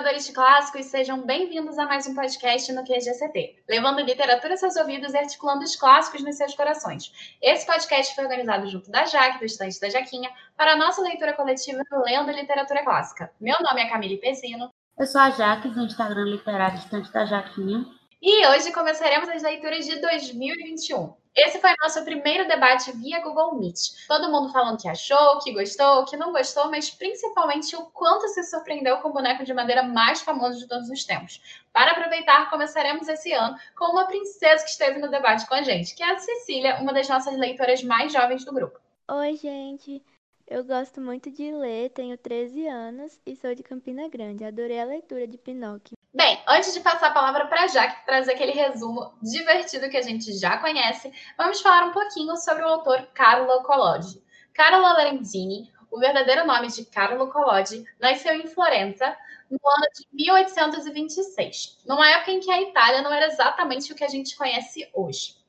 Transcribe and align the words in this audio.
adoradores 0.00 0.26
de 0.26 0.32
clássicos, 0.32 0.86
sejam 0.86 1.20
bem-vindos 1.20 1.78
a 1.78 1.84
mais 1.84 2.06
um 2.06 2.14
podcast 2.14 2.72
no 2.72 2.82
QGCT, 2.84 3.64
levando 3.68 4.00
literatura 4.00 4.54
aos 4.54 4.60
seus 4.60 4.76
ouvidos 4.76 5.12
e 5.12 5.18
articulando 5.18 5.62
os 5.62 5.76
clássicos 5.76 6.24
nos 6.24 6.36
seus 6.36 6.54
corações. 6.54 7.12
Esse 7.42 7.66
podcast 7.66 8.14
foi 8.14 8.24
organizado 8.24 8.66
junto 8.66 8.90
da 8.90 9.04
Jaque, 9.04 9.40
do 9.40 9.44
estante 9.44 9.78
da 9.78 9.90
Jaquinha, 9.90 10.30
para 10.56 10.72
a 10.72 10.76
nossa 10.76 11.02
leitura 11.02 11.34
coletiva 11.34 11.82
Lendo 12.06 12.30
Literatura 12.30 12.82
Clássica. 12.82 13.30
Meu 13.38 13.56
nome 13.60 13.82
é 13.82 13.90
Camille 13.90 14.16
Pezino. 14.16 14.70
Eu 14.98 15.06
sou 15.06 15.20
a 15.20 15.30
Jaque, 15.30 15.68
do 15.68 15.84
Instagram 15.84 16.24
Literário 16.24 16.78
Estante 16.78 17.12
da 17.12 17.26
Jaquinha. 17.26 17.84
E 18.22 18.46
hoje 18.46 18.72
começaremos 18.72 19.28
as 19.28 19.42
leituras 19.42 19.84
de 19.84 20.00
2021. 20.00 21.12
Esse 21.34 21.60
foi 21.60 21.70
nosso 21.80 22.04
primeiro 22.04 22.48
debate 22.48 22.90
via 22.92 23.20
Google 23.22 23.54
Meet. 23.54 24.06
Todo 24.08 24.30
mundo 24.30 24.52
falando 24.52 24.80
que 24.80 24.88
achou, 24.88 25.38
que 25.38 25.52
gostou, 25.52 26.04
que 26.04 26.16
não 26.16 26.32
gostou, 26.32 26.68
mas 26.70 26.90
principalmente 26.90 27.76
o 27.76 27.86
quanto 27.86 28.26
se 28.28 28.42
surpreendeu 28.42 28.98
com 28.98 29.10
o 29.10 29.12
boneco 29.12 29.44
de 29.44 29.54
madeira 29.54 29.82
mais 29.82 30.20
famoso 30.20 30.58
de 30.58 30.66
todos 30.66 30.90
os 30.90 31.04
tempos. 31.04 31.40
Para 31.72 31.92
aproveitar, 31.92 32.50
começaremos 32.50 33.08
esse 33.08 33.32
ano 33.32 33.56
com 33.76 33.92
uma 33.92 34.06
princesa 34.06 34.64
que 34.64 34.70
esteve 34.70 34.98
no 34.98 35.08
debate 35.08 35.46
com 35.46 35.54
a 35.54 35.62
gente, 35.62 35.94
que 35.94 36.02
é 36.02 36.10
a 36.10 36.18
Cecília, 36.18 36.78
uma 36.80 36.92
das 36.92 37.08
nossas 37.08 37.36
leitoras 37.38 37.82
mais 37.82 38.12
jovens 38.12 38.44
do 38.44 38.52
grupo. 38.52 38.80
Oi, 39.08 39.36
gente. 39.36 40.02
Eu 40.50 40.64
gosto 40.64 41.00
muito 41.00 41.30
de 41.30 41.52
ler, 41.52 41.90
tenho 41.90 42.18
13 42.18 42.66
anos 42.66 43.20
e 43.24 43.36
sou 43.36 43.54
de 43.54 43.62
Campina 43.62 44.08
Grande. 44.08 44.44
Adorei 44.44 44.80
a 44.80 44.84
leitura 44.84 45.24
de 45.24 45.38
Pinóquio. 45.38 45.96
Bem, 46.12 46.42
antes 46.48 46.74
de 46.74 46.80
passar 46.80 47.06
a 47.06 47.14
palavra 47.14 47.46
para 47.46 47.62
a 47.62 47.66
Jaque 47.68 48.04
trazer 48.04 48.32
aquele 48.32 48.50
resumo 48.50 49.14
divertido 49.22 49.88
que 49.88 49.96
a 49.96 50.02
gente 50.02 50.36
já 50.36 50.58
conhece, 50.58 51.12
vamos 51.38 51.60
falar 51.60 51.86
um 51.86 51.92
pouquinho 51.92 52.36
sobre 52.36 52.64
o 52.64 52.66
autor 52.66 53.00
Carlo 53.14 53.62
Collodi. 53.62 54.20
Carlo 54.52 54.80
Lorenzini, 54.80 55.72
o 55.88 56.00
verdadeiro 56.00 56.44
nome 56.44 56.66
de 56.66 56.84
Carlo 56.84 57.28
Collodi, 57.28 57.84
nasceu 58.00 58.34
em 58.34 58.48
Florença 58.48 59.16
no 59.48 59.56
ano 59.56 59.86
de 59.94 60.04
1826, 60.12 61.78
numa 61.86 62.10
época 62.10 62.32
em 62.32 62.40
que 62.40 62.50
a 62.50 62.60
Itália 62.60 63.02
não 63.02 63.12
era 63.14 63.28
exatamente 63.28 63.92
o 63.92 63.94
que 63.94 64.02
a 64.02 64.08
gente 64.08 64.36
conhece 64.36 64.90
hoje. 64.92 65.39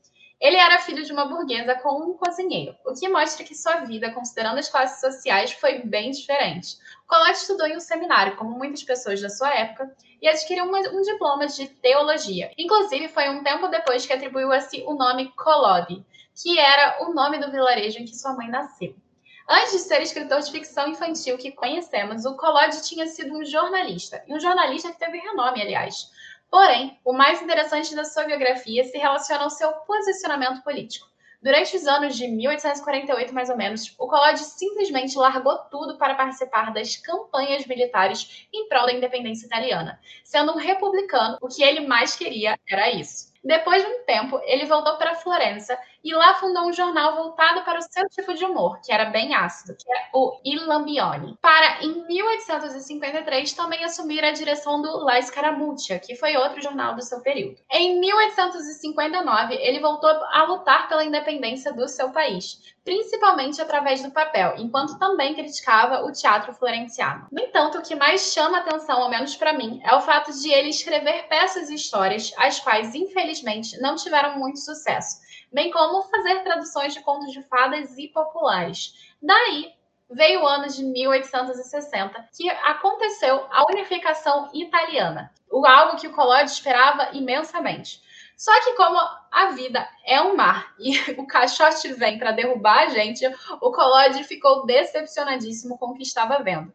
Ele 0.42 0.58
era 0.58 0.80
filho 0.80 1.06
de 1.06 1.14
uma 1.14 1.26
burguesa 1.26 1.76
com 1.76 2.02
um 2.02 2.14
cozinheiro, 2.18 2.76
o 2.84 2.96
que 2.96 3.08
mostra 3.08 3.46
que 3.46 3.54
sua 3.54 3.82
vida, 3.82 4.12
considerando 4.12 4.58
as 4.58 4.68
classes 4.68 5.00
sociais, 5.00 5.52
foi 5.52 5.84
bem 5.84 6.10
diferente. 6.10 6.78
Collodi 7.08 7.34
estudou 7.34 7.68
em 7.68 7.78
um 7.78 7.80
seminário, 7.80 8.36
como 8.38 8.58
muitas 8.58 8.84
pessoas 8.84 9.22
da 9.22 9.30
sua 9.30 9.54
época, 9.54 9.96
e 10.20 10.28
adquiriu 10.28 10.66
um 10.66 11.02
diploma 11.04 11.46
de 11.46 11.68
teologia. 11.68 12.52
Inclusive, 12.58 13.08
foi 13.10 13.30
um 13.30 13.44
tempo 13.44 13.68
depois 13.68 14.04
que 14.04 14.14
atribuiu 14.14 14.52
a 14.52 14.62
si 14.62 14.84
o 14.88 14.96
nome 14.96 15.32
Collodi, 15.34 16.04
que 16.36 16.58
era 16.58 17.04
o 17.04 17.14
nome 17.14 17.38
do 17.38 17.52
vilarejo 17.52 18.00
em 18.00 18.06
que 18.06 18.16
sua 18.16 18.34
mãe 18.34 18.48
nasceu. 18.48 18.96
Antes 19.48 19.74
de 19.74 19.80
ser 19.80 20.02
escritor 20.02 20.40
de 20.42 20.52
ficção 20.52 20.88
infantil 20.88 21.38
que 21.38 21.52
conhecemos, 21.52 22.26
o 22.26 22.36
Collodi 22.36 22.82
tinha 22.82 23.06
sido 23.06 23.38
um 23.38 23.46
jornalista, 23.46 24.24
e 24.28 24.34
um 24.34 24.40
jornalista 24.40 24.92
que 24.92 24.98
teve 24.98 25.20
renome, 25.20 25.62
aliás. 25.62 26.11
Porém, 26.52 27.00
o 27.06 27.14
mais 27.14 27.42
interessante 27.42 27.96
da 27.96 28.04
sua 28.04 28.26
biografia 28.26 28.84
se 28.84 28.98
relaciona 28.98 29.46
ao 29.46 29.50
seu 29.50 29.72
posicionamento 29.72 30.62
político. 30.62 31.10
Durante 31.42 31.76
os 31.78 31.88
anos 31.88 32.16
de 32.16 32.28
1848, 32.28 33.34
mais 33.34 33.50
ou 33.50 33.56
menos, 33.58 33.96
o 33.98 34.06
Collodi 34.06 34.42
simplesmente 34.42 35.18
largou 35.18 35.58
tudo 35.72 35.98
para 35.98 36.14
participar 36.14 36.74
das 36.74 36.98
campanhas 36.98 37.66
militares 37.66 38.48
em 38.54 38.68
prol 38.68 38.86
da 38.86 38.94
independência 38.94 39.46
italiana. 39.48 39.98
Sendo 40.26 40.52
um 40.52 40.58
republicano, 40.58 41.38
o 41.42 41.48
que 41.48 41.64
ele 41.64 41.88
mais 41.88 42.16
queria 42.16 42.60
era 42.70 42.92
isso. 42.92 43.32
Depois 43.44 43.82
de 43.84 43.90
um 43.90 44.04
tempo, 44.04 44.40
ele 44.44 44.66
voltou 44.66 44.98
para 44.98 45.16
Florença 45.16 45.80
e 46.04 46.14
lá 46.14 46.36
fundou 46.36 46.68
um 46.68 46.74
jornal 46.74 47.16
voltado 47.16 47.64
para 47.64 47.80
o 47.80 47.82
seu 47.82 48.08
tipo 48.10 48.34
de 48.34 48.44
humor, 48.44 48.80
que 48.82 48.92
era 48.92 49.06
bem 49.06 49.36
ácido, 49.36 49.76
que 49.76 49.92
é 49.92 50.10
o 50.14 50.40
Il 50.44 50.66
Lambione. 50.66 51.38
Para, 51.42 51.84
em 51.84 52.06
1853, 52.08 53.54
também 53.54 53.84
assumir 53.84 54.24
a 54.24 54.32
direção 54.32 54.82
do 54.82 55.04
La 55.04 55.22
Scaramuccia, 55.22 56.00
que 56.00 56.16
foi 56.16 56.36
outro 56.36 56.62
jornal 56.62 56.96
do 56.96 57.04
seu 57.04 57.22
período. 57.22 57.58
Em 57.72 58.00
1859, 58.00 59.56
ele 59.56 59.80
voltou 59.80 60.10
a 60.10 60.44
lutar 60.44 60.88
pela 60.88 61.06
independência 61.06 61.72
do 61.74 61.88
seu 61.88 62.10
país, 62.10 62.60
principalmente 62.84 63.62
através 63.62 64.02
do 64.02 64.12
papel, 64.12 64.56
enquanto 64.58 64.98
também 64.98 65.36
criticava 65.36 66.04
o 66.04 66.12
teatro 66.12 66.54
florenciano. 66.54 67.28
No 67.32 67.42
entanto, 67.42 67.78
o 67.78 67.82
que 67.82 67.96
mais 67.96 68.34
chama 68.34 68.60
atenção, 68.60 69.04
ao 69.04 69.10
menos 69.10 69.36
para 69.36 69.54
mim, 69.54 69.80
é 69.84 69.94
o 69.96 70.02
fato 70.02 70.32
de 70.32 70.52
ele 70.52 70.70
escrever 70.70 71.28
peças 71.28 71.70
e 71.70 71.76
histórias, 71.76 72.34
as 72.38 72.60
quais, 72.60 72.96
infelizmente, 72.96 73.80
não 73.80 73.96
tiveram 73.96 74.38
muito 74.38 74.60
sucesso, 74.60 75.22
bem 75.52 75.72
como 75.72 76.04
fazer 76.04 76.44
traduções 76.44 76.94
de 76.94 77.02
contos 77.02 77.32
de 77.32 77.44
fadas 77.44 77.98
e 77.98 78.08
populares. 78.08 79.14
Daí 79.22 79.74
veio 80.10 80.42
o 80.42 80.48
ano 80.48 80.68
de 80.68 80.84
1860, 80.84 82.30
que 82.36 82.50
aconteceu 82.50 83.46
a 83.50 83.66
unificação 83.66 84.50
italiana, 84.54 85.32
algo 85.66 85.98
que 85.98 86.08
o 86.08 86.14
Collodi 86.14 86.52
esperava 86.52 87.10
imensamente. 87.14 88.02
Só 88.36 88.52
que 88.64 88.74
como 88.74 88.98
a 89.32 89.52
vida 89.52 89.88
é 90.06 90.20
um 90.22 90.36
mar 90.36 90.74
e 90.80 90.98
o 91.20 91.28
caixote 91.28 91.94
vem 91.94 92.18
para 92.18 92.32
derrubar 92.32 92.86
a 92.86 92.90
gente, 92.90 93.26
o 93.62 93.72
Collodi 93.72 94.24
ficou 94.24 94.66
decepcionadíssimo 94.66 95.78
com 95.78 95.88
o 95.88 95.94
que 95.94 96.04
estava 96.04 96.42
vendo. 96.42 96.74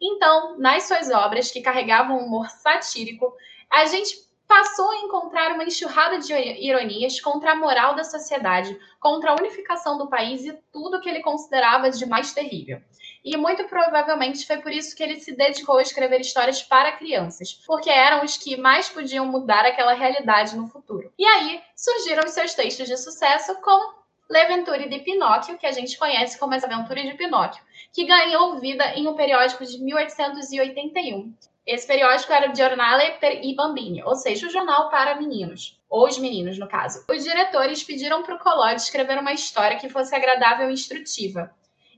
Então, 0.00 0.56
nas 0.58 0.84
suas 0.84 1.10
obras, 1.10 1.50
que 1.50 1.60
carregavam 1.60 2.18
um 2.18 2.26
humor 2.26 2.48
satírico, 2.48 3.34
a 3.68 3.84
gente 3.86 4.27
passou 4.48 4.90
a 4.90 4.96
encontrar 4.96 5.52
uma 5.52 5.64
enxurrada 5.64 6.18
de 6.18 6.32
ironias 6.32 7.20
contra 7.20 7.52
a 7.52 7.54
moral 7.54 7.94
da 7.94 8.02
sociedade, 8.02 8.76
contra 8.98 9.30
a 9.30 9.36
unificação 9.36 9.98
do 9.98 10.08
país 10.08 10.44
e 10.44 10.52
tudo 10.72 11.00
que 11.00 11.08
ele 11.08 11.20
considerava 11.20 11.90
de 11.90 12.06
mais 12.06 12.32
terrível. 12.32 12.80
E 13.22 13.36
muito 13.36 13.64
provavelmente 13.64 14.46
foi 14.46 14.56
por 14.58 14.72
isso 14.72 14.96
que 14.96 15.02
ele 15.02 15.20
se 15.20 15.36
dedicou 15.36 15.76
a 15.76 15.82
escrever 15.82 16.20
histórias 16.20 16.62
para 16.62 16.96
crianças, 16.96 17.52
porque 17.66 17.90
eram 17.90 18.24
os 18.24 18.38
que 18.38 18.56
mais 18.56 18.88
podiam 18.88 19.26
mudar 19.26 19.66
aquela 19.66 19.92
realidade 19.92 20.56
no 20.56 20.66
futuro. 20.66 21.12
E 21.18 21.26
aí 21.26 21.60
surgiram 21.76 22.24
os 22.24 22.30
seus 22.30 22.54
textos 22.54 22.88
de 22.88 22.96
sucesso, 22.96 23.54
como 23.60 23.98
L'Aventure 24.30 24.88
de 24.88 25.00
Pinóquio, 25.00 25.58
que 25.58 25.66
a 25.66 25.72
gente 25.72 25.98
conhece 25.98 26.38
como 26.38 26.54
As 26.54 26.64
Aventuras 26.64 27.04
de 27.04 27.14
Pinóquio, 27.14 27.62
que 27.92 28.04
ganhou 28.06 28.58
vida 28.60 28.94
em 28.94 29.06
um 29.06 29.14
periódico 29.14 29.64
de 29.64 29.78
1881. 29.82 31.34
Esse 31.68 31.86
periódico 31.86 32.32
era 32.32 32.50
o 32.50 32.54
Giornale 32.54 33.18
per 33.20 33.44
i 33.44 33.54
Bambini, 33.54 34.02
ou 34.02 34.14
seja, 34.14 34.46
o 34.46 34.50
jornal 34.50 34.88
para 34.88 35.16
meninos, 35.16 35.78
ou 35.90 36.08
os 36.08 36.18
meninos, 36.18 36.58
no 36.58 36.66
caso. 36.66 37.04
Os 37.10 37.22
diretores 37.22 37.84
pediram 37.84 38.22
para 38.22 38.36
o 38.36 38.38
Collodi 38.38 38.80
escrever 38.80 39.18
uma 39.18 39.34
história 39.34 39.76
que 39.76 39.90
fosse 39.90 40.14
agradável 40.16 40.70
e 40.70 40.72
instrutiva. 40.72 41.50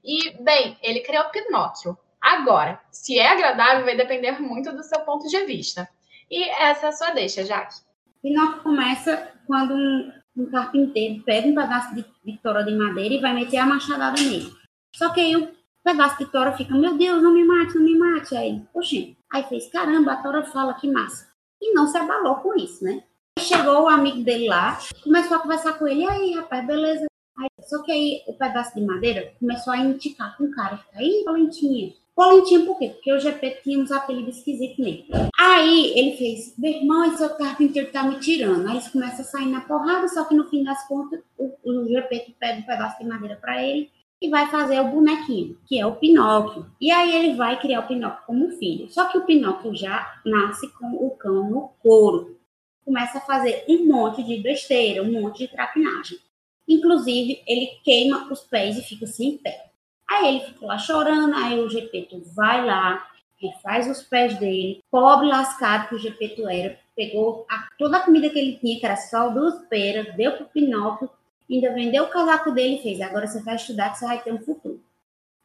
E, 0.03 0.43
bem, 0.43 0.77
ele 0.83 1.03
criou 1.03 1.23
Pinóquio. 1.27 1.97
Agora, 2.21 2.81
se 2.91 3.17
é 3.17 3.29
agradável, 3.29 3.85
vai 3.85 3.97
depender 3.97 4.43
muito 4.43 4.73
do 4.73 4.83
seu 4.83 5.03
ponto 5.03 5.29
de 5.29 5.45
vista. 5.45 5.89
E 6.29 6.43
essa 6.49 6.87
é 6.87 6.89
a 6.89 6.93
sua 6.93 7.11
deixa, 7.11 7.45
Jaque. 7.45 7.77
Pinóquio 8.21 8.65
começa 8.65 9.31
quando 9.47 9.73
um, 9.73 10.13
um 10.37 10.51
carpinteiro 10.51 11.23
pega 11.23 11.47
um 11.47 11.55
pedaço 11.55 11.95
de, 11.95 12.05
de 12.25 12.41
de 12.65 12.75
madeira 12.77 13.15
e 13.15 13.21
vai 13.21 13.33
meter 13.33 13.59
a 13.59 13.67
machadada 13.67 14.21
nele. 14.21 14.53
Só 14.97 15.11
que 15.11 15.21
aí 15.21 15.37
o 15.37 15.60
pedaço 15.85 16.19
de 16.19 16.27
tora 16.27 16.53
fica, 16.53 16.75
meu 16.75 16.97
Deus, 16.97 17.23
não 17.23 17.33
me 17.33 17.45
mate, 17.45 17.75
não 17.75 17.83
me 17.83 17.99
mate. 17.99 18.37
Aí, 18.37 18.63
poxa, 18.73 18.97
aí 19.33 19.43
fez, 19.45 19.69
caramba, 19.69 20.13
a 20.13 20.23
tora 20.23 20.43
fala, 20.45 20.75
que 20.75 20.91
massa. 20.91 21.29
E 21.61 21.75
não 21.75 21.87
se 21.87 21.97
abalou 21.97 22.37
com 22.37 22.55
isso, 22.55 22.85
né? 22.85 23.03
Chegou 23.39 23.85
o 23.85 23.89
amigo 23.89 24.23
dele 24.23 24.49
lá, 24.49 24.79
começou 25.03 25.37
a 25.37 25.41
conversar 25.41 25.75
com 25.75 25.87
ele, 25.87 26.03
e 26.03 26.09
aí, 26.09 26.33
rapaz, 26.35 26.67
beleza, 26.67 27.11
Aí, 27.41 27.49
só 27.63 27.83
que 27.83 27.91
aí 27.91 28.23
o 28.27 28.35
pedaço 28.35 28.75
de 28.75 28.85
madeira 28.85 29.33
começou 29.41 29.73
a 29.73 29.79
indicar 29.79 30.37
com 30.37 30.45
o 30.45 30.51
cara. 30.51 30.79
Aí, 30.95 31.23
Valentinha. 31.25 31.95
Valentinha 32.15 32.67
por 32.67 32.79
quê? 32.79 32.91
Porque 32.91 33.11
o 33.11 33.19
GP 33.19 33.61
tinha 33.63 33.79
uns 33.79 33.91
apelidos 33.91 34.37
esquisitos 34.37 34.79
nele. 34.79 35.07
Aí 35.39 35.99
ele 35.99 36.19
fez, 36.19 36.55
meu 36.59 36.71
irmão, 36.71 37.05
esse 37.07 37.17
seu 37.17 37.31
carpinteiro 37.31 37.91
tá 37.91 38.03
me 38.03 38.21
tirando. 38.21 38.67
Aí 38.67 38.75
eles 38.75 38.89
começam 38.89 39.21
a 39.21 39.25
sair 39.25 39.47
na 39.47 39.63
porrada, 39.63 40.07
só 40.09 40.25
que 40.25 40.35
no 40.35 40.47
fim 40.51 40.63
das 40.63 40.87
contas, 40.87 41.21
o, 41.39 41.51
o 41.65 41.89
GP 41.89 42.37
pega 42.39 42.61
um 42.61 42.67
pedaço 42.67 42.99
de 42.99 43.09
madeira 43.09 43.37
para 43.37 43.63
ele 43.65 43.91
e 44.21 44.29
vai 44.29 44.51
fazer 44.51 44.81
o 44.81 44.89
bonequinho, 44.89 45.59
que 45.67 45.79
é 45.81 45.87
o 45.87 45.97
Pinóquio. 45.97 46.67
E 46.81 46.91
aí 46.91 47.15
ele 47.15 47.37
vai 47.37 47.59
criar 47.59 47.81
o 47.81 47.89
Pinóquio 47.89 48.27
como 48.27 48.51
filho. 48.51 48.91
Só 48.91 49.07
que 49.07 49.17
o 49.17 49.25
Pinóquio 49.25 49.75
já 49.75 50.21
nasce 50.25 50.69
com 50.75 50.93
o 50.93 51.11
cão 51.13 51.49
no 51.49 51.71
couro. 51.83 52.39
Começa 52.85 53.19
a 53.19 53.23
fazer 53.23 53.65
um 53.69 53.87
monte 53.87 54.23
de 54.23 54.37
besteira, 54.37 55.03
um 55.03 55.13
monte 55.13 55.39
de 55.39 55.49
traquinagem. 55.49 56.19
Inclusive, 56.69 57.43
ele 57.47 57.79
queima 57.83 58.31
os 58.31 58.41
pés 58.41 58.77
e 58.77 58.83
fica 58.83 59.07
sem 59.07 59.39
pé. 59.39 59.71
Aí 60.09 60.29
ele 60.29 60.41
fica 60.45 60.67
lá 60.67 60.77
chorando, 60.77 61.35
aí 61.35 61.59
o 61.59 61.69
Gepeto 61.69 62.21
vai 62.35 62.65
lá, 62.67 63.07
refaz 63.41 63.89
os 63.89 64.03
pés 64.03 64.39
dele, 64.39 64.83
pobre 64.91 65.29
lascado 65.29 65.89
que 65.89 65.95
o 65.95 65.99
Gepeto 65.99 66.49
era, 66.49 66.79
pegou 66.95 67.47
a, 67.49 67.69
toda 67.79 67.97
a 67.97 68.01
comida 68.01 68.29
que 68.29 68.39
ele 68.39 68.59
tinha, 68.59 68.79
que 68.79 68.85
era 68.85 68.97
só 68.97 69.31
duas 69.31 69.67
peras, 69.69 70.15
deu 70.17 70.33
pro 70.33 70.47
Pinóquio, 70.47 71.09
ainda 71.55 71.73
vendeu 71.73 72.05
o 72.05 72.11
casaco 72.11 72.53
dele 72.53 72.77
e 72.77 72.83
fez, 72.83 73.01
agora 73.01 73.27
você 73.27 73.41
vai 73.43 73.57
estudar 73.57 73.91
que 73.91 73.99
você 73.99 74.07
vai 74.07 74.23
ter 74.23 74.33
um 74.33 74.41
futuro. 74.41 74.83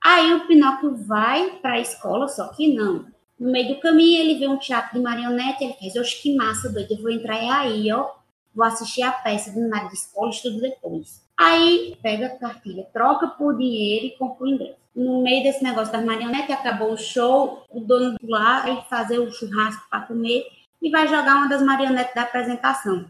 Aí 0.04 0.34
o 0.34 0.46
Pinóquio 0.46 0.96
vai 0.96 1.52
para 1.62 1.74
a 1.74 1.80
escola, 1.80 2.28
só 2.28 2.50
que 2.50 2.76
não. 2.76 3.06
No 3.40 3.52
meio 3.52 3.70
do 3.70 3.82
caminho 3.82 4.22
ele 4.22 4.40
vê 4.40 4.48
um 4.48 4.58
teatro 4.58 4.94
de 4.94 5.02
marionete, 5.02 5.64
ele 5.64 5.74
fez, 5.74 5.96
oxe, 5.96 6.22
que 6.22 6.36
massa, 6.36 6.70
doido, 6.70 6.92
eu 6.92 7.02
vou 7.02 7.12
entrar 7.12 7.60
aí, 7.60 7.92
ó, 7.92 8.12
vou 8.54 8.66
assistir 8.66 9.02
a 9.02 9.12
peça 9.12 9.52
do 9.52 9.68
nada 9.68 9.88
de 9.88 9.96
escola, 9.96 10.30
estudo 10.30 10.62
depois. 10.62 11.26
Aí 11.38 11.98
pega 12.02 12.28
a 12.28 12.38
cartilha, 12.38 12.88
troca 12.94 13.28
por 13.28 13.58
dinheiro 13.58 14.06
e 14.06 14.12
compra 14.12 14.46
o 14.46 14.48
ingresso. 14.48 14.78
No 14.96 15.22
meio 15.22 15.44
desse 15.44 15.62
negócio 15.62 15.92
das 15.92 16.06
marionetes, 16.06 16.52
acabou 16.52 16.94
o 16.94 16.98
show, 16.98 17.66
o 17.70 17.82
dono 17.82 18.16
lá 18.24 18.62
vai 18.62 18.86
fazer 18.90 19.20
o 19.20 19.30
churrasco 19.30 19.90
para 19.90 20.06
comer 20.06 20.46
e 20.82 20.90
vai 20.90 21.08
jogar 21.08 21.36
uma 21.36 21.50
das 21.50 21.62
marionetes 21.62 22.16
da 22.16 22.22
apresentação. 22.22 23.06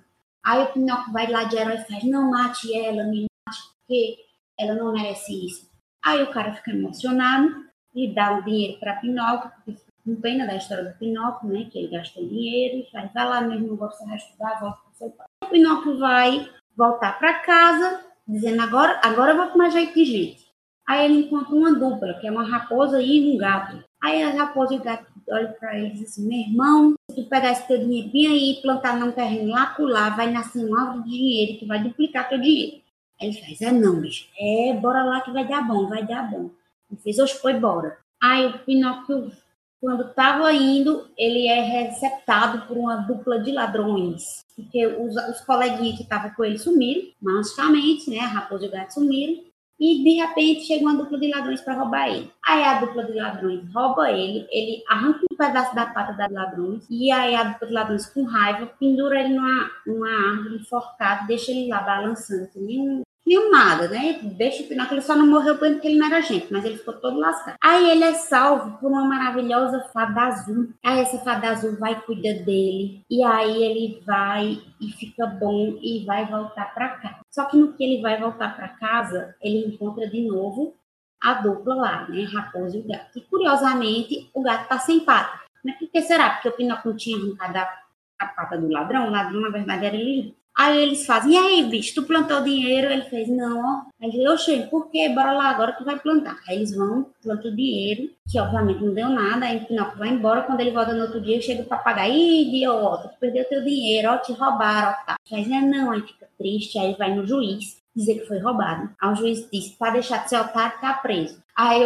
Aí 0.46 0.62
o 0.62 0.72
Pinóquio 0.72 1.12
vai 1.12 1.26
lá 1.28 1.46
de 1.46 1.58
herói 1.58 1.76
e 1.76 1.86
faz, 1.86 2.04
não 2.04 2.30
mate 2.30 2.72
ela, 2.72 3.04
me 3.06 3.26
mate, 3.48 3.60
porque 3.80 4.18
ela 4.60 4.76
não 4.76 4.94
merece 4.94 5.48
isso. 5.48 5.68
Aí 6.04 6.22
o 6.22 6.32
cara 6.32 6.54
fica 6.54 6.70
emocionado 6.70 7.66
e 7.96 8.14
dá 8.14 8.38
o 8.38 8.44
dinheiro 8.44 8.80
para 8.80 8.98
Pinóquio, 8.98 9.52
porque 9.56 9.82
com 10.06 10.22
pena 10.22 10.46
da 10.46 10.56
história 10.56 10.84
do 10.84 10.98
Pinóquio, 11.00 11.50
né, 11.50 11.68
que 11.72 11.80
ele 11.80 11.88
gastou 11.88 12.28
dinheiro 12.28 12.78
e 12.78 12.92
faz, 12.92 13.12
vai 13.12 13.28
lá 13.28 13.42
mesmo, 13.42 13.76
você 13.76 14.06
vai 14.06 14.18
estudar, 14.18 14.60
volta 14.60 14.78
para 14.84 14.94
seu 14.94 15.10
pai. 15.10 15.26
O 15.44 15.48
Pinóquio 15.48 15.98
vai 15.98 16.48
voltar 16.78 17.18
para 17.18 17.40
casa, 17.40 18.06
dizendo, 18.28 18.62
agora, 18.62 19.02
agora 19.04 19.32
eu 19.32 19.38
vou 19.38 19.48
tomar 19.48 19.70
jeito 19.70 19.96
de 19.96 20.06
gente. 20.06 20.46
Aí 20.88 21.06
ele 21.06 21.26
encontra 21.26 21.56
uma 21.56 21.74
dupla, 21.74 22.14
que 22.20 22.28
é 22.28 22.32
uma 22.32 22.48
raposa 22.48 23.02
e 23.02 23.34
um 23.34 23.38
gato. 23.38 23.84
Aí 24.04 24.22
a 24.22 24.30
raposa 24.30 24.76
e 24.76 24.78
o 24.78 24.84
gato 24.84 25.12
olham 25.30 25.54
para 25.54 25.78
ele 25.78 25.88
e 25.88 25.92
dizem 25.92 26.06
assim, 26.06 26.28
meu 26.28 26.40
irmão, 26.40 26.96
se 27.10 27.16
tu 27.16 27.30
pegar 27.30 27.52
esse 27.52 27.68
teu 27.68 27.78
dinheiro 27.78 28.10
bem 28.10 28.28
aí 28.28 28.52
e 28.52 28.62
plantar 28.62 29.00
num 29.00 29.12
terreno 29.12 29.52
lá 29.52 29.76
lá, 29.80 30.10
vai 30.10 30.32
nascer 30.32 30.66
um 30.66 30.76
árvore 30.76 31.04
de 31.04 31.10
dinheiro 31.10 31.60
que 31.60 31.66
vai 31.66 31.82
duplicar 31.82 32.30
teu 32.30 32.40
dinheiro. 32.40 32.82
Aí 33.20 33.30
ele 33.30 33.40
faz, 33.40 33.62
é 33.62 33.72
não, 33.72 34.02
bicho. 34.02 34.28
É, 34.38 34.74
bora 34.74 35.04
lá 35.04 35.22
que 35.22 35.32
vai 35.32 35.48
dar 35.48 35.66
bom, 35.68 35.88
vai 35.88 36.06
dar 36.06 36.30
bom. 36.30 36.50
Ele 36.92 37.00
fez, 37.02 37.20
hoje 37.20 37.36
foi, 37.36 37.54
bora. 37.54 37.98
Aí 38.22 38.46
o 38.48 38.60
Pinóquio, 38.60 39.32
quando 39.80 40.10
estava 40.10 40.52
indo, 40.54 41.08
ele 41.18 41.48
é 41.48 41.62
receptado 41.62 42.68
por 42.68 42.78
uma 42.78 42.98
dupla 42.98 43.40
de 43.40 43.52
ladrões. 43.52 44.44
Porque 44.56 44.86
os, 44.86 45.16
os 45.16 45.42
coleguinhas 45.42 45.98
que 45.98 46.04
estavam 46.04 46.32
com 46.32 46.44
ele 46.44 46.58
sumiram, 46.58 47.10
magicamente, 47.22 48.10
né? 48.10 48.20
A 48.20 48.28
raposa 48.28 48.66
e 48.66 48.68
o 48.68 48.72
gato 48.72 48.94
sumiram 48.94 49.44
e 49.80 50.04
de 50.04 50.22
repente 50.22 50.66
chega 50.66 50.86
uma 50.86 50.96
dupla 50.96 51.20
de 51.20 51.30
ladrões 51.30 51.62
para 51.62 51.74
roubar 51.74 52.08
ele. 52.10 52.32
Aí 52.46 52.64
a 52.64 52.80
dupla 52.80 53.04
de 53.04 53.14
ladrões 53.14 53.74
rouba 53.74 54.12
ele, 54.12 54.48
ele 54.52 54.84
arranca 54.90 55.20
um 55.32 55.36
pedaço 55.36 55.76
da 55.76 55.86
pata 55.88 56.14
da 56.14 56.28
ladrões 56.28 56.86
e 56.90 57.12
aí 57.12 57.36
a 57.36 57.44
dupla 57.44 57.68
de 57.68 57.74
ladrões 57.74 58.06
com 58.08 58.24
raiva 58.24 58.68
pendura 58.80 59.20
ele 59.20 59.36
numa, 59.36 59.72
numa 59.86 60.32
árvore 60.32 60.56
enforcado, 60.56 61.28
deixa 61.28 61.52
ele 61.52 61.70
lá 61.70 61.82
balançando, 61.82 62.48
que 62.48 62.60
nem 62.60 62.80
um 62.80 63.05
nenhum 63.26 63.50
nada, 63.50 63.88
né? 63.88 64.20
Deixa 64.22 64.64
o 64.64 64.68
Pinóquio, 64.68 64.96
ele 64.96 65.02
só 65.02 65.16
não 65.16 65.28
morreu 65.28 65.58
porque 65.58 65.88
ele 65.88 65.98
não 65.98 66.08
era 66.08 66.22
gente, 66.22 66.52
mas 66.52 66.64
ele 66.64 66.78
ficou 66.78 66.94
todo 66.94 67.20
lascado. 67.20 67.56
Aí 67.62 67.90
ele 67.90 68.04
é 68.04 68.14
salvo 68.14 68.78
por 68.78 68.92
uma 68.92 69.06
maravilhosa 69.06 69.90
fada 69.94 70.22
azul. 70.22 70.70
Aí 70.84 71.00
essa 71.00 71.18
fada 71.20 71.50
azul 71.50 71.78
vai 71.78 72.00
cuidar 72.02 72.44
dele, 72.44 73.04
e 73.10 73.24
aí 73.24 73.64
ele 73.64 74.02
vai 74.06 74.62
e 74.80 74.92
fica 74.94 75.26
bom 75.26 75.78
e 75.82 76.06
vai 76.06 76.26
voltar 76.26 76.74
para 76.74 76.90
cá. 76.90 77.20
Só 77.32 77.46
que 77.46 77.58
no 77.58 77.74
que 77.74 77.84
ele 77.84 78.02
vai 78.02 78.20
voltar 78.20 78.56
para 78.56 78.70
casa, 78.70 79.36
ele 79.42 79.66
encontra 79.68 80.08
de 80.08 80.22
novo 80.28 80.76
a 81.22 81.34
dupla 81.34 81.76
lá, 81.76 82.08
né? 82.08 82.24
Raposo 82.24 82.78
e 82.78 82.82
o 82.82 82.88
gato. 82.88 83.18
E 83.18 83.22
curiosamente, 83.22 84.30
o 84.34 84.42
gato 84.42 84.68
tá 84.68 84.78
sem 84.78 85.00
pata. 85.00 85.44
Mas 85.64 85.80
por 85.80 85.90
que 85.90 86.02
será? 86.02 86.30
Porque 86.32 86.64
o 86.64 86.68
não 86.68 86.96
tinha 86.96 87.18
arrancado 87.18 87.58
a, 87.58 87.80
a 88.20 88.28
pata 88.28 88.58
do 88.58 88.72
ladrão. 88.72 89.08
O 89.08 89.12
ladrão, 89.12 89.42
na 89.42 89.50
verdade, 89.50 89.86
era 89.86 89.96
ele 89.96 90.38
Aí 90.58 90.82
eles 90.82 91.06
fazem, 91.06 91.34
e 91.34 91.38
aí, 91.38 91.64
bicho, 91.70 91.94
tu 91.94 92.04
plantou 92.04 92.42
dinheiro? 92.42 92.92
Ele 92.92 93.04
fez, 93.04 93.28
não, 93.28 93.60
ó. 93.60 93.82
Aí 94.02 94.10
ele, 94.10 94.30
oxe, 94.30 94.68
por 94.72 94.90
quê? 94.90 95.10
Bora 95.10 95.34
lá, 95.34 95.50
agora 95.50 95.74
tu 95.74 95.84
vai 95.84 96.00
plantar. 96.00 96.40
Aí 96.48 96.56
eles 96.56 96.74
vão, 96.74 97.08
plantam 97.22 97.52
o 97.52 97.56
dinheiro, 97.56 98.10
que 98.30 98.40
obviamente 98.40 98.82
não 98.84 98.94
deu 98.94 99.10
nada, 99.10 99.46
aí 99.46 99.58
o 99.58 99.66
Pinóquio 99.66 99.98
vai 99.98 100.10
embora, 100.10 100.44
quando 100.44 100.62
ele 100.62 100.72
volta 100.72 100.94
no 100.94 101.02
outro 101.02 101.20
dia, 101.20 101.42
chega 101.42 101.62
o 101.62 101.66
papagaio, 101.66 102.14
ih, 102.14 102.48
idiota, 102.48 103.10
tu 103.10 103.20
perdeu 103.20 103.44
teu 103.46 103.64
dinheiro, 103.64 104.10
ó, 104.10 104.18
te 104.18 104.32
roubaram, 104.32 104.92
ó, 104.92 105.06
tá. 105.06 105.16
Aí 105.32 105.44
é 105.54 105.62
não, 105.62 105.92
aí 105.92 106.02
fica 106.02 106.28
triste, 106.38 106.80
aí 106.80 106.96
vai 106.98 107.14
no 107.14 107.28
juiz 107.28 107.84
dizer 107.94 108.20
que 108.20 108.28
foi 108.28 108.40
roubado. 108.40 108.90
Aí 109.02 109.12
o 109.12 109.16
juiz 109.16 109.50
disse, 109.52 109.76
para 109.78 109.94
deixar 109.94 110.24
de 110.24 110.30
ser 110.30 110.40
otário, 110.40 110.80
tá 110.80 110.94
preso. 110.94 111.44
Aí 111.56 111.82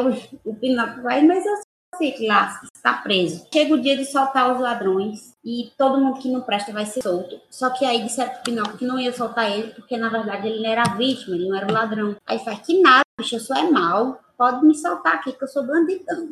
o 0.45 0.55
Pinóquio 0.55 1.03
vai, 1.03 1.23
mas 1.23 1.45
eu 1.45 1.53
sei 1.97 2.27
lá, 2.27 2.61
está 2.73 2.93
preso. 2.93 3.45
Chega 3.53 3.73
o 3.73 3.81
dia 3.81 3.97
de 3.97 4.05
soltar 4.05 4.51
os 4.51 4.59
ladrões 4.59 5.35
e 5.43 5.71
todo 5.77 5.99
mundo 5.99 6.19
que 6.19 6.29
não 6.29 6.41
presta 6.41 6.71
vai 6.71 6.85
ser 6.85 7.01
solto. 7.01 7.39
Só 7.49 7.69
que 7.69 7.85
aí 7.85 8.01
disseram 8.03 8.31
pro 8.33 8.43
Pinóquio 8.43 8.77
que 8.77 8.85
não 8.85 8.99
ia 8.99 9.11
soltar 9.11 9.51
ele, 9.51 9.71
porque 9.73 9.97
na 9.97 10.09
verdade 10.09 10.47
ele 10.47 10.61
não 10.61 10.69
era 10.69 10.95
vítima, 10.95 11.35
ele 11.35 11.49
não 11.49 11.55
era 11.55 11.67
o 11.67 11.73
ladrão. 11.73 12.15
Aí 12.25 12.39
faz 12.39 12.59
que 12.59 12.81
nada, 12.81 13.03
bicho, 13.19 13.35
eu 13.35 13.39
sou 13.39 13.55
é 13.55 13.69
mal, 13.69 14.19
pode 14.37 14.65
me 14.65 14.75
soltar 14.75 15.15
aqui 15.15 15.33
que 15.33 15.43
eu 15.43 15.47
sou 15.47 15.65
bandidão. 15.65 16.29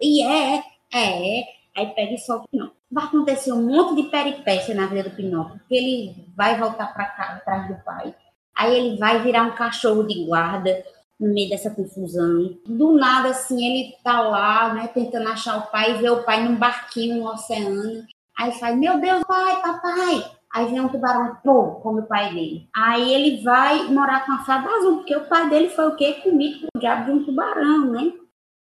E 0.00 0.22
é, 0.22 0.62
é, 0.92 1.40
é. 1.40 1.44
Aí 1.76 1.86
pega 1.94 2.14
e 2.14 2.18
solta 2.18 2.46
Pinóquio. 2.50 2.76
Vai 2.90 3.04
acontecer 3.04 3.52
um 3.52 3.62
monte 3.62 4.02
de 4.02 4.08
peripécia 4.08 4.74
na 4.74 4.86
vida 4.86 5.08
do 5.08 5.16
Pinóquio, 5.16 5.58
porque 5.58 5.74
ele 5.74 6.26
vai 6.36 6.58
voltar 6.58 6.92
para 6.92 7.04
cá, 7.04 7.22
atrás 7.34 7.68
do 7.68 7.84
pai. 7.84 8.14
Aí 8.56 8.76
ele 8.76 8.98
vai 8.98 9.22
virar 9.22 9.44
um 9.44 9.54
cachorro 9.54 10.02
de 10.02 10.24
guarda 10.24 10.82
no 11.18 11.32
meio 11.32 11.50
dessa 11.50 11.70
confusão. 11.70 12.56
Do 12.66 12.92
nada, 12.92 13.30
assim, 13.30 13.64
ele 13.64 13.94
tá 14.02 14.20
lá, 14.20 14.74
né, 14.74 14.88
tentando 14.88 15.28
achar 15.28 15.58
o 15.58 15.70
pai, 15.70 15.92
e 15.92 15.98
vê 15.98 16.10
o 16.10 16.22
pai 16.22 16.44
num 16.44 16.56
barquinho 16.56 17.18
no 17.18 17.30
oceano. 17.30 18.04
Aí 18.38 18.52
faz, 18.52 18.76
meu 18.76 19.00
Deus, 19.00 19.24
pai, 19.24 19.60
papai. 19.60 20.24
Aí 20.54 20.66
vem 20.66 20.80
um 20.80 20.88
tubarão, 20.88 21.36
pô, 21.44 21.72
come 21.82 22.00
o 22.00 22.06
pai 22.06 22.32
dele. 22.32 22.68
Aí 22.74 23.12
ele 23.12 23.42
vai 23.42 23.84
morar 23.88 24.24
com 24.24 24.32
a 24.32 24.44
fada 24.44 24.68
azul, 24.68 24.98
porque 24.98 25.14
o 25.14 25.26
pai 25.26 25.48
dele 25.50 25.68
foi 25.68 25.88
o 25.88 25.96
quê? 25.96 26.14
Comido 26.22 26.60
com 26.60 26.66
o 26.74 26.80
diabo 26.80 27.04
de 27.04 27.10
um 27.10 27.24
tubarão, 27.24 27.90
né? 27.90 28.12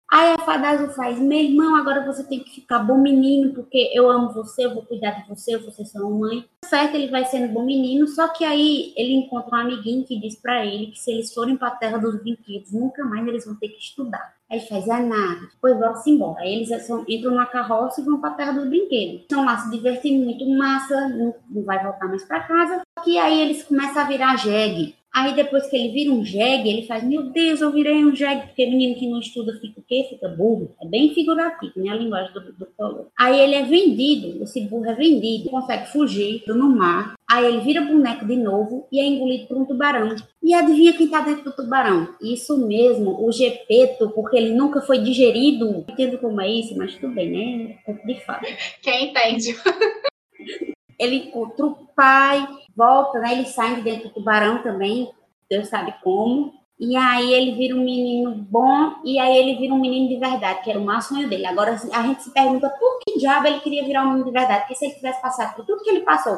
Aí 0.09 0.33
a 0.33 0.37
fada 0.37 0.69
azul 0.69 0.89
faz, 0.89 1.19
meu 1.19 1.37
irmão, 1.37 1.75
agora 1.75 2.05
você 2.05 2.23
tem 2.23 2.39
que 2.39 2.55
ficar 2.55 2.79
bom 2.79 2.97
menino, 2.97 3.53
porque 3.53 3.91
eu 3.93 4.09
amo 4.09 4.31
você, 4.31 4.65
eu 4.65 4.73
vou 4.73 4.83
cuidar 4.83 5.11
de 5.11 5.27
você, 5.27 5.57
você 5.57 5.81
é 5.81 5.85
sua 5.85 6.09
mãe. 6.09 6.45
Certo, 6.63 6.95
ele 6.95 7.11
vai 7.11 7.25
sendo 7.25 7.53
bom 7.53 7.65
menino, 7.65 8.07
só 8.07 8.29
que 8.29 8.45
aí 8.45 8.93
ele 8.95 9.13
encontra 9.13 9.57
um 9.57 9.59
amiguinho 9.59 10.05
que 10.05 10.19
diz 10.19 10.35
para 10.35 10.65
ele 10.65 10.87
que 10.87 10.99
se 10.99 11.11
eles 11.11 11.33
forem 11.33 11.57
para 11.57 11.67
a 11.67 11.75
terra 11.75 11.97
dos 11.97 12.21
brinquedos, 12.21 12.71
nunca 12.71 13.03
mais 13.03 13.27
eles 13.27 13.45
vão 13.45 13.55
ter 13.55 13.67
que 13.67 13.79
estudar. 13.79 14.33
Aí 14.49 14.59
ele 14.59 14.67
faz, 14.67 14.87
é 14.87 14.99
nada, 14.99 15.41
depois 15.51 15.77
vão-se 15.77 16.09
embora. 16.09 16.39
Aí 16.39 16.55
eles 16.55 16.71
entram 17.07 17.31
numa 17.31 17.45
carroça 17.45 17.99
e 17.99 18.05
vão 18.05 18.21
para 18.21 18.29
a 18.29 18.33
terra 18.33 18.53
dos 18.53 18.69
brinquedos. 18.69 19.21
Estão 19.21 19.43
lá 19.43 19.57
se 19.57 19.69
divertindo 19.69 20.23
muito, 20.23 20.49
massa, 20.57 21.09
não, 21.09 21.35
não 21.49 21.63
vai 21.63 21.83
voltar 21.83 22.07
mais 22.07 22.23
para 22.23 22.47
casa. 22.47 22.81
Que 23.03 23.17
aí 23.17 23.41
eles 23.41 23.63
começam 23.63 24.01
a 24.01 24.05
virar 24.05 24.37
jegue. 24.37 24.95
Aí 25.17 25.33
depois 25.33 25.65
que 25.65 25.75
ele 25.75 25.91
vira 25.91 26.11
um 26.11 26.23
jegue, 26.23 26.69
ele 26.69 26.85
faz, 26.85 27.03
meu 27.03 27.23
Deus, 27.23 27.59
eu 27.59 27.71
virei 27.71 28.05
um 28.05 28.15
jegue, 28.15 28.45
porque 28.45 28.67
menino 28.67 28.93
que 28.93 29.07
não 29.07 29.19
estuda 29.19 29.51
fica 29.59 29.79
o 29.79 29.83
quê? 29.83 30.05
Fica 30.07 30.27
burro. 30.29 30.75
É 30.79 30.85
bem 30.85 31.11
figurativo, 31.11 31.73
né? 31.77 31.89
A 31.89 31.95
linguagem 31.95 32.31
do, 32.33 32.53
do 32.53 32.67
color. 32.77 33.07
Aí 33.17 33.39
ele 33.39 33.55
é 33.55 33.63
vendido, 33.63 34.43
esse 34.43 34.61
burro 34.61 34.85
é 34.85 34.93
vendido, 34.93 35.49
consegue 35.49 35.87
fugir 35.87 36.43
no 36.45 36.69
mar. 36.69 37.15
Aí 37.27 37.45
ele 37.45 37.61
vira 37.61 37.81
boneco 37.81 38.27
de 38.27 38.35
novo 38.35 38.87
e 38.91 38.99
é 38.99 39.05
engolido 39.07 39.47
por 39.47 39.57
um 39.57 39.65
tubarão. 39.65 40.15
E 40.43 40.53
adivinha 40.53 40.93
quem 40.93 41.07
tá 41.07 41.21
dentro 41.21 41.45
do 41.45 41.55
tubarão? 41.55 42.09
Isso 42.21 42.55
mesmo, 42.55 43.25
o 43.25 43.31
Gepeto, 43.31 44.11
porque 44.11 44.37
ele 44.37 44.53
nunca 44.53 44.81
foi 44.81 44.99
digerido. 44.99 45.83
Entendo 45.89 46.19
como 46.19 46.39
é 46.41 46.47
isso, 46.47 46.77
mas 46.77 46.93
tudo 46.93 47.15
bem, 47.15 47.31
né? 47.31 47.77
É 47.87 47.93
de 47.93 48.23
fato. 48.23 48.45
Quem 48.83 49.09
entende? 49.09 49.55
ele 50.99 51.27
encontra 51.27 51.65
o 51.65 51.75
pai, 51.95 52.47
volta, 52.75 53.19
né? 53.19 53.33
Ele 53.33 53.45
sai 53.45 53.75
de 53.75 53.81
dentro 53.81 54.09
do 54.09 54.13
tubarão 54.13 54.61
também, 54.61 55.11
Deus 55.49 55.67
sabe 55.67 55.93
como. 56.03 56.53
E 56.79 56.95
aí 56.95 57.33
ele 57.33 57.55
vira 57.55 57.75
um 57.75 57.83
menino 57.83 58.35
bom, 58.35 58.95
e 59.03 59.17
aí 59.17 59.35
ele 59.35 59.57
vira 59.57 59.73
um 59.73 59.79
menino 59.79 60.09
de 60.09 60.17
verdade, 60.17 60.61
que 60.63 60.69
era 60.69 60.79
o 60.79 60.85
maior 60.85 61.01
sonho 61.01 61.27
dele. 61.27 61.45
Agora 61.47 61.71
a 61.71 62.01
gente 62.03 62.23
se 62.23 62.31
pergunta 62.31 62.69
por 62.69 62.99
que 62.99 63.17
diabo 63.17 63.47
ele 63.47 63.59
queria 63.61 63.83
virar 63.83 64.03
um 64.03 64.09
menino 64.09 64.25
de 64.25 64.31
verdade, 64.31 64.61
porque 64.61 64.75
se 64.75 64.85
ele 64.85 64.93
tivesse 64.93 65.21
passado 65.21 65.55
por 65.55 65.65
tudo 65.65 65.83
que 65.83 65.89
ele 65.89 66.01
passou, 66.01 66.37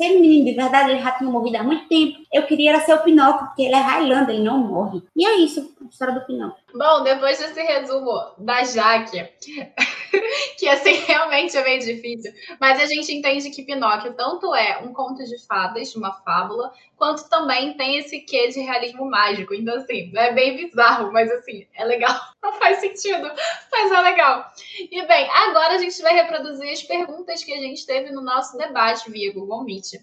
um 0.00 0.20
menino 0.20 0.44
de 0.46 0.52
verdade, 0.54 0.90
ele 0.90 1.02
já 1.02 1.10
tinha 1.12 1.28
morrido 1.28 1.58
há 1.58 1.62
muito 1.62 1.86
tempo. 1.88 2.18
Eu 2.32 2.46
queria 2.46 2.70
era 2.70 2.80
ser 2.80 2.94
o 2.94 3.02
Pinóquio, 3.02 3.46
porque 3.46 3.62
ele 3.62 3.74
é 3.74 3.80
Highlander, 3.80 4.34
ele 4.34 4.44
não 4.44 4.58
morre. 4.58 5.02
E 5.16 5.26
é 5.26 5.36
isso, 5.36 5.74
a 5.80 5.88
história 5.88 6.14
do 6.14 6.24
Pinóquio. 6.24 6.62
Bom, 6.72 7.02
depois 7.02 7.38
desse 7.38 7.60
resumo 7.60 8.12
da 8.38 8.62
Jaque, 8.62 9.28
que 10.56 10.68
assim 10.68 10.92
realmente 11.06 11.56
é 11.56 11.64
meio 11.64 11.80
difícil, 11.80 12.32
mas 12.60 12.78
a 12.80 12.86
gente 12.86 13.12
entende 13.12 13.50
que 13.50 13.64
Pinóquio 13.64 14.14
tanto 14.14 14.54
é 14.54 14.78
um 14.78 14.92
conto 14.92 15.24
de 15.24 15.44
fadas, 15.44 15.96
uma 15.96 16.12
fábula, 16.22 16.72
quanto 16.96 17.28
também 17.28 17.76
tem 17.76 17.96
esse 17.96 18.20
quê 18.20 18.48
de 18.48 18.60
realismo 18.60 19.10
mágico. 19.10 19.52
Então, 19.52 19.74
assim, 19.76 20.12
é 20.14 20.32
bem 20.32 20.56
bizarro, 20.56 21.10
mas 21.12 21.30
assim, 21.32 21.66
é 21.74 21.84
legal. 21.84 22.14
Não 22.42 22.52
faz 22.54 22.78
sentido, 22.78 23.30
mas 23.72 23.90
é 23.90 24.00
legal. 24.00 24.50
E 24.90 25.06
bem, 25.06 25.28
agora 25.30 25.74
a 25.74 25.78
gente 25.78 26.00
vai 26.00 26.14
reproduzir 26.14 26.70
as 26.70 26.82
perguntas 26.82 27.42
que 27.42 27.52
a 27.52 27.58
gente 27.58 27.84
teve 27.84 28.10
no 28.12 28.22
nosso 28.22 28.56
debate 28.56 29.10
via 29.10 29.32
Google 29.32 29.64
Meet 29.64 29.94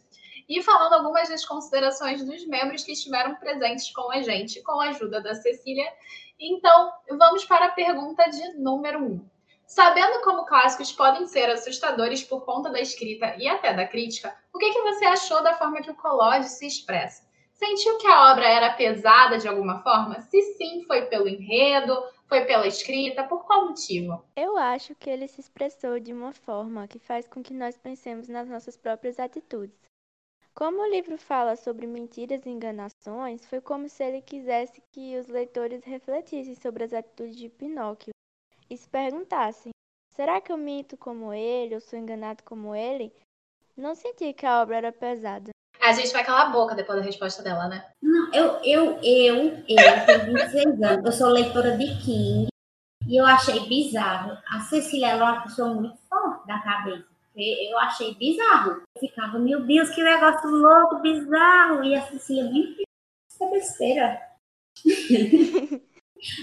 e 0.47 0.61
falando 0.61 0.93
algumas 0.93 1.29
das 1.29 1.45
considerações 1.45 2.23
dos 2.23 2.45
membros 2.47 2.83
que 2.83 2.93
estiveram 2.93 3.35
presentes 3.35 3.91
com 3.91 4.11
a 4.11 4.21
gente, 4.21 4.61
com 4.63 4.79
a 4.79 4.89
ajuda 4.89 5.21
da 5.21 5.35
Cecília. 5.35 5.87
Então, 6.39 6.91
vamos 7.09 7.43
para 7.45 7.65
a 7.65 7.71
pergunta 7.71 8.23
de 8.29 8.53
número 8.57 8.99
1. 8.99 9.05
Um. 9.05 9.29
Sabendo 9.65 10.21
como 10.21 10.45
clássicos 10.45 10.93
podem 10.93 11.27
ser 11.27 11.49
assustadores 11.49 12.23
por 12.23 12.45
conta 12.45 12.69
da 12.69 12.79
escrita 12.79 13.35
e 13.37 13.49
até 13.49 13.73
da 13.73 13.85
crítica, 13.85 14.33
o 14.53 14.57
que, 14.57 14.71
que 14.71 14.81
você 14.81 15.05
achou 15.05 15.43
da 15.43 15.55
forma 15.55 15.81
que 15.81 15.91
o 15.91 15.95
Collodi 15.95 16.47
se 16.47 16.65
expressa? 16.65 17.27
Sentiu 17.51 17.97
que 17.97 18.07
a 18.07 18.31
obra 18.31 18.47
era 18.47 18.73
pesada 18.73 19.37
de 19.37 19.47
alguma 19.47 19.81
forma? 19.81 20.21
Se 20.21 20.41
sim, 20.53 20.85
foi 20.85 21.07
pelo 21.07 21.27
enredo, 21.27 22.01
foi 22.27 22.45
pela 22.45 22.67
escrita, 22.67 23.23
por 23.23 23.45
qual 23.45 23.67
motivo? 23.67 24.23
Eu 24.35 24.55
acho 24.57 24.93
que 24.95 25.09
ele 25.09 25.27
se 25.27 25.41
expressou 25.41 25.99
de 25.99 26.13
uma 26.13 26.31
forma 26.31 26.87
que 26.87 26.99
faz 26.99 27.27
com 27.27 27.41
que 27.41 27.53
nós 27.53 27.77
pensemos 27.77 28.29
nas 28.29 28.47
nossas 28.47 28.77
próprias 28.77 29.19
atitudes. 29.19 29.86
Como 30.57 30.81
o 30.81 30.89
livro 30.89 31.19
fala 31.19 31.55
sobre 31.55 31.85
mentiras 31.85 32.43
e 32.43 32.49
enganações, 32.49 33.45
foi 33.45 33.61
como 33.61 33.87
se 33.87 34.03
ele 34.03 34.23
quisesse 34.23 34.81
que 34.91 35.15
os 35.19 35.27
leitores 35.27 35.83
refletissem 35.83 36.55
sobre 36.55 36.83
as 36.83 36.93
atitudes 36.93 37.35
de 37.35 37.47
Pinóquio 37.47 38.09
e 38.67 38.75
se 38.75 38.89
perguntassem: 38.89 39.69
será 40.15 40.41
que 40.41 40.51
eu 40.51 40.57
minto 40.57 40.97
como 40.97 41.31
ele 41.31 41.75
ou 41.75 41.79
sou 41.79 41.99
enganado 41.99 42.41
como 42.43 42.73
ele? 42.73 43.13
Não 43.77 43.93
senti 43.93 44.33
que 44.33 44.47
a 44.47 44.63
obra 44.63 44.77
era 44.77 44.91
pesada. 44.91 45.51
A 45.79 45.93
gente 45.93 46.11
vai 46.11 46.25
calar 46.25 46.47
a 46.47 46.49
boca 46.49 46.73
depois 46.73 46.97
da 46.97 47.05
resposta 47.05 47.43
dela, 47.43 47.67
né? 47.67 47.85
Não, 48.01 48.33
eu, 48.33 48.59
eu, 48.63 48.99
eu, 49.03 49.63
eu 49.69 50.05
tenho 50.07 50.25
26 50.25 50.81
anos, 50.81 51.05
eu 51.05 51.11
sou 51.11 51.29
leitora 51.29 51.77
de 51.77 51.85
King 52.03 52.47
e 53.07 53.15
eu 53.15 53.27
achei 53.27 53.59
bizarro. 53.69 54.35
A 54.47 54.61
Cecília 54.61 55.09
é 55.09 55.15
uma 55.17 55.43
pessoa 55.43 55.71
muito 55.75 55.99
forte 56.09 56.47
da 56.47 56.57
cabeça. 56.63 57.16
Eu 57.37 57.77
achei 57.77 58.15
bizarro. 58.15 58.81
Eu 58.95 58.99
ficava, 58.99 59.37
meu 59.37 59.61
Deus, 59.61 59.89
que 59.91 60.03
negócio 60.03 60.49
louco, 60.49 61.01
bizarro. 61.01 61.83
E 61.83 61.95
a 61.95 62.01
Cecília, 62.07 62.45
bem, 62.45 62.75
isso 63.29 63.43
é 63.43 63.49
besteira. 63.51 64.21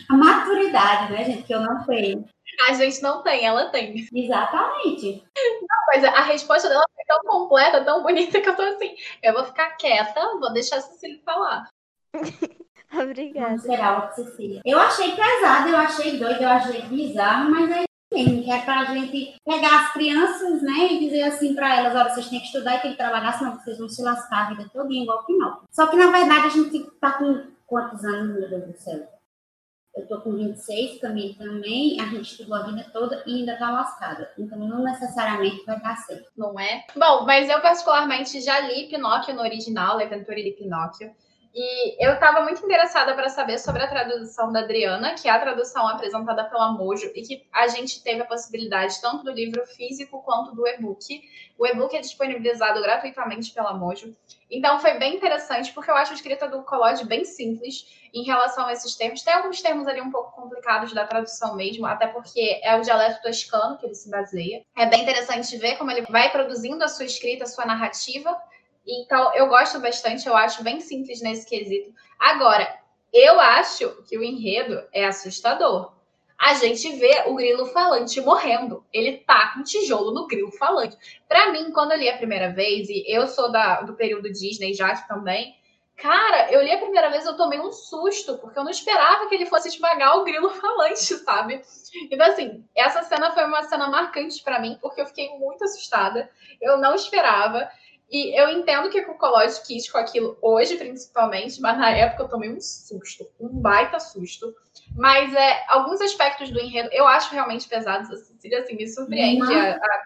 a 0.08 0.16
maturidade, 0.16 1.12
né, 1.12 1.24
gente, 1.24 1.42
que 1.42 1.54
eu 1.54 1.60
não 1.60 1.84
tenho. 1.84 2.28
A 2.68 2.72
gente 2.74 3.02
não 3.02 3.22
tem, 3.22 3.44
ela 3.44 3.70
tem. 3.70 4.06
Exatamente. 4.12 5.24
Não, 5.36 5.78
mas 5.88 6.04
a 6.04 6.20
resposta 6.22 6.68
dela 6.68 6.84
foi 6.94 7.04
tão 7.06 7.20
completa, 7.28 7.84
tão 7.84 8.02
bonita, 8.02 8.40
que 8.40 8.48
eu 8.48 8.54
tô 8.54 8.62
assim, 8.62 8.94
eu 9.22 9.32
vou 9.32 9.44
ficar 9.44 9.76
quieta, 9.76 10.20
vou 10.38 10.52
deixar 10.52 10.76
a 10.76 10.80
Cecília 10.80 11.20
falar. 11.24 11.68
Obrigada. 12.92 13.54
A 13.54 14.12
Cecília. 14.12 14.60
Eu 14.64 14.78
achei 14.78 15.16
pesado, 15.16 15.68
eu 15.68 15.76
achei 15.76 16.16
doido, 16.16 16.42
eu 16.42 16.48
achei 16.48 16.82
bizarro, 16.82 17.50
mas 17.50 17.70
é 17.72 17.84
é 18.12 18.60
para 18.62 18.80
a 18.80 18.84
gente 18.94 19.36
pegar 19.44 19.86
as 19.86 19.92
crianças, 19.92 20.62
né, 20.62 20.92
e 20.92 21.00
dizer 21.00 21.22
assim 21.22 21.54
para 21.54 21.76
elas, 21.76 21.94
olha, 21.94 22.14
vocês 22.14 22.28
têm 22.28 22.40
que 22.40 22.46
estudar 22.46 22.76
e 22.76 22.80
têm 22.80 22.92
que 22.92 22.98
trabalhar, 22.98 23.32
senão 23.32 23.56
vocês 23.56 23.78
vão 23.78 23.88
se 23.88 24.02
lascar 24.02 24.46
a 24.46 24.50
vida 24.50 24.70
toda 24.72 24.92
igual 24.92 25.24
que 25.24 25.32
não. 25.32 25.60
Só 25.70 25.86
que, 25.86 25.96
na 25.96 26.10
verdade, 26.10 26.46
a 26.46 26.50
gente 26.50 26.90
tá 27.00 27.12
com 27.12 27.46
quantos 27.66 28.04
anos, 28.04 28.38
meu 28.38 28.48
Deus 28.48 28.66
do 28.66 28.78
céu? 28.78 29.08
Eu 29.96 30.08
tô 30.08 30.20
com 30.20 30.32
26, 30.32 31.00
Camille 31.00 31.34
também, 31.34 32.00
a 32.00 32.06
gente 32.06 32.32
estudou 32.32 32.56
a 32.56 32.62
vida 32.62 32.84
toda 32.92 33.22
e 33.26 33.38
ainda 33.38 33.56
tá 33.56 33.70
lascada. 33.70 34.28
Então, 34.36 34.58
não 34.58 34.82
necessariamente 34.82 35.64
vai 35.64 35.80
dar 35.80 35.96
certo. 35.98 36.30
Não 36.36 36.58
é? 36.58 36.84
Bom, 36.96 37.24
mas 37.24 37.48
eu 37.48 37.60
particularmente 37.60 38.40
já 38.40 38.58
li 38.58 38.88
Pinóquio 38.88 39.34
no 39.34 39.42
original, 39.42 39.98
A 39.98 40.02
Aventura 40.02 40.42
de 40.42 40.50
Pinóquio. 40.50 41.14
E 41.54 42.04
eu 42.04 42.14
estava 42.14 42.40
muito 42.40 42.64
interessada 42.64 43.14
para 43.14 43.28
saber 43.28 43.60
sobre 43.60 43.80
a 43.80 43.86
tradução 43.86 44.52
da 44.52 44.58
Adriana, 44.58 45.14
que 45.14 45.28
é 45.28 45.30
a 45.30 45.38
tradução 45.38 45.86
apresentada 45.86 46.42
pela 46.44 46.72
Mojo, 46.72 47.12
e 47.14 47.22
que 47.22 47.46
a 47.52 47.68
gente 47.68 48.02
teve 48.02 48.22
a 48.22 48.24
possibilidade 48.24 49.00
tanto 49.00 49.22
do 49.22 49.30
livro 49.30 49.64
físico 49.64 50.20
quanto 50.22 50.52
do 50.52 50.66
e-book. 50.66 51.22
O 51.56 51.64
e-book 51.64 51.96
é 51.96 52.00
disponibilizado 52.00 52.82
gratuitamente 52.82 53.52
pela 53.52 53.72
Mojo. 53.72 54.16
Então 54.50 54.80
foi 54.80 54.94
bem 54.98 55.14
interessante, 55.14 55.72
porque 55.72 55.92
eu 55.92 55.94
acho 55.94 56.10
a 56.10 56.16
escrita 56.16 56.48
do 56.48 56.64
Collodi 56.64 57.06
bem 57.06 57.24
simples 57.24 57.86
em 58.12 58.24
relação 58.24 58.66
a 58.66 58.72
esses 58.72 58.96
termos. 58.96 59.22
Tem 59.22 59.34
alguns 59.34 59.62
termos 59.62 59.86
ali 59.86 60.00
um 60.00 60.10
pouco 60.10 60.32
complicados 60.32 60.92
da 60.92 61.06
tradução 61.06 61.54
mesmo, 61.54 61.86
até 61.86 62.08
porque 62.08 62.60
é 62.64 62.74
o 62.76 62.80
dialeto 62.80 63.22
toscano 63.22 63.78
que 63.78 63.86
ele 63.86 63.94
se 63.94 64.10
baseia. 64.10 64.62
É 64.76 64.86
bem 64.86 65.02
interessante 65.02 65.56
ver 65.56 65.76
como 65.76 65.92
ele 65.92 66.02
vai 66.02 66.32
produzindo 66.32 66.82
a 66.82 66.88
sua 66.88 67.04
escrita, 67.04 67.44
a 67.44 67.48
sua 67.48 67.64
narrativa 67.64 68.36
então, 68.86 69.34
eu 69.34 69.48
gosto 69.48 69.80
bastante, 69.80 70.26
eu 70.26 70.36
acho 70.36 70.62
bem 70.62 70.80
simples 70.80 71.22
nesse 71.22 71.48
quesito. 71.48 71.92
Agora, 72.18 72.80
eu 73.12 73.40
acho 73.40 74.02
que 74.08 74.18
o 74.18 74.22
enredo 74.22 74.82
é 74.92 75.06
assustador. 75.06 75.92
A 76.38 76.54
gente 76.54 76.90
vê 76.96 77.22
o 77.26 77.34
grilo 77.34 77.66
falante 77.66 78.20
morrendo. 78.20 78.84
Ele 78.92 79.18
tá 79.18 79.54
com 79.54 79.62
tijolo 79.62 80.12
no 80.12 80.26
grilo 80.26 80.50
falante. 80.52 80.96
Para 81.28 81.52
mim, 81.52 81.70
quando 81.70 81.92
eu 81.92 81.98
li 81.98 82.08
a 82.08 82.16
primeira 82.16 82.52
vez, 82.52 82.88
e 82.88 83.04
eu 83.06 83.26
sou 83.28 83.50
da, 83.50 83.82
do 83.82 83.94
período 83.94 84.30
Disney 84.30 84.74
já 84.74 84.94
também, 85.02 85.56
cara, 85.96 86.50
eu 86.50 86.60
li 86.60 86.72
a 86.72 86.78
primeira 86.78 87.08
vez, 87.08 87.24
eu 87.24 87.36
tomei 87.36 87.60
um 87.60 87.70
susto, 87.70 88.36
porque 88.38 88.58
eu 88.58 88.64
não 88.64 88.70
esperava 88.70 89.28
que 89.28 89.34
ele 89.34 89.46
fosse 89.46 89.68
esmagar 89.68 90.18
o 90.18 90.24
grilo 90.24 90.50
falante, 90.50 91.14
sabe? 91.14 91.62
Então, 92.10 92.26
assim, 92.26 92.64
essa 92.74 93.02
cena 93.04 93.32
foi 93.32 93.44
uma 93.44 93.62
cena 93.62 93.88
marcante 93.88 94.42
para 94.42 94.58
mim, 94.58 94.76
porque 94.82 95.00
eu 95.00 95.06
fiquei 95.06 95.28
muito 95.38 95.62
assustada. 95.64 96.28
Eu 96.60 96.76
não 96.78 96.94
esperava. 96.94 97.70
E 98.10 98.38
eu 98.38 98.48
entendo 98.50 98.90
que 98.90 99.00
o 99.00 99.14
Colóide 99.14 99.60
quis 99.66 99.90
com 99.90 99.98
aquilo 99.98 100.36
hoje, 100.40 100.76
principalmente, 100.76 101.60
mas 101.60 101.78
na 101.78 101.90
época 101.90 102.22
eu 102.22 102.28
tomei 102.28 102.50
um 102.50 102.60
susto, 102.60 103.26
um 103.40 103.48
baita 103.48 103.98
susto. 103.98 104.54
Mas 104.94 105.34
é, 105.34 105.64
alguns 105.68 106.00
aspectos 106.00 106.50
do 106.50 106.60
enredo 106.60 106.90
eu 106.92 107.06
acho 107.06 107.32
realmente 107.32 107.68
pesados. 107.68 108.10
A 108.10 108.16
Cecília, 108.16 108.60
assim, 108.60 108.76
me 108.76 108.86
surpreende. 108.86 109.42
Uhum. 109.42 109.58
A, 109.58 109.70
a, 109.70 110.02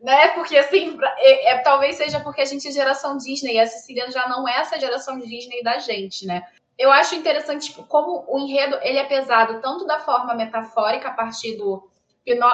né? 0.00 0.28
Porque, 0.28 0.56
assim, 0.56 0.98
é, 1.16 1.52
é, 1.52 1.58
talvez 1.58 1.96
seja 1.96 2.20
porque 2.20 2.42
a 2.42 2.44
gente 2.44 2.68
é 2.68 2.70
geração 2.70 3.16
Disney 3.16 3.54
e 3.54 3.60
a 3.60 3.66
Cecília 3.66 4.10
já 4.10 4.28
não 4.28 4.46
é 4.46 4.58
essa 4.58 4.78
geração 4.78 5.18
Disney 5.18 5.62
da 5.62 5.78
gente, 5.78 6.26
né? 6.26 6.46
Eu 6.76 6.90
acho 6.92 7.14
interessante 7.14 7.68
tipo, 7.68 7.84
como 7.84 8.24
o 8.28 8.38
enredo 8.38 8.78
ele 8.82 8.98
é 8.98 9.04
pesado 9.04 9.60
tanto 9.60 9.86
da 9.86 10.00
forma 10.00 10.34
metafórica, 10.34 11.08
a 11.08 11.12
partir 11.12 11.56
do 11.56 11.88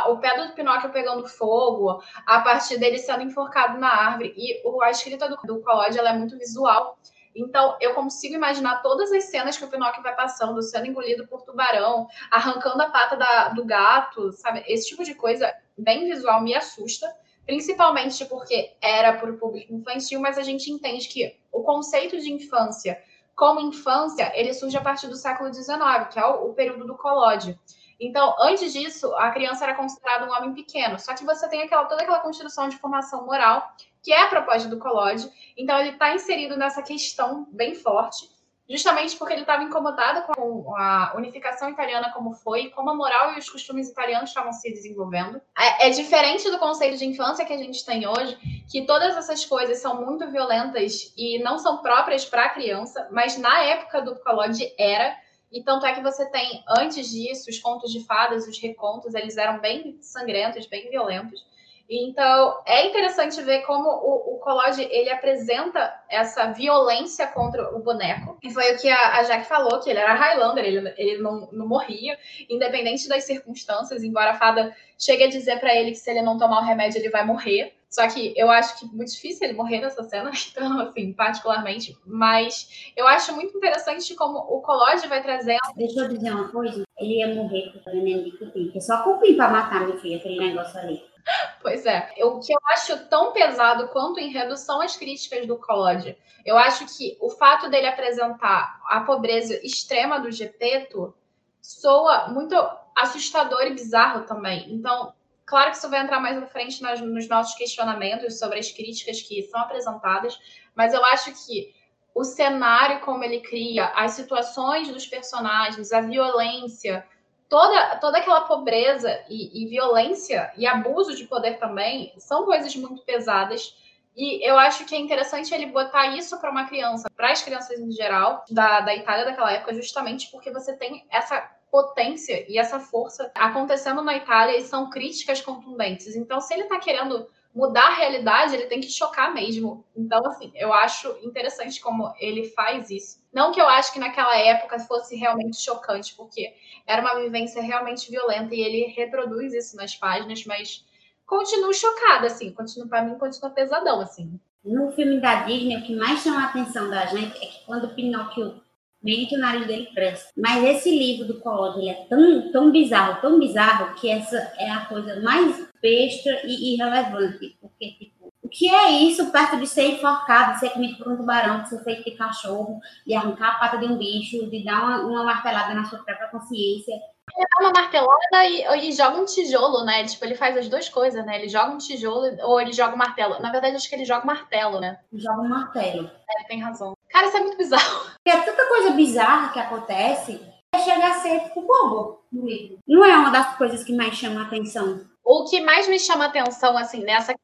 o 0.09 0.19
pé 0.19 0.37
do 0.37 0.55
Pinóquio 0.55 0.91
pegando 0.91 1.29
fogo, 1.29 2.03
a 2.27 2.41
partir 2.41 2.79
dele 2.79 2.99
sendo 2.99 3.23
enforcado 3.23 3.79
na 3.79 3.89
árvore. 3.89 4.35
E 4.37 4.63
a 4.83 4.91
escrita 4.91 5.29
do, 5.29 5.37
do 5.37 5.63
ela 5.97 6.11
é 6.11 6.13
muito 6.13 6.37
visual. 6.37 6.99
Então, 7.35 7.77
eu 7.81 7.95
consigo 7.95 8.35
imaginar 8.35 8.83
todas 8.83 9.13
as 9.13 9.25
cenas 9.25 9.57
que 9.57 9.65
o 9.65 9.69
Pinóquio 9.69 10.03
vai 10.03 10.15
passando, 10.17 10.61
sendo 10.63 10.87
engolido 10.87 11.27
por 11.29 11.43
tubarão, 11.43 12.09
arrancando 12.31 12.83
a 12.83 12.91
pata 12.91 13.17
da, 13.17 13.49
do 13.51 13.65
gato, 13.65 14.33
sabe? 14.33 14.65
Esse 14.67 14.89
tipo 14.89 15.05
de 15.05 15.15
coisa 15.15 15.53
bem 15.79 16.07
visual 16.07 16.43
me 16.43 16.55
assusta, 16.55 17.07
principalmente 17.47 18.25
porque 18.25 18.75
era 18.81 19.13
para 19.13 19.31
o 19.31 19.39
público 19.39 19.73
infantil, 19.73 20.21
mas 20.21 20.39
a 20.39 20.43
gente 20.43 20.73
entende 20.73 21.07
que 21.07 21.39
o 21.53 21.63
conceito 21.63 22.19
de 22.19 22.33
infância 22.33 23.01
como 23.41 23.59
infância, 23.59 24.31
ele 24.39 24.53
surge 24.53 24.77
a 24.77 24.83
partir 24.83 25.07
do 25.07 25.17
século 25.17 25.51
XIX, 25.51 25.73
que 26.11 26.19
é 26.19 26.27
o, 26.27 26.51
o 26.51 26.53
período 26.53 26.87
do 26.87 26.95
Collodi. 26.95 27.59
Então, 28.01 28.35
antes 28.41 28.73
disso, 28.73 29.15
a 29.17 29.31
criança 29.31 29.65
era 29.65 29.75
considerada 29.75 30.25
um 30.25 30.35
homem 30.35 30.55
pequeno. 30.55 30.99
Só 30.99 31.15
que 31.15 31.25
você 31.25 31.47
tem 31.49 31.63
aquela, 31.63 31.85
toda 31.85 32.03
aquela 32.03 32.21
construção 32.21 32.69
de 32.69 32.79
formação 32.79 33.27
moral, 33.27 33.75
que 34.03 34.11
é 34.11 34.23
a 34.23 34.29
proposta 34.29 34.69
do 34.69 34.79
Collodi. 34.79 35.31
Então, 35.57 35.79
ele 35.79 35.91
está 35.91 36.15
inserido 36.15 36.57
nessa 36.57 36.83
questão 36.83 37.47
bem 37.53 37.75
forte, 37.75 38.27
justamente 38.71 39.17
porque 39.17 39.35
ele 39.35 39.43
estava 39.43 39.65
incomodado 39.65 40.23
com 40.33 40.75
a 40.77 41.13
unificação 41.17 41.69
italiana 41.69 42.11
como 42.13 42.33
foi, 42.33 42.71
como 42.71 42.89
a 42.89 42.95
moral 42.95 43.35
e 43.35 43.39
os 43.39 43.51
costumes 43.51 43.91
italianos 43.91 44.31
estavam 44.31 44.53
se 44.53 44.71
desenvolvendo. 44.71 45.41
É, 45.59 45.89
é 45.89 45.91
diferente 45.91 46.49
do 46.51 46.59
conceito 46.59 46.97
de 46.97 47.05
infância 47.05 47.45
que 47.45 47.53
a 47.53 47.59
gente 47.59 47.85
tem 47.85 48.07
hoje, 48.07 48.39
que 48.71 48.87
todas 48.87 49.17
essas 49.17 49.45
coisas 49.45 49.79
são 49.79 50.01
muito 50.07 50.27
violentas 50.31 51.13
e 51.19 51.39
não 51.43 51.59
são 51.59 51.79
próprias 51.79 52.25
para 52.25 52.45
a 52.45 52.49
criança, 52.49 53.09
mas 53.11 53.37
na 53.37 53.61
época 53.65 54.01
do 54.01 54.15
Collodi 54.21 54.73
era. 54.79 55.17
E 55.53 55.63
tanto 55.63 55.85
é 55.85 55.95
que 55.95 56.03
você 56.03 56.31
tem, 56.31 56.63
antes 56.79 57.11
disso, 57.11 57.51
os 57.51 57.59
contos 57.59 57.93
de 57.93 58.05
fadas, 58.05 58.47
os 58.47 58.59
recontos, 58.61 59.15
eles 59.15 59.37
eram 59.37 59.59
bem 59.59 59.99
sangrentos, 60.01 60.67
bem 60.67 60.89
violentos. 60.89 61.45
Então, 61.93 62.63
é 62.65 62.87
interessante 62.87 63.43
ver 63.43 63.63
como 63.63 63.89
o, 63.89 64.37
o 64.37 64.39
Collodi, 64.39 64.87
ele 64.93 65.11
apresenta 65.11 65.93
essa 66.09 66.53
violência 66.53 67.27
contra 67.27 67.77
o 67.77 67.83
boneco. 67.83 68.39
E 68.45 68.49
foi 68.49 68.73
o 68.73 68.79
que 68.79 68.89
a, 68.89 69.17
a 69.17 69.23
Jack 69.25 69.45
falou, 69.47 69.81
que 69.81 69.91
ele 69.91 69.99
era 69.99 70.15
Highlander, 70.15 70.65
ele, 70.65 70.95
ele 70.97 71.21
não, 71.21 71.49
não 71.51 71.67
morria, 71.67 72.17
independente 72.49 73.09
das 73.09 73.25
circunstâncias, 73.25 74.05
embora 74.05 74.31
a 74.31 74.39
fada 74.39 74.73
chegue 74.97 75.25
a 75.25 75.29
dizer 75.29 75.59
para 75.59 75.75
ele 75.75 75.91
que 75.91 75.97
se 75.97 76.09
ele 76.09 76.23
não 76.23 76.39
tomar 76.39 76.61
o 76.61 76.65
remédio, 76.65 77.01
ele 77.01 77.11
vai 77.11 77.27
morrer. 77.27 77.75
Só 77.91 78.07
que 78.07 78.33
eu 78.37 78.49
acho 78.49 78.79
que 78.79 78.87
é 78.87 78.89
muito 78.89 79.11
difícil 79.11 79.49
ele 79.49 79.57
morrer 79.57 79.81
nessa 79.81 80.05
cena, 80.05 80.31
então, 80.51 80.81
assim, 80.81 81.13
particularmente. 81.13 81.99
Mas 82.07 82.93
eu 82.97 83.07
acho 83.09 83.35
muito 83.35 83.57
interessante 83.57 84.15
como 84.15 84.39
o 84.39 84.63
Collodi 84.63 85.09
vai 85.09 85.21
trazendo. 85.21 85.59
Deixa 85.77 86.01
eu 86.01 86.09
dizer 86.09 86.33
uma 86.33 86.49
coisa: 86.49 86.85
ele 86.97 87.19
ia 87.19 87.35
morrer 87.35 87.73
por 87.73 87.93
veneno 87.93 88.23
de 88.25 88.39
cupim, 88.39 88.71
que 88.71 88.79
é 88.79 88.81
só 88.81 89.03
cupim 89.03 89.37
para 89.37 89.51
matar, 89.51 89.87
meu 89.87 89.99
filho, 89.99 90.19
aquele 90.19 90.39
negócio 90.39 90.79
ali. 90.79 91.11
Pois 91.61 91.85
é. 91.85 92.11
O 92.23 92.41
que 92.41 92.51
eu 92.51 92.59
acho 92.71 93.07
tão 93.09 93.33
pesado 93.33 93.89
quanto 93.89 94.19
em 94.19 94.33
redução 94.33 94.81
as 94.81 94.97
críticas 94.97 95.47
do 95.47 95.59
Collodi. 95.59 96.17
Eu 96.47 96.57
acho 96.57 96.87
que 96.87 97.17
o 97.21 97.29
fato 97.29 97.69
dele 97.69 97.87
apresentar 97.87 98.81
a 98.87 99.01
pobreza 99.03 99.55
extrema 99.63 100.19
do 100.19 100.33
Gepeto 100.33 101.15
soa 101.61 102.29
muito 102.29 102.55
assustador 102.97 103.63
e 103.67 103.75
bizarro 103.75 104.25
também. 104.25 104.73
Então, 104.73 105.13
Claro 105.51 105.73
que 105.73 105.79
isso 105.79 105.91
vai 105.91 106.01
entrar 106.01 106.21
mais 106.21 106.41
à 106.41 106.47
frente 106.47 106.81
nas, 106.81 107.01
nos 107.01 107.29
nossos 107.29 107.57
questionamentos 107.57 108.39
sobre 108.39 108.61
as 108.61 108.71
críticas 108.71 109.21
que 109.21 109.43
são 109.43 109.61
apresentadas, 109.61 110.39
mas 110.77 110.95
eu 110.95 111.05
acho 111.07 111.33
que 111.45 111.75
o 112.15 112.23
cenário 112.23 113.01
como 113.01 113.25
ele 113.25 113.41
cria, 113.41 113.87
as 113.97 114.13
situações 114.13 114.87
dos 114.87 115.09
personagens, 115.09 115.93
a 115.93 116.03
violência, 116.03 117.05
toda, 117.49 117.97
toda 117.97 118.19
aquela 118.19 118.43
pobreza 118.43 119.25
e, 119.29 119.65
e 119.65 119.67
violência 119.67 120.53
e 120.57 120.69
abuso 120.69 121.17
de 121.17 121.25
poder 121.25 121.59
também 121.59 122.15
são 122.17 122.45
coisas 122.45 122.73
muito 122.77 123.03
pesadas. 123.03 123.77
E 124.17 124.49
eu 124.49 124.57
acho 124.57 124.85
que 124.85 124.95
é 124.95 124.99
interessante 125.01 125.53
ele 125.53 125.67
botar 125.67 126.17
isso 126.17 126.41
para 126.41 126.53
uma 126.53 126.69
criança, 126.69 127.11
para 127.17 127.33
as 127.33 127.43
crianças 127.43 127.81
em 127.81 127.91
geral, 127.91 128.45
da, 128.49 128.83
da 128.83 128.95
Itália 128.95 129.25
daquela 129.25 129.51
época, 129.51 129.75
justamente 129.75 130.31
porque 130.31 130.53
você 130.53 130.77
tem 130.77 131.05
essa 131.11 131.51
potência 131.71 132.45
e 132.49 132.59
essa 132.59 132.81
força 132.81 133.31
acontecendo 133.35 134.03
na 134.03 134.17
Itália 134.17 134.57
e 134.57 134.63
são 134.63 134.91
críticas 134.91 135.41
contundentes. 135.41 136.17
Então, 136.17 136.41
se 136.41 136.53
ele 136.55 136.65
está 136.65 136.79
querendo 136.79 137.27
mudar 137.55 137.89
a 137.89 137.95
realidade, 137.95 138.55
ele 138.55 138.67
tem 138.67 138.81
que 138.81 138.91
chocar 138.91 139.33
mesmo. 139.35 139.85
Então, 139.97 140.25
assim, 140.27 140.53
eu 140.55 140.73
acho 140.73 141.17
interessante 141.23 141.81
como 141.81 142.13
ele 142.19 142.49
faz 142.51 142.91
isso. 142.91 143.21
Não 143.33 143.53
que 143.53 143.61
eu 143.61 143.69
acho 143.69 143.93
que 143.93 143.99
naquela 143.99 144.37
época 144.37 144.79
fosse 144.81 145.17
realmente 145.17 145.61
chocante, 145.61 146.15
porque 146.17 146.53
era 146.87 147.03
uma 147.03 147.21
vivência 147.21 147.63
realmente 147.63 148.11
violenta 148.11 148.55
e 148.55 148.61
ele 148.61 148.93
reproduz 148.93 149.53
isso 149.53 149.77
nas 149.77 149.95
páginas, 149.95 150.45
mas 150.45 150.85
continuo 151.27 151.73
chocada, 151.73 152.27
assim, 152.27 152.53
continua 152.53 152.89
para 152.89 153.03
mim 153.03 153.19
continua 153.19 153.51
pesadão, 153.51 154.01
assim. 154.01 154.39
No 154.65 154.91
filme 154.93 155.21
da 155.21 155.45
Disney, 155.45 155.77
o 155.77 155.83
que 155.85 155.95
mais 155.97 156.21
chama 156.21 156.43
a 156.43 156.47
atenção 156.47 156.91
da 156.91 157.07
gente 157.07 157.37
é 157.37 157.47
que 157.47 157.65
quando 157.65 157.85
o 157.85 157.95
Pinóquio 157.95 158.61
mente, 159.03 159.35
o 159.35 159.39
nariz 159.39 159.67
dele 159.67 159.87
cresce. 159.87 160.31
Mas 160.37 160.63
esse 160.65 160.91
livro 160.91 161.27
do 161.27 161.41
Collodi, 161.41 161.81
ele 161.81 161.91
é 161.91 162.07
tão, 162.09 162.53
tão 162.53 162.71
bizarro, 162.71 163.21
tão 163.21 163.39
bizarro, 163.39 163.95
que 163.95 164.09
essa 164.09 164.37
é 164.59 164.71
a 164.71 164.85
coisa 164.87 165.21
mais 165.21 165.69
besta 165.83 166.31
e 166.45 166.75
irrelevante. 166.75 167.57
Porque, 167.61 167.91
tipo, 167.93 168.33
o 168.43 168.49
que 168.49 168.69
é 168.69 168.91
isso 168.91 169.31
perto 169.31 169.57
de 169.59 169.67
ser 169.67 169.93
enforcado, 169.93 170.55
de 170.55 170.61
ser 170.61 170.71
comido 170.71 170.99
por 170.99 171.13
um 171.13 171.17
tubarão, 171.17 171.63
de 171.63 171.69
ser 171.69 171.83
feito 171.85 172.05
de 172.05 172.17
cachorro, 172.17 172.81
de 173.07 173.15
arrancar 173.15 173.57
a 173.57 173.59
pata 173.59 173.79
de 173.79 173.87
um 173.87 173.97
bicho, 173.97 174.51
de 174.51 174.65
dar 174.65 174.83
uma, 174.83 175.01
uma 175.03 175.25
martelada 175.25 175.75
na 175.75 175.85
sua 175.85 176.01
própria 176.01 176.29
consciência? 176.29 176.95
Ele 177.37 177.47
dá 177.47 177.65
uma 177.65 177.73
martelada 177.73 178.47
e, 178.49 178.89
e, 178.89 178.93
joga 178.93 179.21
um 179.21 179.25
tijolo, 179.25 179.85
né? 179.85 180.05
Tipo, 180.05 180.25
ele 180.25 180.35
faz 180.35 180.57
as 180.57 180.69
duas 180.69 180.89
coisas, 180.89 181.25
né? 181.25 181.39
Ele 181.39 181.49
joga 181.49 181.73
um 181.73 181.79
tijolo 181.79 182.37
ou 182.43 182.61
ele 182.61 182.73
joga 182.73 182.95
um 182.95 182.99
martelo. 182.99 183.39
Na 183.41 183.53
verdade, 183.53 183.77
acho 183.77 183.89
que 183.89 183.95
ele 183.95 184.05
joga 184.05 184.25
um 184.25 184.27
martelo, 184.27 184.81
né? 184.81 184.99
Joga 185.13 185.43
um 185.43 185.49
martelo. 185.49 186.11
É, 186.29 186.45
tem 186.49 186.61
razão. 186.61 186.97
Cara, 187.11 187.27
isso 187.27 187.37
é 187.37 187.41
muito 187.41 187.59
bizarro. 187.59 188.11
É 188.23 188.37
tanta 188.43 188.69
coisa 188.69 188.91
bizarra 188.91 189.53
que 189.53 189.59
acontece, 189.59 190.41
é 190.75 190.79
chegar 190.79 191.11
a 191.11 191.21
ser 191.21 191.41
tipo 191.41 191.63
bobo 191.63 192.23
no 192.31 192.47
livro. 192.47 192.79
Não 192.87 193.05
é 193.05 193.17
uma 193.17 193.31
das 193.31 193.57
coisas 193.57 193.83
que 193.83 193.93
mais 193.95 194.15
chama 194.15 194.43
a 194.43 194.45
atenção. 194.45 195.05
O 195.25 195.49
que 195.49 195.61
mais 195.61 195.89
me 195.89 195.99
chama 195.99 196.27
a 196.27 196.29
atenção, 196.29 196.77
assim, 196.77 197.03
nessa 197.03 197.35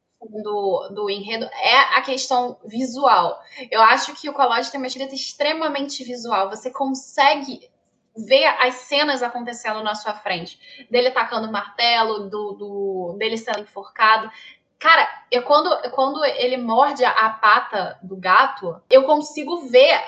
do, 0.42 0.88
do 0.90 1.10
enredo 1.10 1.44
é 1.46 1.96
a 1.96 2.02
questão 2.02 2.58
visual. 2.64 3.40
Eu 3.70 3.82
acho 3.82 4.14
que 4.14 4.28
o 4.28 4.32
Collodi 4.32 4.70
tem 4.70 4.80
uma 4.80 4.86
escrita 4.86 5.14
extremamente 5.14 6.04
visual. 6.04 6.50
Você 6.50 6.70
consegue 6.70 7.68
ver 8.16 8.46
as 8.46 8.74
cenas 8.76 9.22
acontecendo 9.22 9.82
na 9.82 9.94
sua 9.94 10.14
frente. 10.14 10.58
Dele 10.90 11.10
tacando 11.10 11.52
martelo, 11.52 12.30
do, 12.30 12.52
do, 12.52 13.16
dele 13.18 13.36
sendo 13.36 13.60
enforcado. 13.60 14.30
Cara, 14.78 15.08
eu 15.30 15.42
quando, 15.42 15.90
quando 15.90 16.24
ele 16.24 16.56
morde 16.56 17.04
a 17.04 17.30
pata 17.30 17.98
do 18.02 18.16
gato, 18.16 18.80
eu 18.90 19.04
consigo 19.04 19.68
ver 19.68 20.00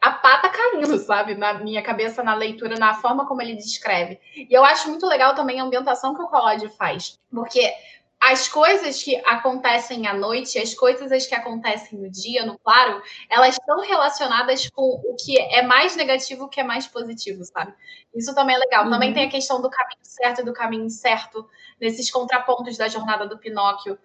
a 0.00 0.10
pata 0.10 0.48
caindo, 0.48 0.98
sabe? 0.98 1.34
Na 1.34 1.54
minha 1.54 1.82
cabeça, 1.82 2.22
na 2.22 2.34
leitura, 2.34 2.78
na 2.78 2.94
forma 2.94 3.26
como 3.26 3.40
ele 3.40 3.54
descreve. 3.54 4.20
E 4.34 4.48
eu 4.50 4.64
acho 4.64 4.88
muito 4.88 5.06
legal 5.06 5.34
também 5.34 5.60
a 5.60 5.64
ambientação 5.64 6.14
que 6.14 6.22
o 6.22 6.28
Collodi 6.28 6.68
faz. 6.70 7.18
Porque 7.30 7.72
as 8.20 8.46
coisas 8.46 9.02
que 9.02 9.16
acontecem 9.24 10.06
à 10.06 10.14
noite, 10.14 10.56
as 10.56 10.74
coisas 10.74 11.26
que 11.26 11.34
acontecem 11.34 11.98
no 11.98 12.08
dia, 12.08 12.46
no 12.46 12.56
claro, 12.56 13.02
elas 13.28 13.56
estão 13.56 13.80
relacionadas 13.80 14.68
com 14.70 15.00
o 15.04 15.16
que 15.16 15.36
é 15.38 15.62
mais 15.62 15.96
negativo, 15.96 16.44
o 16.44 16.48
que 16.48 16.60
é 16.60 16.64
mais 16.64 16.86
positivo, 16.86 17.44
sabe? 17.44 17.74
Isso 18.14 18.32
também 18.32 18.54
é 18.54 18.58
legal. 18.58 18.84
Uhum. 18.84 18.90
Também 18.90 19.12
tem 19.12 19.26
a 19.26 19.30
questão 19.30 19.60
do 19.60 19.68
caminho 19.68 20.00
certo 20.04 20.40
e 20.40 20.44
do 20.44 20.52
caminho 20.52 20.84
incerto, 20.84 21.48
nesses 21.80 22.10
contrapontos 22.10 22.76
da 22.76 22.86
jornada 22.86 23.26
do 23.26 23.38
Pinóquio 23.38 23.98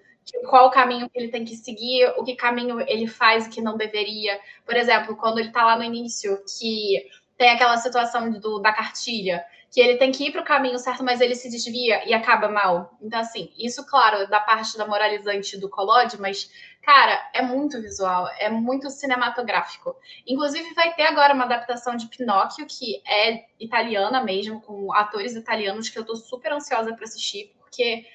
qual 0.49 0.67
o 0.67 0.71
caminho 0.71 1.09
que 1.09 1.17
ele 1.17 1.29
tem 1.29 1.45
que 1.45 1.55
seguir, 1.55 2.13
o 2.17 2.23
que 2.23 2.35
caminho 2.35 2.81
ele 2.81 3.07
faz 3.07 3.47
que 3.47 3.61
não 3.61 3.77
deveria. 3.77 4.39
Por 4.65 4.75
exemplo, 4.75 5.15
quando 5.15 5.39
ele 5.39 5.49
está 5.49 5.65
lá 5.65 5.77
no 5.77 5.83
início, 5.83 6.37
que 6.45 7.05
tem 7.37 7.51
aquela 7.51 7.77
situação 7.77 8.31
do, 8.31 8.59
da 8.59 8.73
cartilha, 8.73 9.43
que 9.71 9.81
ele 9.81 9.97
tem 9.97 10.11
que 10.11 10.25
ir 10.25 10.31
para 10.31 10.41
o 10.41 10.45
caminho 10.45 10.79
certo, 10.79 11.03
mas 11.03 11.21
ele 11.21 11.35
se 11.35 11.49
desvia 11.49 12.07
e 12.07 12.13
acaba 12.13 12.47
mal. 12.47 12.97
Então, 13.01 13.19
assim, 13.19 13.51
isso, 13.57 13.85
claro, 13.85 14.27
da 14.27 14.39
parte 14.39 14.77
da 14.77 14.87
moralizante 14.87 15.57
do 15.57 15.69
Collodi, 15.69 16.19
mas, 16.19 16.49
cara, 16.81 17.29
é 17.33 17.41
muito 17.41 17.81
visual, 17.81 18.27
é 18.39 18.49
muito 18.49 18.89
cinematográfico. 18.89 19.95
Inclusive, 20.25 20.73
vai 20.73 20.93
ter 20.95 21.03
agora 21.03 21.33
uma 21.33 21.43
adaptação 21.43 21.95
de 21.95 22.07
Pinóquio, 22.07 22.65
que 22.65 23.01
é 23.05 23.45
italiana 23.59 24.23
mesmo, 24.23 24.61
com 24.61 24.93
atores 24.93 25.35
italianos, 25.35 25.89
que 25.89 25.99
eu 25.99 26.05
tô 26.05 26.15
super 26.15 26.53
ansiosa 26.53 26.93
para 26.95 27.03
assistir, 27.03 27.53
porque 27.59 28.05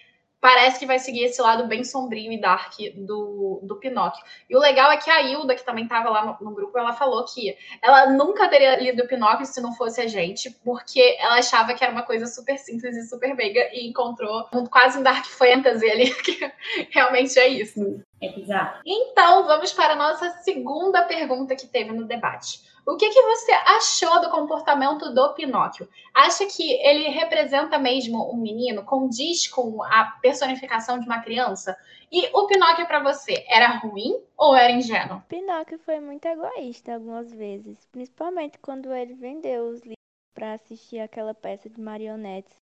parece 0.43 0.81
que 0.81 0.87
vai 0.87 0.99
seguir 0.99 1.23
esse 1.23 1.41
lado 1.41 1.69
bem 1.69 1.85
sombrio 1.85 2.33
e 2.33 2.41
dark 2.41 2.75
do, 2.97 3.61
do 3.63 3.77
Pinóquio. 3.77 4.25
E 4.51 4.57
o 4.57 4.59
legal 4.59 4.91
é 4.91 4.97
que 4.97 5.09
a 5.09 5.23
Hilda, 5.23 5.55
que 5.55 5.65
também 5.65 5.85
estava 5.85 6.11
lá 6.11 6.27
no, 6.27 6.49
no, 6.49 6.53
grupo, 6.53 6.77
ela 6.77 6.93
falou 6.93 7.25
que 7.25 7.57
ela 7.81 8.11
nunca 8.11 8.49
teria 8.49 8.75
lido 8.75 9.05
o 9.05 9.07
Pinóquio 9.07 9.47
se 9.47 9.61
não 9.61 9.73
fosse 9.73 10.01
a 10.01 10.09
gente, 10.09 10.51
porque 10.65 11.17
ela 11.21 11.37
achava 11.37 11.73
que 11.75 11.85
era 11.85 11.93
uma 11.93 12.03
coisa 12.03 12.27
super 12.27 12.59
simples 12.59 12.97
e 12.97 13.09
super 13.09 13.37
meiga 13.37 13.71
e 13.73 13.87
encontrou 13.87 14.49
um, 14.53 14.67
quase 14.67 14.99
um 14.99 15.03
dark 15.05 15.27
fantasy 15.27 15.89
ali, 15.89 16.11
que 16.21 16.53
realmente 16.91 17.39
é 17.39 17.47
isso. 17.47 18.03
É 18.21 18.29
bizarro. 18.29 18.81
Então, 18.85 19.47
vamos 19.47 19.73
para 19.73 19.93
a 19.93 19.97
nossa 19.97 20.29
segunda 20.43 21.03
pergunta 21.03 21.55
que 21.55 21.69
teve 21.69 21.93
no 21.93 22.05
debate. 22.05 22.72
O 22.85 22.97
que, 22.97 23.11
que 23.11 23.23
você 23.23 23.53
achou 23.53 24.21
do 24.21 24.31
comportamento 24.31 25.15
do 25.15 25.35
Pinóquio? 25.35 25.89
Acha 26.13 26.45
que 26.47 26.73
ele 26.85 27.09
representa 27.11 27.79
mesmo 27.79 28.29
um 28.33 28.37
menino, 28.37 28.85
condiz 28.85 29.47
com 29.47 29.83
a 29.85 30.19
personificação 30.21 30.99
de 30.99 31.07
uma 31.07 31.21
criança? 31.21 31.77
E 32.11 32.29
o 32.35 32.47
Pinóquio 32.47 32.87
para 32.87 33.01
você 33.01 33.45
era 33.49 33.79
ruim 33.79 34.21
ou 34.37 34.57
era 34.57 34.73
ingênuo? 34.73 35.23
Pinóquio 35.29 35.79
foi 35.79 36.01
muito 36.01 36.27
egoísta 36.27 36.95
algumas 36.95 37.33
vezes, 37.33 37.87
principalmente 37.93 38.59
quando 38.59 38.93
ele 38.93 39.15
vendeu 39.15 39.67
os 39.69 39.81
livros 39.81 39.97
para 40.35 40.55
assistir 40.55 40.99
aquela 40.99 41.33
peça 41.33 41.71
de 41.71 41.81
marionetes, 41.81 42.57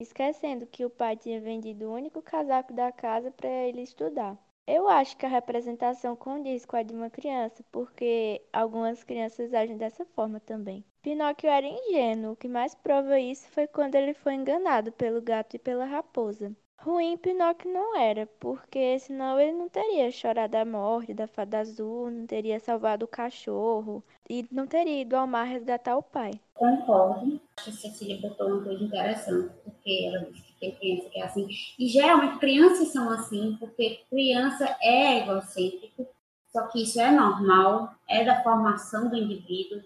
esquecendo 0.00 0.64
que 0.66 0.84
o 0.84 0.90
pai 0.90 1.16
tinha 1.16 1.40
vendido 1.40 1.86
o 1.86 1.92
único 1.92 2.22
casaco 2.22 2.72
da 2.72 2.92
casa 2.92 3.32
para 3.32 3.48
ele 3.48 3.82
estudar. 3.82 4.38
Eu 4.66 4.88
acho 4.88 5.16
que 5.16 5.26
a 5.26 5.28
representação 5.28 6.14
condiz 6.14 6.64
com 6.64 6.76
a 6.76 6.82
de 6.82 6.94
uma 6.94 7.10
criança, 7.10 7.64
porque 7.72 8.40
algumas 8.52 9.02
crianças 9.02 9.52
agem 9.52 9.76
dessa 9.76 10.04
forma 10.04 10.38
também. 10.40 10.84
Pinóquio 11.02 11.48
era 11.50 11.66
ingênuo, 11.66 12.32
o 12.32 12.36
que 12.36 12.46
mais 12.48 12.74
prova 12.74 13.18
isso 13.18 13.48
foi 13.48 13.66
quando 13.66 13.94
ele 13.96 14.14
foi 14.14 14.34
enganado 14.34 14.92
pelo 14.92 15.20
gato 15.20 15.54
e 15.54 15.58
pela 15.58 15.84
raposa. 15.84 16.54
Ruim 16.78 17.16
Pinóquio 17.16 17.72
não 17.72 17.96
era, 17.96 18.26
porque 18.38 18.98
senão 18.98 19.40
ele 19.40 19.52
não 19.52 19.68
teria 19.68 20.10
chorado 20.10 20.54
a 20.54 20.64
morte 20.64 21.14
da 21.14 21.26
fada 21.26 21.58
azul, 21.58 22.10
não 22.10 22.26
teria 22.26 22.60
salvado 22.60 23.04
o 23.04 23.08
cachorro 23.08 24.04
e 24.28 24.46
não 24.52 24.66
teria 24.66 25.00
ido 25.00 25.16
ao 25.16 25.26
mar 25.26 25.44
resgatar 25.44 25.96
o 25.96 26.02
pai. 26.02 26.32
Concordo. 26.54 27.40
Acho 27.58 27.70
que 27.70 27.76
Cecília 27.76 28.20
botou 28.20 28.48
uma 28.48 28.62
coisa 28.62 28.84
interessante, 28.84 29.52
porque 29.64 30.04
ela 30.06 30.24
disse 30.30 30.46
tem 30.60 30.74
criança 30.74 31.10
que 31.10 31.18
é 31.18 31.22
assim. 31.24 31.48
E 31.78 31.88
geralmente 31.88 32.38
crianças 32.38 32.88
são 32.88 33.10
assim, 33.10 33.56
porque 33.58 34.00
criança 34.08 34.76
é 34.80 35.22
egocêntrico, 35.22 36.06
só 36.48 36.66
que 36.68 36.82
isso 36.82 37.00
é 37.00 37.10
normal, 37.10 37.94
é 38.08 38.24
da 38.24 38.42
formação 38.42 39.08
do 39.08 39.16
indivíduo, 39.16 39.82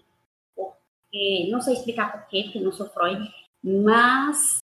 porque 0.55 1.49
não 1.51 1.61
sei 1.61 1.73
explicar 1.73 2.11
por 2.11 2.27
quê, 2.29 2.43
porque 2.43 2.59
não 2.59 2.71
sou 2.71 2.87
Freud, 2.89 3.29
mas 3.63 4.60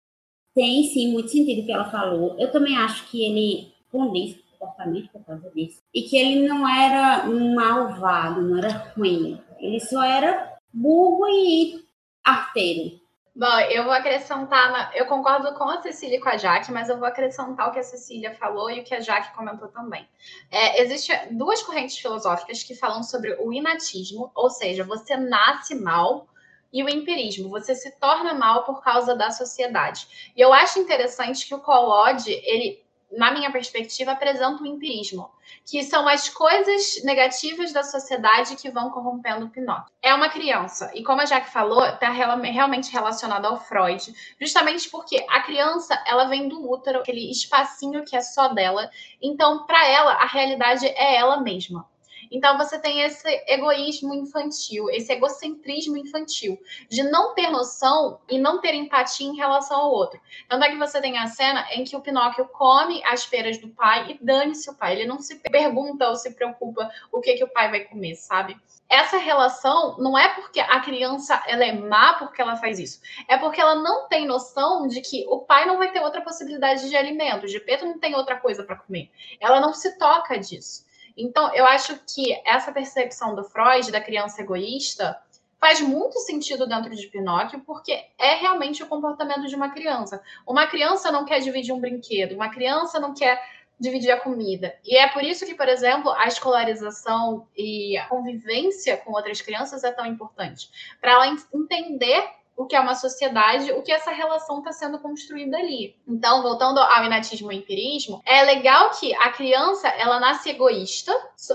tem 0.55 0.85
sim 0.85 1.13
muito 1.13 1.31
sentido 1.31 1.63
o 1.63 1.67
que 1.67 1.73
ela 1.73 1.91
falou. 1.91 2.37
Eu 2.39 2.51
também 2.51 2.77
acho 2.77 3.07
que 3.09 3.25
ele 3.25 3.73
condiz 3.91 4.37
o 4.37 4.59
comportamento 4.59 5.11
por 5.11 5.25
causa 5.25 5.51
disso. 5.51 5.83
E 5.95 6.03
que 6.03 6.17
ele 6.17 6.49
não 6.49 6.69
era 6.69 7.29
um 7.29 7.55
malvado, 7.55 8.43
não 8.43 8.59
era 8.59 8.93
ruim. 8.97 9.41
Ele 9.59 9.81
só 9.81 10.03
era 10.03 10.57
burro 10.73 11.29
e 11.29 11.85
arteiro. 12.25 13.03
Bom, 13.35 13.59
eu 13.71 13.85
vou 13.85 13.93
acrescentar, 13.95 14.93
eu 14.95 15.07
concordo 15.07 15.55
com 15.55 15.65
a 15.65 15.81
Cecília 15.81 16.19
e 16.19 16.21
com 16.21 16.29
a 16.29 16.37
Jaque, 16.37 16.71
mas 16.71 16.91
eu 16.91 16.99
vou 16.99 17.09
acrescentar 17.09 17.67
o 17.67 17.73
que 17.73 17.79
a 17.79 17.83
Cecília 17.83 18.35
falou 18.35 18.71
e 18.71 18.81
o 18.81 18.85
que 18.85 18.95
a 18.95 19.01
Jaque 19.01 19.35
comentou 19.35 19.69
também. 19.69 20.07
É, 20.51 20.83
Existem 20.83 21.17
duas 21.31 21.63
correntes 21.63 21.97
filosóficas 21.97 22.63
que 22.63 22.75
falam 22.75 23.03
sobre 23.03 23.35
o 23.41 23.51
inatismo, 23.51 24.31
ou 24.35 24.51
seja, 24.51 24.85
você 24.85 25.17
nasce 25.17 25.75
mal, 25.75 26.27
e 26.73 26.83
o 26.83 26.89
empirismo, 26.89 27.49
você 27.49 27.75
se 27.75 27.91
torna 27.99 28.35
mal 28.35 28.65
por 28.65 28.83
causa 28.83 29.15
da 29.15 29.31
sociedade. 29.31 30.33
E 30.37 30.41
eu 30.41 30.53
acho 30.53 30.79
interessante 30.79 31.47
que 31.47 31.55
o 31.55 31.61
Collodi, 31.61 32.33
ele 32.45 32.83
na 33.17 33.31
minha 33.31 33.51
perspectiva, 33.51 34.13
apresenta 34.13 34.63
o 34.63 34.67
empirismo, 34.67 35.31
que 35.67 35.83
são 35.83 36.09
as 36.09 36.29
coisas 36.29 37.03
negativas 37.05 37.73
da 37.73 37.83
sociedade 37.83 38.57
que 38.57 38.71
vão 38.71 38.91
corrompendo 38.91 39.47
o 39.47 39.51
Pinóquio. 39.51 39.93
É 40.03 40.15
uma 40.15 40.29
criança, 40.29 40.91
e 40.95 41.03
como 41.03 41.21
a 41.21 41.25
Jack 41.25 41.51
falou, 41.51 41.85
está 41.85 42.11
realmente 42.11 42.91
relacionado 42.91 43.45
ao 43.45 43.61
Freud, 43.61 44.15
justamente 44.41 44.89
porque 44.89 45.25
a 45.29 45.41
criança, 45.41 46.03
ela 46.07 46.25
vem 46.25 46.49
do 46.49 46.71
útero, 46.71 47.01
aquele 47.01 47.31
espacinho 47.31 48.05
que 48.05 48.17
é 48.17 48.21
só 48.21 48.49
dela, 48.49 48.91
então, 49.21 49.67
para 49.67 49.87
ela, 49.87 50.15
a 50.15 50.27
realidade 50.27 50.87
é 50.87 51.17
ela 51.17 51.41
mesma. 51.41 51.87
Então 52.33 52.57
você 52.57 52.79
tem 52.79 53.03
esse 53.03 53.29
egoísmo 53.47 54.15
infantil, 54.15 54.89
esse 54.91 55.13
egocentrismo 55.13 55.99
infantil, 55.99 56.59
de 56.89 57.03
não 57.03 57.35
ter 57.35 57.51
noção 57.51 58.19
e 58.29 58.39
não 58.39 58.61
ter 58.61 58.75
empatia 58.75 59.29
em 59.29 59.37
relação 59.37 59.79
ao 59.79 59.93
outro. 59.93 60.19
Tanto 60.49 60.65
é 60.65 60.71
que 60.71 60.79
você 60.79 61.01
tem 61.01 61.19
a 61.19 61.27
cena 61.27 61.67
em 61.73 61.85
que 61.85 61.95
o 61.95 62.01
Pinóquio 62.01 62.49
come 62.49 63.05
as 63.05 63.27
peras 63.27 63.59
do 63.59 63.69
pai 63.69 64.13
e 64.13 64.25
dane-se 64.25 64.71
o 64.71 64.75
pai. 64.75 64.95
Ele 64.95 65.07
não 65.07 65.21
se 65.21 65.37
pergunta 65.37 66.09
ou 66.09 66.17
se 66.17 66.35
preocupa 66.35 66.91
o 67.13 67.21
que, 67.21 67.35
que 67.35 67.45
o 67.45 67.53
pai 67.53 67.71
vai 67.71 67.81
comer, 67.81 68.15
sabe? 68.17 68.57
essa 68.93 69.17
relação 69.17 69.97
não 69.97 70.19
é 70.19 70.29
porque 70.35 70.61
a 70.61 70.79
criança 70.81 71.43
ela 71.47 71.65
é 71.65 71.73
má 71.73 72.13
porque 72.19 72.43
ela 72.43 72.57
faz 72.57 72.79
isso, 72.79 73.01
é 73.27 73.39
porque 73.39 73.59
ela 73.59 73.75
não 73.75 74.07
tem 74.07 74.27
noção 74.27 74.87
de 74.87 75.01
que 75.01 75.25
o 75.29 75.39
pai 75.41 75.65
não 75.65 75.79
vai 75.79 75.91
ter 75.91 76.01
outra 76.01 76.21
possibilidade 76.21 76.87
de 76.91 76.95
alimento, 76.95 77.47
de 77.47 77.59
Pedro 77.59 77.87
não 77.87 77.99
tem 77.99 78.15
outra 78.15 78.39
coisa 78.39 78.63
para 78.63 78.77
comer. 78.77 79.11
Ela 79.41 79.61
não 79.61 79.73
se 79.73 79.99
toca 79.99 80.39
disso. 80.39 80.85
Então, 81.17 81.55
eu 81.55 81.67
acho 81.67 81.99
que 82.07 82.41
essa 82.45 82.73
percepção 82.73 83.35
do 83.35 83.45
Freud 83.45 83.91
da 83.91 84.01
criança 84.01 84.41
egoísta 84.41 85.21
faz 85.61 85.81
muito 85.81 86.19
sentido 86.19 86.67
dentro 86.67 86.95
de 86.95 87.07
Pinóquio, 87.07 87.61
porque 87.61 88.05
é 88.19 88.35
realmente 88.35 88.83
o 88.83 88.87
comportamento 88.87 89.47
de 89.47 89.55
uma 89.55 89.71
criança. 89.71 90.21
Uma 90.47 90.67
criança 90.67 91.13
não 91.13 91.25
quer 91.25 91.39
dividir 91.39 91.73
um 91.73 91.81
brinquedo, 91.81 92.35
uma 92.35 92.49
criança 92.49 92.99
não 92.99 93.15
quer 93.15 93.41
dividir 93.79 94.11
a 94.11 94.21
comida. 94.21 94.75
E 94.85 94.97
é 94.97 95.09
por 95.09 95.23
isso 95.23 95.47
que, 95.47 95.55
por 95.55 95.69
exemplo, 95.69 96.11
a 96.13 96.27
escolarização 96.27 97.47
e 97.57 97.97
a 97.97 98.07
convivência 98.07 98.97
com 98.97 99.13
outras 99.13 99.41
crianças 99.41 99.85
é 99.85 99.93
tão 99.93 100.07
importante. 100.07 100.69
Para 101.01 101.13
ela 101.13 101.27
entender 101.53 102.29
o 102.57 102.67
que 102.67 102.77
é 102.77 102.81
uma 102.81 102.95
sociedade, 102.95 103.73
o 103.73 103.83
que 103.83 103.93
essa 103.93 104.11
relação 104.11 104.59
está 104.59 104.73
sendo 104.73 104.99
construída 104.99 105.57
ali. 105.57 105.97
Então, 106.07 106.43
voltando 106.43 106.79
ao 106.79 107.05
inatismo 107.05 107.51
e 107.51 107.57
empirismo, 107.57 108.23
é 108.27 108.43
legal 108.43 108.91
que 108.91 109.15
a 109.15 109.31
criança 109.31 109.89
ela 109.89 110.21
nasce 110.21 110.51
egoísta, 110.51 111.13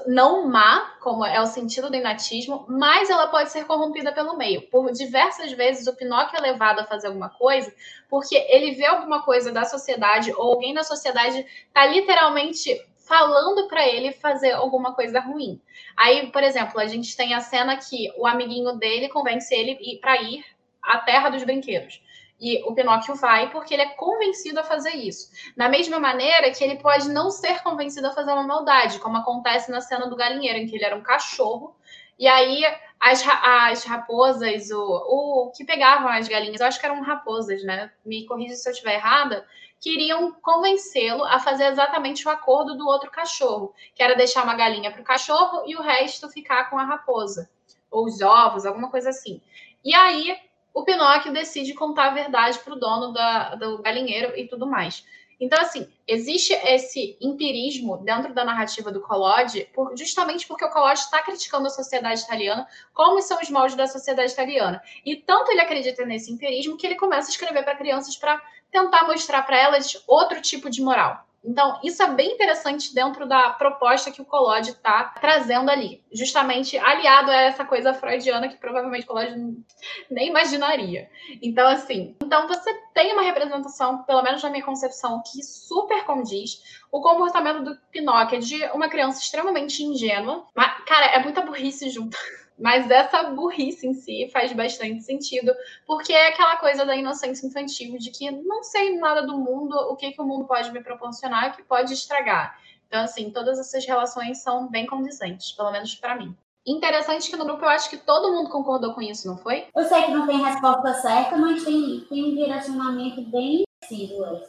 não 0.07 0.47
má, 0.47 0.95
como 1.01 1.23
é 1.23 1.39
o 1.39 1.45
sentido 1.45 1.89
do 1.89 1.95
inatismo, 1.95 2.65
mas 2.67 3.09
ela 3.09 3.27
pode 3.27 3.51
ser 3.51 3.65
corrompida 3.65 4.11
pelo 4.11 4.35
meio. 4.35 4.63
Por 4.69 4.91
diversas 4.91 5.51
vezes 5.51 5.87
o 5.87 5.95
Pinóquio 5.95 6.37
é 6.37 6.41
levado 6.41 6.79
a 6.79 6.85
fazer 6.85 7.07
alguma 7.07 7.29
coisa 7.29 7.71
porque 8.09 8.35
ele 8.49 8.71
vê 8.71 8.85
alguma 8.85 9.23
coisa 9.23 9.51
da 9.51 9.65
sociedade 9.65 10.33
ou 10.33 10.53
alguém 10.53 10.73
da 10.73 10.83
sociedade 10.83 11.45
está 11.67 11.85
literalmente 11.85 12.75
falando 13.07 13.67
para 13.67 13.87
ele 13.87 14.11
fazer 14.11 14.51
alguma 14.51 14.93
coisa 14.93 15.19
ruim. 15.19 15.61
Aí, 15.95 16.29
por 16.31 16.43
exemplo, 16.43 16.79
a 16.79 16.85
gente 16.85 17.15
tem 17.15 17.33
a 17.33 17.39
cena 17.39 17.77
que 17.77 18.11
o 18.17 18.27
amiguinho 18.27 18.73
dele 18.73 19.07
convence 19.07 19.53
ele 19.55 19.97
para 20.01 20.21
ir 20.21 20.43
a 20.87 20.99
terra 20.99 21.29
dos 21.29 21.43
brinquedos. 21.43 22.01
E 22.39 22.63
o 22.65 22.73
Pinóquio 22.73 23.15
vai 23.15 23.49
porque 23.49 23.73
ele 23.73 23.81
é 23.81 23.89
convencido 23.89 24.59
a 24.59 24.63
fazer 24.63 24.95
isso. 24.95 25.31
Da 25.55 25.67
mesma 25.67 25.99
maneira 25.99 26.51
que 26.51 26.63
ele 26.63 26.77
pode 26.77 27.09
não 27.09 27.31
ser 27.31 27.63
convencido 27.63 28.07
a 28.07 28.13
fazer 28.13 28.31
uma 28.31 28.43
maldade, 28.43 28.99
como 28.99 29.17
acontece 29.17 29.71
na 29.71 29.81
cena 29.81 30.07
do 30.07 30.15
galinheiro, 30.15 30.59
em 30.59 30.67
que 30.67 30.75
ele 30.75 30.85
era 30.85 30.95
um 30.95 31.01
cachorro, 31.01 31.75
e 32.17 32.27
aí 32.27 32.63
as, 32.99 33.23
as 33.43 33.83
raposas, 33.83 34.69
o, 34.71 34.79
o 34.79 35.51
que 35.51 35.65
pegavam 35.65 36.09
as 36.09 36.27
galinhas, 36.27 36.61
eu 36.61 36.67
acho 36.67 36.79
que 36.79 36.85
eram 36.85 37.01
raposas, 37.01 37.63
né? 37.63 37.91
Me 38.05 38.25
corrija 38.25 38.55
se 38.55 38.67
eu 38.67 38.71
estiver 38.71 38.95
errada, 38.95 39.45
queriam 39.79 40.31
convencê-lo 40.41 41.23
a 41.23 41.39
fazer 41.39 41.65
exatamente 41.65 42.27
o 42.27 42.31
acordo 42.31 42.75
do 42.75 42.87
outro 42.87 43.11
cachorro, 43.11 43.73
que 43.95 44.01
era 44.01 44.15
deixar 44.15 44.43
uma 44.43 44.55
galinha 44.55 44.91
para 44.91 45.01
o 45.01 45.05
cachorro 45.05 45.63
e 45.67 45.75
o 45.75 45.81
resto 45.81 46.29
ficar 46.29 46.69
com 46.69 46.77
a 46.77 46.83
raposa, 46.83 47.49
ou 47.89 48.05
os 48.05 48.21
ovos, 48.21 48.65
alguma 48.65 48.89
coisa 48.89 49.09
assim. 49.09 49.41
E 49.83 49.93
aí 49.93 50.35
o 50.77 50.83
Pinóquio 50.83 51.33
decide 51.33 51.73
contar 51.73 52.09
a 52.09 52.13
verdade 52.13 52.59
para 52.59 52.73
o 52.73 52.79
dono 52.79 53.11
da, 53.11 53.55
do 53.55 53.81
galinheiro 53.81 54.37
e 54.37 54.47
tudo 54.47 54.67
mais. 54.67 55.03
Então, 55.39 55.59
assim, 55.59 55.91
existe 56.07 56.53
esse 56.53 57.17
empirismo 57.19 57.97
dentro 57.97 58.31
da 58.31 58.45
narrativa 58.45 58.91
do 58.91 59.01
Collodi, 59.01 59.67
por, 59.73 59.97
justamente 59.97 60.45
porque 60.45 60.63
o 60.63 60.69
Collodi 60.69 60.99
está 60.99 61.19
criticando 61.23 61.65
a 61.65 61.71
sociedade 61.71 62.21
italiana, 62.21 62.67
como 62.93 63.19
são 63.23 63.41
os 63.41 63.49
moldes 63.49 63.75
da 63.75 63.87
sociedade 63.87 64.31
italiana. 64.31 64.79
E 65.03 65.15
tanto 65.15 65.51
ele 65.51 65.61
acredita 65.61 66.05
nesse 66.05 66.31
empirismo 66.31 66.77
que 66.77 66.85
ele 66.85 66.95
começa 66.95 67.29
a 67.29 67.31
escrever 67.31 67.63
para 67.63 67.75
crianças 67.75 68.15
para 68.15 68.39
tentar 68.71 69.07
mostrar 69.07 69.41
para 69.43 69.57
elas 69.57 70.03
outro 70.07 70.39
tipo 70.43 70.69
de 70.69 70.83
moral. 70.83 71.26
Então, 71.47 71.79
isso 71.81 72.03
é 72.03 72.13
bem 72.13 72.33
interessante 72.33 72.93
dentro 72.93 73.25
da 73.25 73.51
proposta 73.51 74.11
que 74.11 74.21
o 74.21 74.25
Collodi 74.25 74.71
está 74.71 75.05
trazendo 75.21 75.71
ali, 75.71 76.03
justamente 76.11 76.77
aliado 76.77 77.31
a 77.31 77.35
essa 77.35 77.63
coisa 77.63 77.93
freudiana 77.93 78.49
que 78.49 78.57
provavelmente 78.57 79.05
o 79.05 79.07
Collodi 79.07 79.63
nem 80.11 80.27
imaginaria. 80.27 81.09
Então, 81.41 81.65
assim, 81.65 82.17
então 82.21 82.49
você 82.49 82.73
tem 82.93 83.13
uma 83.13 83.21
representação, 83.21 84.03
pelo 84.03 84.21
menos 84.23 84.43
na 84.43 84.49
minha 84.49 84.65
concepção, 84.65 85.23
que 85.25 85.41
super 85.41 86.03
condiz 86.03 86.61
o 86.91 86.99
comportamento 86.99 87.63
do 87.63 87.77
Pinóquio 87.91 88.41
de 88.41 88.61
uma 88.73 88.89
criança 88.89 89.21
extremamente 89.21 89.81
ingênua. 89.81 90.45
Mas, 90.53 90.83
cara, 90.83 91.05
é 91.05 91.23
muita 91.23 91.41
burrice 91.41 91.89
junto. 91.89 92.17
Mas 92.57 92.89
essa 92.89 93.23
burrice 93.23 93.85
em 93.85 93.93
si 93.93 94.29
faz 94.33 94.51
bastante 94.51 95.03
sentido, 95.03 95.53
porque 95.85 96.11
é 96.11 96.29
aquela 96.29 96.57
coisa 96.57 96.85
da 96.85 96.95
inocência 96.95 97.45
infantil 97.45 97.97
de 97.99 98.09
que 98.09 98.31
não 98.31 98.63
sei 98.63 98.97
nada 98.97 99.21
do 99.21 99.37
mundo, 99.37 99.75
o 99.91 99.95
que, 99.95 100.11
que 100.11 100.21
o 100.21 100.25
mundo 100.25 100.45
pode 100.45 100.71
me 100.71 100.81
proporcionar, 100.81 101.55
que 101.55 101.63
pode 101.63 101.93
estragar. 101.93 102.59
Então, 102.87 103.01
assim, 103.01 103.29
todas 103.29 103.59
essas 103.59 103.85
relações 103.85 104.41
são 104.41 104.67
bem 104.67 104.85
condizentes, 104.85 105.51
pelo 105.51 105.71
menos 105.71 105.93
para 105.93 106.15
mim. 106.15 106.35
Interessante 106.65 107.29
que 107.29 107.37
no 107.37 107.45
grupo 107.45 107.63
eu 107.63 107.69
acho 107.69 107.89
que 107.89 107.97
todo 107.97 108.33
mundo 108.33 108.49
concordou 108.49 108.93
com 108.93 109.01
isso, 109.01 109.27
não 109.27 109.37
foi? 109.37 109.67
Eu 109.75 109.85
sei 109.85 110.03
que 110.03 110.11
não 110.11 110.27
tem 110.27 110.43
resposta 110.43 110.93
certa, 110.95 111.37
mas 111.37 111.63
tem, 111.63 112.01
tem 112.09 112.25
um 112.25 112.35
direcionamento 112.35 113.21
bem 113.21 113.66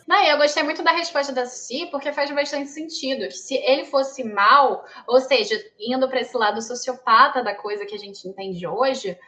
não, 0.07 0.25
eu 0.25 0.39
gostei 0.39 0.63
muito 0.63 0.83
da 0.83 0.93
resposta 0.93 1.33
da 1.33 1.47
Cici, 1.47 1.87
porque 1.91 2.13
faz 2.13 2.31
bastante 2.31 2.71
sentido. 2.71 3.27
Que 3.29 3.33
se 3.33 3.55
ele 3.55 3.85
fosse 3.85 4.25
mal, 4.25 4.85
ou 5.07 5.21
seja, 5.21 5.55
indo 5.79 6.09
para 6.09 6.21
esse 6.21 6.37
lado 6.37 6.61
sociopata 6.61 7.43
da 7.43 7.55
coisa 7.55 7.87
que 7.87 7.95
a 7.95 7.99
gente 7.99 8.27
entende 8.27 8.67
hoje, 8.67 9.19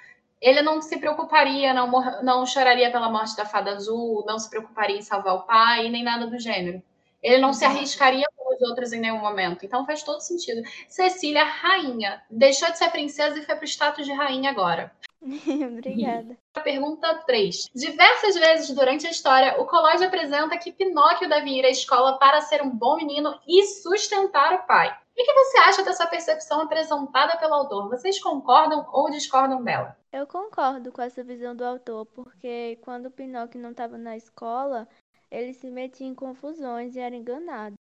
ele 0.41 0.63
não 0.63 0.81
se 0.81 0.99
preocuparia, 0.99 1.75
não, 1.75 1.91
não 2.23 2.47
choraria 2.47 2.91
pela 2.91 3.11
morte 3.11 3.37
da 3.37 3.45
fada 3.45 3.73
azul, 3.73 4.25
não 4.27 4.39
se 4.39 4.49
preocuparia 4.49 4.97
em 4.97 5.03
salvar 5.03 5.35
o 5.35 5.43
pai, 5.43 5.89
nem 5.91 6.03
nada 6.03 6.27
do 6.27 6.39
gênero. 6.39 6.83
Ele 7.23 7.39
não 7.39 7.53
se 7.53 7.65
arriscaria 7.65 8.27
com 8.61 8.65
os 8.65 8.71
outros 8.71 8.93
em 8.93 9.01
nenhum 9.01 9.19
momento. 9.19 9.65
Então 9.65 9.87
faz 9.87 10.03
todo 10.03 10.21
sentido. 10.21 10.63
Cecília, 10.87 11.45
rainha, 11.45 12.23
deixou 12.31 12.71
de 12.71 12.79
ser 12.79 12.91
princesa 12.91 13.39
e 13.39 13.43
foi 13.43 13.57
para 13.57 13.65
o 13.65 13.69
status 13.69 14.05
de 14.05 14.13
rainha 14.13 14.51
agora. 14.51 14.93
Obrigada. 15.23 16.37
Pergunta 16.65 17.15
3. 17.27 17.71
Diversas 17.75 18.35
vezes 18.35 18.75
durante 18.75 19.07
a 19.07 19.11
história, 19.11 19.61
o 19.61 19.67
Collodi 19.67 20.05
apresenta 20.05 20.57
que 20.59 20.73
Pinóquio 20.73 21.29
deve 21.29 21.51
ir 21.51 21.65
à 21.65 21.71
escola 21.71 22.19
para 22.19 22.41
ser 22.41 22.63
um 22.63 22.71
bom 22.71 22.97
menino 22.97 23.39
e 23.47 23.65
sustentar 23.65 24.55
o 24.55 24.67
pai. 24.67 24.89
O 24.89 25.23
que 25.23 25.33
você 25.35 25.59
acha 25.59 25.83
dessa 25.83 26.07
percepção 26.07 26.63
apresentada 26.63 27.37
pelo 27.37 27.55
autor? 27.55 27.91
Vocês 27.91 28.19
concordam 28.23 28.87
ou 28.91 29.11
discordam 29.11 29.63
dela? 29.63 29.97
Eu 30.11 30.27
concordo 30.27 30.91
com 30.91 31.03
essa 31.03 31.23
visão 31.23 31.55
do 31.55 31.65
autor, 31.65 32.07
porque 32.07 32.79
quando 32.83 33.11
Pinóquio 33.11 33.61
não 33.61 33.73
estava 33.73 33.99
na 33.99 34.17
escola, 34.17 34.89
ele 35.31 35.53
se 35.53 35.71
metia 35.71 36.07
em 36.07 36.15
confusões 36.15 36.97
e 36.97 37.01
era 37.01 37.15
enganado. 37.15 37.77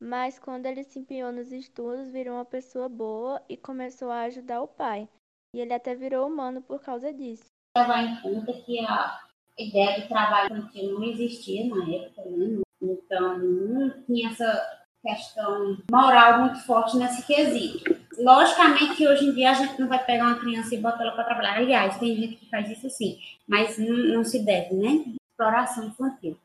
Mas 0.00 0.38
quando 0.38 0.64
ele 0.66 0.82
se 0.82 0.98
empenhou 0.98 1.30
nos 1.30 1.52
estudos, 1.52 2.10
virou 2.10 2.34
uma 2.34 2.44
pessoa 2.44 2.88
boa 2.88 3.42
e 3.48 3.56
começou 3.56 4.10
a 4.10 4.22
ajudar 4.22 4.62
o 4.62 4.68
pai. 4.68 5.06
E 5.54 5.60
ele 5.60 5.74
até 5.74 5.94
virou 5.94 6.26
humano 6.26 6.62
por 6.62 6.80
causa 6.80 7.12
disso. 7.12 7.44
Levar 7.76 8.04
em 8.04 8.20
conta 8.22 8.52
que 8.52 8.78
a 8.78 9.20
ideia 9.58 10.00
de 10.00 10.08
trabalho 10.08 10.56
infantil 10.56 10.98
não 10.98 11.04
existia 11.04 11.66
na 11.68 11.84
época, 11.84 12.22
né? 12.24 12.62
Então, 12.80 13.38
não 13.38 13.90
tinha 14.04 14.30
essa 14.30 14.80
questão 15.02 15.76
moral 15.90 16.40
muito 16.40 16.60
forte 16.60 16.96
nesse 16.96 17.26
quesito. 17.26 17.98
Logicamente 18.18 18.96
que 18.96 19.06
hoje 19.06 19.26
em 19.26 19.34
dia 19.34 19.50
a 19.50 19.54
gente 19.54 19.78
não 19.78 19.88
vai 19.88 20.02
pegar 20.04 20.26
uma 20.26 20.40
criança 20.40 20.74
e 20.74 20.80
botar 20.80 21.02
ela 21.02 21.12
para 21.12 21.24
trabalhar. 21.24 21.56
Aliás, 21.56 21.98
tem 21.98 22.16
gente 22.16 22.36
que 22.36 22.48
faz 22.48 22.70
isso 22.70 22.88
sim, 22.90 23.18
mas 23.46 23.78
não, 23.78 23.96
não 23.96 24.24
se 24.24 24.44
deve, 24.44 24.74
né? 24.74 25.04
Exploração 25.30 25.86
infantil. 25.86 26.38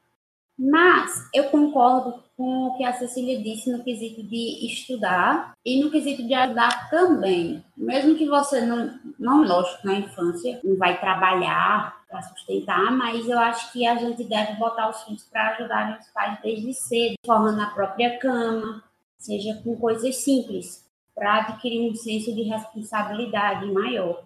Mas 0.57 1.29
eu 1.33 1.45
concordo 1.45 2.23
com 2.37 2.67
o 2.67 2.77
que 2.77 2.83
a 2.83 2.93
Cecília 2.93 3.41
disse 3.41 3.71
no 3.71 3.83
quesito 3.83 4.23
de 4.23 4.65
estudar 4.65 5.53
e 5.65 5.81
no 5.81 5.91
quesito 5.91 6.25
de 6.25 6.33
ajudar 6.33 6.89
também. 6.89 7.63
Mesmo 7.75 8.15
que 8.15 8.27
você 8.27 8.61
não, 8.61 8.97
não 9.19 9.43
lógico, 9.43 9.85
na 9.85 9.95
infância, 9.95 10.59
não 10.63 10.77
vai 10.77 10.99
trabalhar 10.99 12.03
para 12.09 12.21
sustentar, 12.21 12.91
mas 12.91 13.27
eu 13.27 13.37
acho 13.39 13.71
que 13.71 13.85
a 13.85 13.95
gente 13.95 14.23
deve 14.23 14.53
botar 14.53 14.89
os 14.89 15.03
filhos 15.03 15.23
para 15.23 15.49
ajudarem 15.49 15.97
os 15.97 16.07
pais 16.07 16.39
desde 16.41 16.73
cedo, 16.73 17.15
formando 17.25 17.61
a 17.61 17.67
própria 17.67 18.17
cama, 18.17 18.83
seja 19.17 19.55
com 19.63 19.75
coisas 19.75 20.15
simples, 20.17 20.85
para 21.13 21.39
adquirir 21.39 21.89
um 21.89 21.95
senso 21.95 22.33
de 22.33 22.43
responsabilidade 22.43 23.65
maior. 23.71 24.23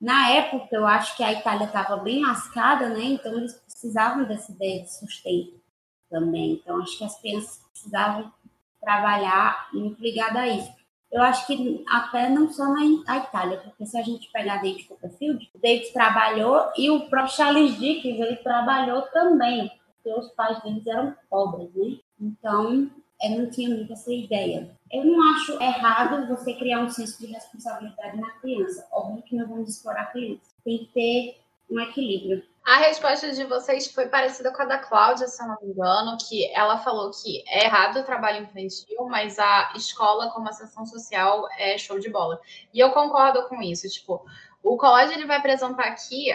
Na 0.00 0.30
época, 0.30 0.68
eu 0.76 0.86
acho 0.86 1.16
que 1.16 1.24
a 1.24 1.32
Itália 1.32 1.64
estava 1.64 1.96
bem 1.96 2.24
lascada, 2.24 2.88
né? 2.88 3.02
Então, 3.02 3.36
eles 3.36 3.60
precisavam 3.78 4.24
dessa 4.24 4.50
ideia 4.50 4.82
de 4.82 4.92
sustento 4.92 5.54
também. 6.10 6.54
Então, 6.54 6.82
acho 6.82 6.98
que 6.98 7.04
as 7.04 7.20
crianças 7.20 7.60
precisavam 7.70 8.32
trabalhar 8.80 9.68
muito 9.72 10.02
ligada 10.02 10.40
a 10.40 10.48
isso. 10.48 10.72
Eu 11.10 11.22
acho 11.22 11.46
que 11.46 11.84
até 11.88 12.28
não 12.28 12.52
só 12.52 12.64
na 12.74 13.16
Itália, 13.16 13.58
porque 13.58 13.86
se 13.86 13.96
a 13.96 14.02
gente 14.02 14.30
pegar 14.30 14.60
David 14.60 14.84
Copperfield, 14.84 15.50
o 15.54 15.58
David 15.58 15.92
trabalhou 15.92 16.70
e 16.76 16.90
o 16.90 17.08
próprio 17.08 17.34
Charles 17.34 17.78
Dickens, 17.78 18.20
ele 18.20 18.36
trabalhou 18.36 19.02
também, 19.02 19.70
porque 19.94 20.18
os 20.18 20.28
pais 20.32 20.62
deles 20.62 20.86
eram 20.86 21.14
pobres, 21.30 21.70
né? 21.74 21.98
Então, 22.20 22.90
eu 23.22 23.30
não 23.30 23.50
tinha 23.50 23.70
muito 23.70 23.92
essa 23.92 24.12
ideia. 24.12 24.70
Eu 24.90 25.04
não 25.04 25.34
acho 25.34 25.52
errado 25.62 26.28
você 26.28 26.52
criar 26.54 26.80
um 26.80 26.90
senso 26.90 27.18
de 27.20 27.32
responsabilidade 27.32 28.20
na 28.20 28.30
criança. 28.32 28.86
Óbvio 28.92 29.22
que 29.22 29.36
não 29.36 29.48
vamos 29.48 29.70
explorar 29.70 30.02
a 30.02 30.06
criança. 30.06 30.42
Tem 30.64 30.78
que 30.78 30.86
ter 30.92 31.40
um 31.70 31.80
equilíbrio. 31.80 32.42
A 32.64 32.76
resposta 32.78 33.32
de 33.32 33.44
vocês 33.44 33.90
foi 33.90 34.08
parecida 34.08 34.52
com 34.52 34.60
a 34.60 34.66
da 34.66 34.78
Cláudia, 34.78 35.26
se 35.26 35.42
eu 35.42 35.48
não 35.48 35.56
me 35.62 35.68
engano, 35.72 36.18
que 36.18 36.52
ela 36.52 36.78
falou 36.78 37.10
que 37.10 37.42
é 37.48 37.64
errado 37.64 37.98
o 37.98 38.04
trabalho 38.04 38.42
infantil, 38.42 39.06
mas 39.08 39.38
a 39.38 39.72
escola 39.74 40.30
como 40.30 40.48
associação 40.48 40.84
social 40.84 41.48
é 41.56 41.78
show 41.78 41.98
de 41.98 42.10
bola. 42.10 42.38
E 42.74 42.78
eu 42.78 42.90
concordo 42.90 43.48
com 43.48 43.62
isso. 43.62 43.88
Tipo, 43.88 44.22
o 44.62 44.76
colégio 44.76 45.16
ele 45.16 45.26
vai 45.26 45.38
apresentar 45.38 45.84
aqui 45.84 46.26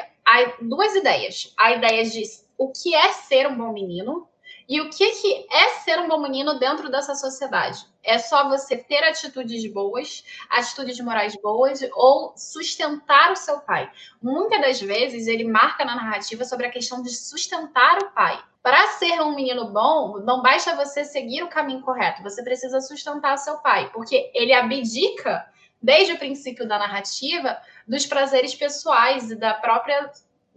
duas 0.61 0.95
ideias. 0.95 1.53
A 1.55 1.73
ideia 1.73 2.03
de 2.03 2.23
o 2.57 2.71
que 2.71 2.95
é 2.95 3.09
ser 3.09 3.47
um 3.47 3.55
bom 3.55 3.71
menino 3.71 4.27
e 4.67 4.81
o 4.81 4.89
que 4.89 5.03
é 5.51 5.69
ser 5.83 5.99
um 5.99 6.07
bom 6.07 6.19
menino 6.19 6.57
dentro 6.57 6.89
dessa 6.89 7.13
sociedade? 7.13 7.92
É 8.03 8.17
só 8.17 8.49
você 8.49 8.75
ter 8.75 9.03
atitudes 9.03 9.65
boas, 9.71 10.23
atitudes 10.49 10.99
morais 10.99 11.35
boas 11.41 11.79
ou 11.93 12.33
sustentar 12.35 13.31
o 13.31 13.35
seu 13.35 13.59
pai. 13.59 13.89
Muitas 14.21 14.59
das 14.59 14.81
vezes 14.81 15.27
ele 15.27 15.45
marca 15.45 15.85
na 15.85 15.95
narrativa 15.95 16.43
sobre 16.43 16.67
a 16.67 16.71
questão 16.71 17.01
de 17.01 17.09
sustentar 17.09 17.99
o 17.99 18.11
pai. 18.11 18.43
Para 18.61 18.87
ser 18.87 19.21
um 19.21 19.35
menino 19.35 19.71
bom, 19.71 20.19
não 20.19 20.41
basta 20.41 20.75
você 20.75 21.03
seguir 21.03 21.43
o 21.43 21.49
caminho 21.49 21.81
correto, 21.81 22.23
você 22.23 22.41
precisa 22.43 22.79
sustentar 22.79 23.33
o 23.33 23.37
seu 23.37 23.57
pai, 23.57 23.89
porque 23.93 24.31
ele 24.33 24.53
abdica 24.53 25.45
desde 25.81 26.13
o 26.13 26.17
princípio 26.17 26.65
da 26.65 26.79
narrativa 26.79 27.57
dos 27.85 28.05
prazeres 28.05 28.55
pessoais 28.55 29.29
e 29.29 29.35
da 29.35 29.53
própria 29.53 30.09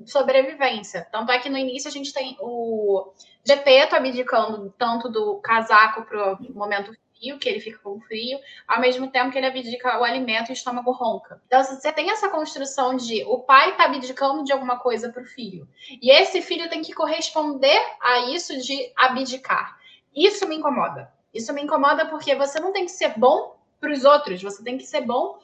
sobrevivência. 0.04 1.06
Tanto 1.10 1.32
é 1.32 1.38
que 1.38 1.48
no 1.48 1.58
início 1.58 1.88
a 1.88 1.92
gente 1.92 2.12
tem 2.12 2.36
o 2.40 3.12
Gepeto 3.44 3.96
abdicando 3.96 4.72
tanto 4.76 5.08
do 5.08 5.36
casaco 5.36 6.02
para 6.02 6.34
o 6.34 6.52
momento 6.52 6.92
frio, 7.16 7.38
que 7.38 7.48
ele 7.48 7.60
fica 7.60 7.78
com 7.78 8.00
frio, 8.00 8.38
ao 8.66 8.80
mesmo 8.80 9.08
tempo 9.08 9.30
que 9.30 9.38
ele 9.38 9.46
abdica 9.46 9.98
o 9.98 10.04
alimento 10.04 10.48
e 10.48 10.52
o 10.52 10.54
estômago 10.54 10.92
ronca. 10.92 11.40
Então, 11.46 11.62
você 11.62 11.92
tem 11.92 12.10
essa 12.10 12.28
construção 12.28 12.96
de 12.96 13.24
o 13.24 13.38
pai 13.40 13.70
está 13.70 13.84
abdicando 13.84 14.44
de 14.44 14.52
alguma 14.52 14.78
coisa 14.78 15.10
para 15.10 15.22
o 15.22 15.26
filho. 15.26 15.68
E 16.00 16.10
esse 16.10 16.42
filho 16.42 16.68
tem 16.68 16.82
que 16.82 16.92
corresponder 16.92 17.80
a 18.00 18.30
isso 18.30 18.60
de 18.60 18.92
abdicar. 18.96 19.78
Isso 20.14 20.46
me 20.48 20.56
incomoda. 20.56 21.12
Isso 21.32 21.52
me 21.52 21.62
incomoda 21.62 22.06
porque 22.06 22.34
você 22.34 22.60
não 22.60 22.72
tem 22.72 22.84
que 22.84 22.92
ser 22.92 23.18
bom 23.18 23.56
para 23.80 23.92
os 23.92 24.04
outros, 24.04 24.42
você 24.42 24.62
tem 24.62 24.78
que 24.78 24.84
ser 24.84 25.02
bom 25.02 25.38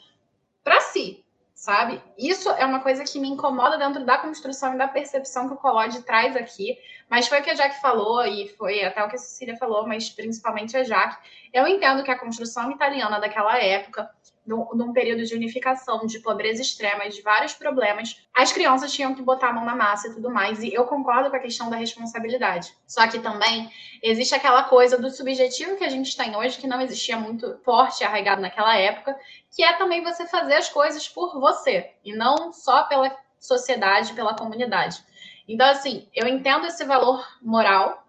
para 0.64 0.80
si 0.80 1.22
sabe? 1.62 2.02
Isso 2.18 2.50
é 2.50 2.66
uma 2.66 2.80
coisa 2.80 3.04
que 3.04 3.20
me 3.20 3.28
incomoda 3.28 3.78
dentro 3.78 4.04
da 4.04 4.18
construção 4.18 4.74
e 4.74 4.78
da 4.78 4.88
percepção 4.88 5.46
que 5.46 5.54
o 5.54 5.56
Collodi 5.56 6.02
traz 6.02 6.34
aqui, 6.34 6.76
mas 7.08 7.28
foi 7.28 7.38
o 7.38 7.42
que 7.44 7.50
a 7.50 7.54
Jaque 7.54 7.80
falou 7.80 8.26
e 8.26 8.48
foi 8.48 8.82
até 8.82 9.00
o 9.00 9.08
que 9.08 9.14
a 9.14 9.18
Cecília 9.18 9.56
falou, 9.56 9.86
mas 9.86 10.10
principalmente 10.10 10.76
a 10.76 10.82
Jaque. 10.82 11.16
Eu 11.52 11.64
entendo 11.68 12.02
que 12.02 12.10
a 12.10 12.18
construção 12.18 12.68
italiana 12.72 13.20
daquela 13.20 13.56
época 13.58 14.10
num 14.46 14.92
período 14.92 15.24
de 15.24 15.34
unificação, 15.34 16.04
de 16.04 16.18
pobreza 16.18 16.60
extrema, 16.60 17.08
de 17.08 17.22
vários 17.22 17.52
problemas, 17.52 18.20
as 18.34 18.52
crianças 18.52 18.92
tinham 18.92 19.14
que 19.14 19.22
botar 19.22 19.50
a 19.50 19.52
mão 19.52 19.64
na 19.64 19.76
massa 19.76 20.08
e 20.08 20.14
tudo 20.14 20.30
mais. 20.30 20.62
E 20.62 20.74
eu 20.74 20.84
concordo 20.84 21.30
com 21.30 21.36
a 21.36 21.40
questão 21.40 21.70
da 21.70 21.76
responsabilidade. 21.76 22.74
Só 22.86 23.06
que 23.06 23.20
também 23.20 23.70
existe 24.02 24.34
aquela 24.34 24.64
coisa 24.64 24.98
do 24.98 25.10
subjetivo 25.10 25.76
que 25.76 25.84
a 25.84 25.88
gente 25.88 26.16
tem 26.16 26.36
hoje, 26.36 26.58
que 26.58 26.66
não 26.66 26.80
existia 26.80 27.16
muito 27.16 27.56
forte, 27.64 28.02
arraigado 28.02 28.42
naquela 28.42 28.76
época, 28.76 29.16
que 29.54 29.62
é 29.62 29.72
também 29.74 30.02
você 30.02 30.26
fazer 30.26 30.54
as 30.54 30.68
coisas 30.68 31.08
por 31.08 31.38
você, 31.38 31.92
e 32.04 32.12
não 32.14 32.52
só 32.52 32.82
pela 32.84 33.16
sociedade, 33.38 34.12
pela 34.14 34.34
comunidade. 34.34 35.04
Então, 35.46 35.68
assim, 35.68 36.08
eu 36.14 36.26
entendo 36.26 36.66
esse 36.66 36.84
valor 36.84 37.24
moral, 37.40 38.04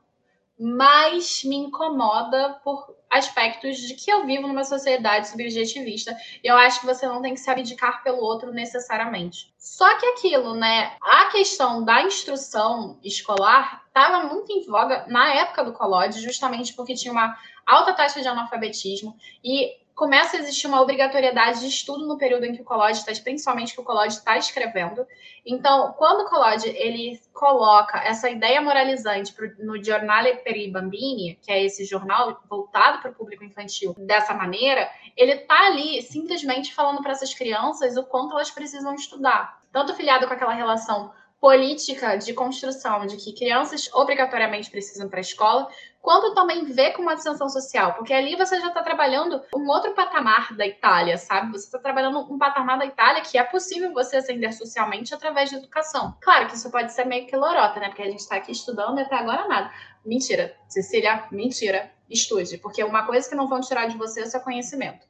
mas 0.59 1.43
me 1.43 1.55
incomoda 1.55 2.59
por 2.63 2.95
aspectos 3.13 3.77
de 3.77 3.93
que 3.93 4.11
eu 4.11 4.25
vivo 4.25 4.47
numa 4.47 4.63
sociedade 4.63 5.29
subjetivista. 5.29 6.15
E 6.43 6.47
eu 6.47 6.55
acho 6.55 6.79
que 6.79 6.85
você 6.85 7.07
não 7.07 7.21
tem 7.21 7.33
que 7.33 7.39
se 7.39 7.49
abdicar 7.49 8.03
pelo 8.03 8.17
outro 8.17 8.51
necessariamente. 8.51 9.53
Só 9.57 9.97
que 9.97 10.05
aquilo, 10.07 10.55
né? 10.55 10.93
A 11.01 11.25
questão 11.25 11.83
da 11.83 12.01
instrução 12.01 12.99
escolar 13.03 13.83
estava 13.87 14.27
muito 14.27 14.51
em 14.51 14.65
voga 14.65 15.05
na 15.07 15.33
época 15.33 15.63
do 15.63 15.73
Collodi, 15.73 16.19
justamente 16.21 16.73
porque 16.73 16.95
tinha 16.95 17.11
uma 17.11 17.37
alta 17.65 17.93
taxa 17.93 18.21
de 18.21 18.27
analfabetismo 18.27 19.15
e 19.43 19.82
começa 19.95 20.35
a 20.35 20.39
existir 20.39 20.67
uma 20.67 20.81
obrigatoriedade 20.81 21.59
de 21.59 21.67
estudo 21.67 22.07
no 22.07 22.17
período 22.17 22.45
em 22.45 22.53
que 22.53 22.61
o 22.61 22.65
Collodi 22.65 22.97
está, 22.97 23.11
principalmente 23.23 23.73
que 23.73 23.81
o 23.81 23.83
Collodi 23.83 24.13
está 24.13 24.37
escrevendo. 24.37 25.05
Então, 25.45 25.93
quando 25.93 26.21
o 26.21 26.29
Collodi 26.29 26.69
ele 26.69 27.21
coloca 27.31 27.99
essa 27.99 28.29
ideia 28.29 28.61
moralizante 28.61 29.33
pro, 29.33 29.51
no 29.59 29.81
Giornale 29.83 30.37
per 30.37 30.57
i 30.57 30.71
Bambini, 30.71 31.37
que 31.41 31.51
é 31.51 31.63
esse 31.63 31.85
jornal 31.85 32.41
voltado 32.49 33.01
para 33.01 33.11
o 33.11 33.13
público 33.13 33.43
infantil, 33.43 33.93
dessa 33.97 34.33
maneira, 34.33 34.89
ele 35.15 35.33
está 35.33 35.67
ali 35.67 36.01
simplesmente 36.01 36.73
falando 36.73 37.01
para 37.01 37.11
essas 37.11 37.33
crianças 37.33 37.95
o 37.95 38.03
quanto 38.03 38.33
elas 38.33 38.49
precisam 38.49 38.95
estudar. 38.95 39.61
Tanto 39.71 39.93
filiado 39.93 40.27
com 40.27 40.33
aquela 40.33 40.53
relação 40.53 41.11
política 41.43 42.15
de 42.15 42.33
construção 42.33 43.05
de 43.05 43.17
que 43.17 43.33
crianças 43.33 43.89
obrigatoriamente 43.93 44.71
precisam 44.71 45.09
para 45.09 45.19
a 45.19 45.21
escola, 45.21 45.67
quanto 46.03 46.35
também 46.35 46.65
ver 46.65 46.91
com 46.91 47.01
uma 47.01 47.15
distinção 47.15 47.47
social, 47.47 47.93
porque 47.93 48.13
ali 48.13 48.35
você 48.35 48.59
já 48.59 48.67
está 48.67 48.83
trabalhando 48.83 49.41
um 49.55 49.69
outro 49.69 49.93
patamar 49.93 50.53
da 50.53 50.67
Itália, 50.67 51.17
sabe? 51.17 51.53
Você 51.53 51.65
está 51.65 51.79
trabalhando 51.79 52.19
um 52.31 52.37
patamar 52.37 52.77
da 52.77 52.85
Itália 52.85 53.21
que 53.21 53.37
é 53.37 53.43
possível 53.43 53.93
você 53.93 54.17
ascender 54.17 54.53
socialmente 54.53 55.15
através 55.15 55.49
da 55.49 55.59
educação. 55.59 56.13
Claro 56.19 56.47
que 56.47 56.55
isso 56.55 56.69
pode 56.69 56.91
ser 56.91 57.05
meio 57.05 57.25
que 57.25 57.37
lorota, 57.37 57.79
né? 57.79 57.87
Porque 57.87 58.01
a 58.01 58.11
gente 58.11 58.19
está 58.19 58.35
aqui 58.35 58.51
estudando 58.51 58.99
e 58.99 59.01
até 59.01 59.15
agora 59.15 59.47
nada. 59.47 59.71
Mentira, 60.05 60.53
Cecília, 60.67 61.23
mentira. 61.31 61.89
Estude, 62.09 62.57
porque 62.57 62.83
uma 62.83 63.05
coisa 63.07 63.27
que 63.27 63.33
não 63.33 63.47
vão 63.47 63.61
tirar 63.61 63.87
de 63.87 63.97
você 63.97 64.19
é 64.19 64.23
o 64.25 64.27
seu 64.27 64.41
conhecimento. 64.41 65.07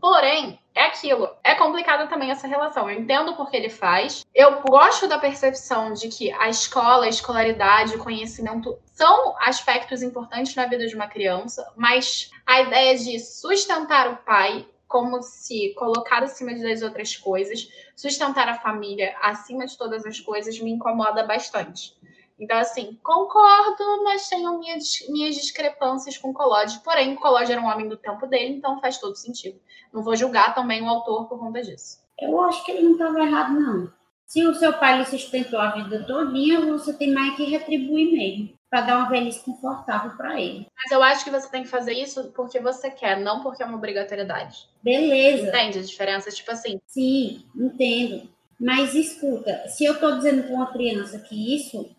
Porém, 0.00 0.58
é 0.74 0.86
aquilo. 0.86 1.28
É 1.42 1.54
complicada 1.54 2.06
também 2.06 2.30
essa 2.30 2.46
relação. 2.46 2.90
Eu 2.90 3.00
entendo 3.00 3.34
porque 3.34 3.56
ele 3.56 3.70
faz. 3.70 4.24
Eu 4.34 4.60
gosto 4.60 5.08
da 5.08 5.18
percepção 5.18 5.92
de 5.92 6.08
que 6.08 6.30
a 6.32 6.48
escola, 6.48 7.06
a 7.06 7.08
escolaridade, 7.08 7.94
o 7.94 7.98
conhecimento 7.98 8.78
são 8.84 9.34
aspectos 9.38 10.02
importantes 10.02 10.54
na 10.54 10.66
vida 10.66 10.86
de 10.86 10.94
uma 10.94 11.08
criança, 11.08 11.66
mas 11.76 12.30
a 12.46 12.60
ideia 12.60 12.96
de 12.96 13.18
sustentar 13.18 14.10
o 14.10 14.16
pai 14.18 14.66
como 14.86 15.22
se 15.22 15.72
colocar 15.78 16.22
acima 16.24 16.52
das 16.52 16.82
outras 16.82 17.16
coisas, 17.16 17.68
sustentar 17.94 18.48
a 18.48 18.58
família 18.58 19.16
acima 19.22 19.64
de 19.64 19.78
todas 19.78 20.04
as 20.04 20.18
coisas 20.18 20.58
me 20.58 20.72
incomoda 20.72 21.22
bastante. 21.22 21.96
Então, 22.40 22.56
assim, 22.56 22.98
concordo, 23.02 24.02
mas 24.02 24.28
tenho 24.28 24.58
minhas, 24.58 25.06
minhas 25.10 25.34
discrepâncias 25.34 26.16
com 26.16 26.30
o 26.30 26.34
Collodi. 26.34 26.80
Porém, 26.82 27.12
o 27.12 27.16
Collodi 27.16 27.52
era 27.52 27.60
um 27.60 27.66
homem 27.66 27.86
do 27.86 27.98
tempo 27.98 28.26
dele, 28.26 28.54
então 28.54 28.80
faz 28.80 28.96
todo 28.96 29.14
sentido. 29.14 29.60
Não 29.92 30.02
vou 30.02 30.16
julgar 30.16 30.54
também 30.54 30.82
o 30.82 30.88
autor 30.88 31.28
por 31.28 31.38
conta 31.38 31.60
disso. 31.60 31.98
Eu 32.18 32.40
acho 32.40 32.64
que 32.64 32.72
ele 32.72 32.82
não 32.82 32.92
estava 32.92 33.20
errado, 33.20 33.60
não. 33.60 33.92
Se 34.24 34.46
o 34.46 34.54
seu 34.54 34.72
pai 34.72 34.98
lhe 34.98 35.04
sustentou 35.04 35.58
a 35.58 35.72
vida 35.72 36.04
todinha, 36.06 36.60
você 36.60 36.94
tem 36.94 37.12
mais 37.12 37.36
que 37.36 37.44
retribuir 37.44 38.12
mesmo, 38.12 38.54
para 38.70 38.82
dar 38.82 38.98
uma 38.98 39.08
velhice 39.08 39.44
confortável 39.44 40.16
para 40.16 40.40
ele. 40.40 40.66
Mas 40.74 40.92
eu 40.92 41.02
acho 41.02 41.24
que 41.24 41.30
você 41.30 41.50
tem 41.50 41.64
que 41.64 41.68
fazer 41.68 41.92
isso 41.92 42.30
porque 42.32 42.60
você 42.60 42.90
quer, 42.90 43.18
não 43.18 43.42
porque 43.42 43.62
é 43.62 43.66
uma 43.66 43.76
obrigatoriedade. 43.76 44.68
Beleza. 44.82 45.48
Entende 45.48 45.80
a 45.80 45.82
diferença? 45.82 46.30
Tipo 46.30 46.52
assim. 46.52 46.80
Sim, 46.86 47.44
entendo. 47.54 48.30
Mas 48.58 48.94
escuta, 48.94 49.66
se 49.68 49.84
eu 49.84 49.94
estou 49.94 50.16
dizendo 50.16 50.44
para 50.44 50.54
uma 50.54 50.72
criança 50.72 51.18
que 51.18 51.56
isso 51.56 51.90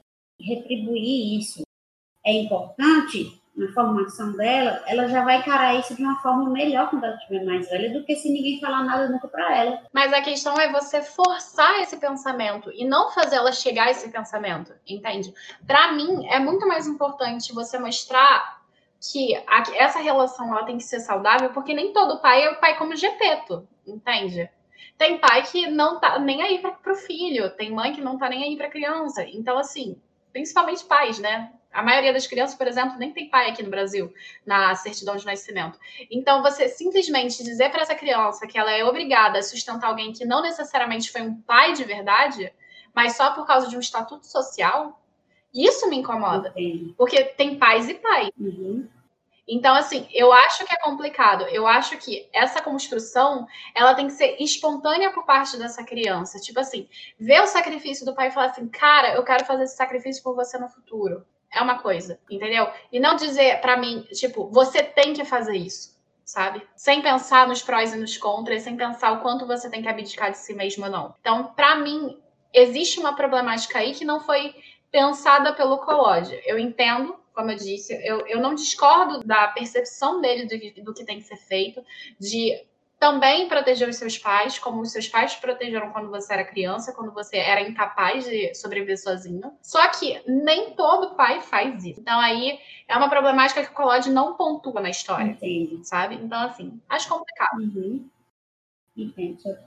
retribuir 0.42 1.40
isso 1.40 1.62
é 2.26 2.34
importante 2.34 3.42
na 3.56 3.72
formação 3.74 4.32
dela, 4.34 4.82
ela 4.88 5.08
já 5.08 5.24
vai 5.24 5.38
encarar 5.38 5.76
isso 5.76 5.96
de 5.96 6.02
uma 6.02 6.20
forma 6.22 6.50
melhor 6.50 6.90
quando 6.90 7.04
ela 7.04 7.16
estiver 7.16 7.44
mais 7.44 7.70
velha 7.70 7.92
do 7.92 8.04
que 8.06 8.16
se 8.16 8.32
ninguém 8.32 8.60
falar 8.60 8.84
nada 8.84 9.10
nunca 9.10 9.28
para 9.28 9.56
ela. 9.56 9.84
Mas 9.94 10.14
a 10.14 10.22
questão 10.22 10.58
é 10.60 10.72
você 10.72 11.02
forçar 11.02 11.82
esse 11.82 11.98
pensamento 11.98 12.72
e 12.74 12.86
não 12.86 13.12
fazer 13.12 13.36
ela 13.36 13.52
chegar 13.52 13.88
a 13.88 13.92
esse 13.92 14.10
pensamento, 14.10 14.74
entende? 14.88 15.34
Para 15.68 15.92
mim 15.92 16.26
é 16.28 16.40
muito 16.40 16.68
mais 16.68 16.88
importante 16.88 17.54
você 17.54 17.78
mostrar 17.78 18.62
que 19.12 19.36
a, 19.48 19.64
essa 19.76 20.00
relação 20.00 20.50
ela 20.50 20.66
tem 20.66 20.78
que 20.78 20.84
ser 20.84 21.00
saudável, 21.00 21.50
porque 21.52 21.74
nem 21.74 21.92
todo 21.92 22.22
pai 22.22 22.44
é 22.44 22.52
o 22.52 22.60
pai 22.60 22.78
como 22.78 22.96
Gepeto, 22.96 23.68
entende? 23.86 24.50
Tem 24.98 25.18
pai 25.18 25.44
que 25.44 25.70
não 25.70 26.00
tá 26.00 26.20
nem 26.20 26.42
aí 26.42 26.60
para 26.60 26.94
o 26.94 26.96
filho, 26.96 27.50
tem 27.56 27.72
mãe 27.72 27.92
que 27.94 28.02
não 28.02 28.18
tá 28.18 28.30
nem 28.30 28.44
aí 28.44 28.56
para 28.56 28.70
criança. 28.70 29.24
Então 29.24 29.58
assim, 29.58 30.00
principalmente 30.32 30.84
pais, 30.86 31.20
né? 31.20 31.52
A 31.72 31.82
maioria 31.82 32.12
das 32.12 32.28
crianças, 32.28 32.58
por 32.58 32.68
exemplo, 32.68 32.98
nem 32.98 33.14
tem 33.14 33.30
pai 33.30 33.50
aqui 33.50 33.64
no 33.64 33.70
Brasil 33.70 34.14
na 34.46 34.76
certidão 34.76 35.16
de 35.16 35.26
nascimento. 35.26 35.80
Então, 36.10 36.42
você 36.42 36.68
simplesmente 36.68 37.44
dizer 37.44 37.70
para 37.72 37.82
essa 37.82 37.96
criança 37.96 38.46
que 38.46 38.58
ela 38.58 38.72
é 38.72 38.84
obrigada 38.84 39.40
a 39.40 39.44
sustentar 39.44 39.88
alguém 39.88 40.12
que 40.12 40.26
não 40.26 40.42
necessariamente 40.42 41.10
foi 41.10 41.22
um 41.22 41.36
pai 41.42 41.74
de 41.74 41.86
verdade, 41.86 42.52
mas 42.94 43.16
só 43.16 43.34
por 43.34 43.48
causa 43.48 43.70
de 43.70 43.78
um 43.78 43.80
estatuto 43.80 44.26
social, 44.26 45.02
isso 45.54 45.90
me 45.90 45.98
incomoda. 45.98 46.54
Porque 46.98 47.24
tem 47.24 47.58
pais 47.58 47.88
e 47.88 47.94
pais. 47.94 48.30
Uhum. 48.38 48.88
Então, 49.52 49.76
assim, 49.76 50.08
eu 50.14 50.32
acho 50.32 50.66
que 50.66 50.74
é 50.74 50.78
complicado. 50.80 51.44
Eu 51.50 51.68
acho 51.68 51.98
que 51.98 52.30
essa 52.34 52.62
construção, 52.62 53.46
ela 53.76 53.94
tem 53.94 54.08
que 54.08 54.14
ser 54.14 54.38
espontânea 54.42 55.12
por 55.12 55.26
parte 55.26 55.58
dessa 55.58 55.84
criança. 55.84 56.40
Tipo 56.40 56.62
assim, 56.62 56.88
ver 57.20 57.42
o 57.42 57.48
sacrifício 57.48 58.06
do 58.06 58.16
pai 58.16 58.30
e 58.30 58.32
falar 58.32 58.48
assim, 58.48 58.70
cara, 58.70 59.14
eu 59.14 59.24
quero 59.24 59.46
fazer 59.46 59.64
esse 59.66 59.76
sacrifício 59.76 60.24
por 60.24 60.36
você 60.36 60.58
no 60.58 60.70
futuro. 60.70 61.26
é 61.54 61.62
uma 61.62 61.80
coisa, 61.80 62.20
entendeu? 62.30 62.70
E 62.92 63.00
não 63.00 63.16
dizer 63.16 63.60
para 63.60 63.76
mim, 63.78 64.08
tipo, 64.14 64.50
você 64.50 64.82
tem 64.82 65.14
que 65.14 65.26
fazer 65.26 65.58
isso, 65.58 66.00
sabe? 66.24 66.66
Sem 66.76 67.02
pensar 67.02 67.48
nos 67.48 67.62
prós 67.62 67.94
e 67.94 67.98
nos 67.98 68.18
contras, 68.18 68.64
sem 68.64 68.78
pensar 68.78 69.12
o 69.12 69.22
quanto 69.22 69.46
você 69.46 69.70
tem 69.70 69.82
que 69.82 69.90
abdicar 69.90 70.32
de 70.32 70.38
si 70.38 70.54
mesmo 70.54 70.86
ou 70.86 70.92
não. 70.92 71.16
Então, 71.20 71.54
para 71.54 71.76
mim, 71.76 72.18
existe 72.54 73.00
uma 73.00 73.16
problemática 73.16 73.80
aí 73.80 73.94
que 73.94 74.06
não 74.06 74.22
foi 74.22 74.56
pensada 74.92 75.54
pelo 75.54 75.80
Collodi. 75.80 76.40
Eu 76.46 76.58
entendo, 76.58 77.21
como 77.34 77.52
eu 77.52 77.56
disse, 77.56 77.94
eu, 78.06 78.26
eu 78.28 78.40
não 78.40 78.54
discordo 78.54 79.20
da 79.26 79.48
percepção 79.50 80.22
dele 80.22 80.46
do, 80.46 80.84
do 80.84 80.94
que 80.94 81.06
tem 81.06 81.18
que 81.18 81.26
ser 81.26 81.38
feito, 81.38 81.84
de 82.20 82.62
também 83.02 83.48
proteger 83.48 83.90
os 83.90 83.96
seus 83.96 84.16
pais, 84.16 84.60
como 84.60 84.82
os 84.82 84.92
seus 84.92 85.08
pais 85.08 85.34
te 85.34 85.42
protegeram 85.42 85.92
quando 85.92 86.12
você 86.12 86.34
era 86.34 86.46
criança, 86.46 86.94
quando 86.94 87.12
você 87.12 87.36
era 87.36 87.62
incapaz 87.62 88.26
de 88.26 88.54
sobreviver 88.54 89.02
sozinho. 89.02 89.58
Só 89.60 89.88
que 89.90 90.22
nem 90.28 90.76
todo 90.76 91.16
pai 91.16 91.42
faz 91.42 91.84
isso. 91.84 92.00
Então 92.00 92.20
aí 92.20 92.60
é 92.88 92.96
uma 92.96 93.10
problemática 93.10 93.64
que 93.64 93.72
o 93.72 93.74
Collodi 93.74 94.12
não 94.12 94.36
pontua 94.36 94.80
na 94.82 94.92
história. 94.92 95.32
Entendi. 95.32 95.80
Sabe? 95.84 96.14
Então, 96.14 96.40
assim, 96.42 96.80
acho 96.88 97.10
complicado. 97.10 97.58
Uhum. 97.58 98.08
Ponto. 99.16 99.58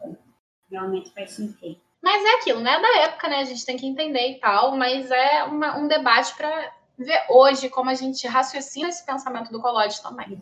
Realmente 0.70 1.12
faz 1.12 1.32
sentido. 1.32 1.80
Mas 2.00 2.24
é 2.24 2.34
aquilo, 2.36 2.60
né? 2.60 2.78
Da 2.78 2.98
época, 2.98 3.28
né? 3.28 3.38
A 3.38 3.44
gente 3.44 3.66
tem 3.66 3.76
que 3.76 3.86
entender 3.86 4.30
e 4.30 4.38
tal, 4.38 4.76
mas 4.76 5.10
é 5.10 5.42
uma, 5.42 5.76
um 5.76 5.88
debate 5.88 6.36
para 6.36 6.72
ver 6.98 7.24
hoje 7.28 7.68
como 7.68 7.90
a 7.90 7.94
gente 7.94 8.26
raciocina 8.26 8.88
esse 8.88 9.04
pensamento 9.04 9.50
do 9.50 9.60
Collodi 9.60 10.00
também. 10.02 10.38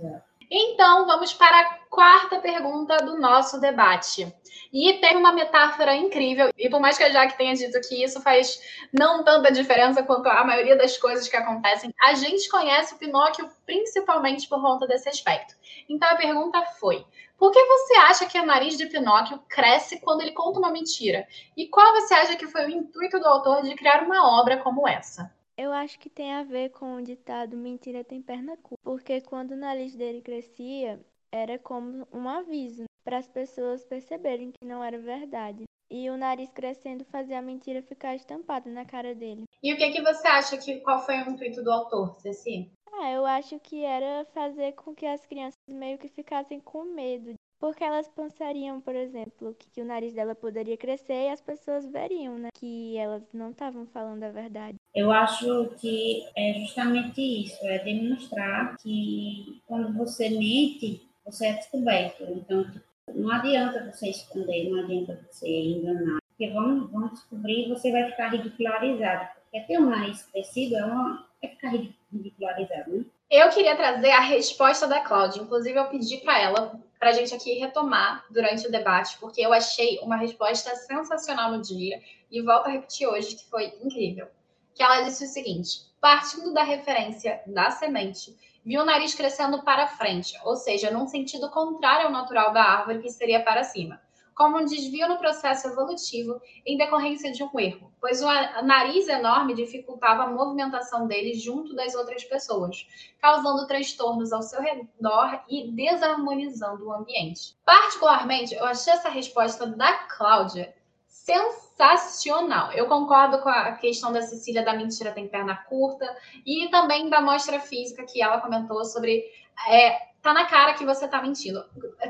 Então, 0.55 1.07
vamos 1.07 1.33
para 1.33 1.61
a 1.61 1.65
quarta 1.89 2.39
pergunta 2.39 2.99
do 2.99 3.19
nosso 3.19 3.59
debate. 3.59 4.31
E 4.71 4.95
tem 5.01 5.17
uma 5.17 5.33
metáfora 5.33 5.97
incrível, 5.97 6.51
e 6.59 6.69
por 6.69 6.79
mais 6.79 6.99
que 6.99 7.05
a 7.05 7.11
Jaque 7.11 7.39
tenha 7.39 7.55
dito 7.55 7.81
que 7.81 8.05
isso 8.05 8.21
faz 8.21 8.61
não 8.93 9.25
tanta 9.25 9.51
diferença 9.51 10.03
quanto 10.03 10.29
a 10.29 10.45
maioria 10.45 10.77
das 10.77 10.99
coisas 10.99 11.27
que 11.27 11.37
acontecem, 11.37 11.95
a 12.07 12.15
gente 12.15 12.51
conhece 12.51 12.95
o 12.95 12.99
Pinóquio 12.99 13.49
principalmente 13.65 14.47
por 14.47 14.61
conta 14.61 14.87
desse 14.87 15.09
aspecto. 15.09 15.55
Então 15.89 16.09
a 16.09 16.17
pergunta 16.17 16.63
foi: 16.79 17.07
por 17.39 17.51
que 17.51 17.65
você 17.65 17.95
acha 17.95 18.27
que 18.27 18.39
o 18.39 18.47
nariz 18.47 18.77
de 18.77 18.87
Pinóquio 18.87 19.43
cresce 19.49 20.01
quando 20.01 20.21
ele 20.21 20.33
conta 20.33 20.59
uma 20.59 20.71
mentira? 20.71 21.27
E 21.57 21.67
qual 21.67 21.93
você 21.95 22.13
acha 22.15 22.37
que 22.37 22.47
foi 22.47 22.67
o 22.67 22.71
intuito 22.71 23.19
do 23.19 23.27
autor 23.27 23.63
de 23.63 23.75
criar 23.75 24.03
uma 24.03 24.39
obra 24.39 24.59
como 24.59 24.87
essa? 24.87 25.33
Eu 25.57 25.73
acho 25.73 25.99
que 25.99 26.09
tem 26.09 26.33
a 26.33 26.43
ver 26.43 26.71
com 26.71 26.97
o 26.97 27.03
ditado 27.03 27.57
mentira 27.57 28.03
tem 28.03 28.23
perna 28.23 28.57
curta, 28.57 28.83
porque 28.83 29.21
quando 29.21 29.53
o 29.53 29.57
nariz 29.57 29.95
dele 29.95 30.23
crescia, 30.23 30.99
era 31.31 31.59
como 31.59 32.07
um 32.13 32.29
aviso 32.29 32.85
para 33.05 33.19
as 33.19 33.29
pessoas 33.29 33.85
perceberem 33.85 34.51
que 34.51 34.67
não 34.67 34.83
era 34.83 34.99
verdade. 34.99 35.65
E 35.91 36.09
o 36.09 36.17
nariz 36.17 36.51
crescendo 36.53 37.05
fazia 37.05 37.39
a 37.39 37.43
mentira 37.43 37.83
ficar 37.83 38.15
estampada 38.15 38.71
na 38.71 38.87
cara 38.87 39.15
dele. 39.15 39.45
E 39.63 39.75
o 39.75 39.77
que, 39.77 39.91
que 39.91 40.01
você 40.01 40.27
acha 40.27 40.57
que 40.57 40.81
qual 40.81 41.05
foi 41.05 41.17
o 41.23 41.31
intuito 41.31 41.63
do 41.63 41.71
autor, 41.71 42.19
Ceci? 42.19 42.73
Ah, 42.91 43.11
eu 43.11 43.27
acho 43.27 43.59
que 43.61 43.85
era 43.85 44.25
fazer 44.33 44.73
com 44.73 44.95
que 44.95 45.05
as 45.05 45.27
crianças 45.27 45.59
meio 45.69 45.99
que 45.99 46.09
ficassem 46.09 46.61
com 46.61 46.85
medo 46.85 47.35
porque 47.63 47.85
elas 47.85 48.09
pensariam, 48.09 48.81
por 48.81 48.97
exemplo, 48.97 49.55
que, 49.57 49.71
que, 49.71 49.81
o 49.81 49.85
nariz 49.85 50.13
dela 50.13 50.35
poderia 50.35 50.77
crescer 50.77 51.29
e 51.29 51.29
as 51.29 51.41
pessoas 51.41 51.87
veriam, 51.87 52.37
né? 52.37 52.49
Que 52.53 52.99
elas 52.99 53.23
não 53.33 53.53
estavam 53.53 53.87
falando 53.87 54.25
a 54.25 54.33
verdade. 54.33 54.77
Eu 54.93 55.13
acho 55.13 55.69
que 55.79 56.25
é 56.37 56.55
justamente 56.55 57.21
isso, 57.21 57.65
é 57.65 57.79
demonstrar 57.79 58.77
que 58.79 59.63
quando 59.69 59.97
você 59.97 60.29
mente, 60.31 61.09
você 61.25 61.47
é 61.47 61.53
descoberto. 61.53 62.25
Então, 62.25 62.65
tipo, 62.65 62.85
não 63.15 63.31
adianta 63.31 63.93
você 63.93 64.11
esconder, 64.11 64.69
não 64.69 64.81
adianta 64.81 65.25
você 65.31 65.49
enganar. 65.49 66.19
Porque 66.31 66.53
vão, 66.53 66.89
vão 66.89 67.09
descobrir 67.11 67.67
e 67.67 67.69
você 67.69 67.93
vai 67.93 68.11
ficar 68.11 68.31
ridicularizado. 68.31 69.29
Porque 69.45 69.61
ter 69.69 69.79
um 69.79 69.89
nariz 69.89 70.25
crescido 70.33 70.75
é, 70.79 70.85
uma, 70.85 71.29
é 71.41 71.47
ficar 71.47 71.71
ridicularizado, 72.11 72.91
né? 72.91 73.05
Eu 73.33 73.49
queria 73.49 73.75
trazer 73.75 74.11
a 74.11 74.21
resposta 74.21 74.87
da 74.87 75.01
Cláudia. 75.01 75.41
Inclusive, 75.41 75.79
eu 75.79 75.87
pedi 75.87 76.19
para 76.19 76.39
ela 76.39 76.79
para 76.99 77.09
a 77.09 77.13
gente 77.15 77.35
aqui 77.35 77.55
retomar 77.55 78.27
durante 78.31 78.69
o 78.69 78.71
debate, 78.71 79.17
porque 79.19 79.41
eu 79.41 79.55
achei 79.55 79.99
uma 80.01 80.17
resposta 80.17 80.77
sensacional 80.77 81.51
no 81.51 81.63
dia 81.63 81.99
e 82.31 82.43
volto 82.43 82.67
a 82.67 82.73
repetir 82.73 83.09
hoje 83.09 83.35
que 83.35 83.49
foi 83.49 83.73
incrível. 83.83 84.29
Que 84.75 84.83
ela 84.83 85.01
disse 85.01 85.25
o 85.25 85.29
seguinte: 85.29 85.81
partindo 85.99 86.53
da 86.53 86.63
referência 86.63 87.41
da 87.47 87.71
semente, 87.71 88.37
viu 88.63 88.83
o 88.83 88.85
nariz 88.85 89.15
crescendo 89.15 89.63
para 89.63 89.89
frente, 89.89 90.39
ou 90.45 90.55
seja, 90.55 90.91
num 90.91 91.09
sentido 91.09 91.49
contrário 91.49 92.09
ao 92.09 92.13
natural 92.13 92.53
da 92.53 92.63
árvore, 92.63 93.01
que 93.01 93.11
seria 93.11 93.43
para 93.43 93.65
cima 93.65 93.99
como 94.35 94.59
um 94.59 94.65
desvio 94.65 95.09
no 95.09 95.19
processo 95.19 95.69
evolutivo 95.69 96.41
em 96.65 96.77
decorrência 96.77 97.33
de 97.33 97.43
um 97.43 97.61
erro, 97.61 97.93
pois 98.01 98.23
o 98.23 98.27
nariz 98.63 99.09
enorme 99.09 99.55
dificultava 99.55 100.25
a 100.25 100.31
movimentação 100.31 101.07
dele 101.07 101.35
junto 101.35 101.75
das 101.75 101.95
outras 101.95 102.25
pessoas, 102.25 102.87
causando 103.21 103.67
transtornos 103.67 104.33
ao 104.33 104.43
seu 104.43 104.61
redor 104.61 105.43
e 105.49 105.71
desarmonizando 105.71 106.87
o 106.87 106.93
ambiente. 106.93 107.55
Particularmente, 107.65 108.55
eu 108.55 108.65
achei 108.65 108.93
essa 108.93 109.09
resposta 109.09 109.67
da 109.67 109.93
Cláudia 110.05 110.75
sensacional. 111.07 112.73
Eu 112.73 112.87
concordo 112.87 113.39
com 113.43 113.49
a 113.49 113.73
questão 113.73 114.13
da 114.13 114.23
Cecília 114.23 114.65
da 114.65 114.75
mentira 114.75 115.13
tem 115.13 115.29
perna 115.29 115.57
curta 115.57 116.05
e 116.45 116.69
também 116.69 117.09
da 117.09 117.21
mostra 117.21 117.61
física 117.61 118.05
que 118.05 118.23
ela 118.23 118.41
comentou 118.41 118.85
sobre 118.85 119.25
é, 119.69 120.12
tá 120.23 120.33
na 120.33 120.47
cara 120.47 120.75
que 120.75 120.87
você 120.87 121.09
tá 121.09 121.21
mentindo. 121.21 121.65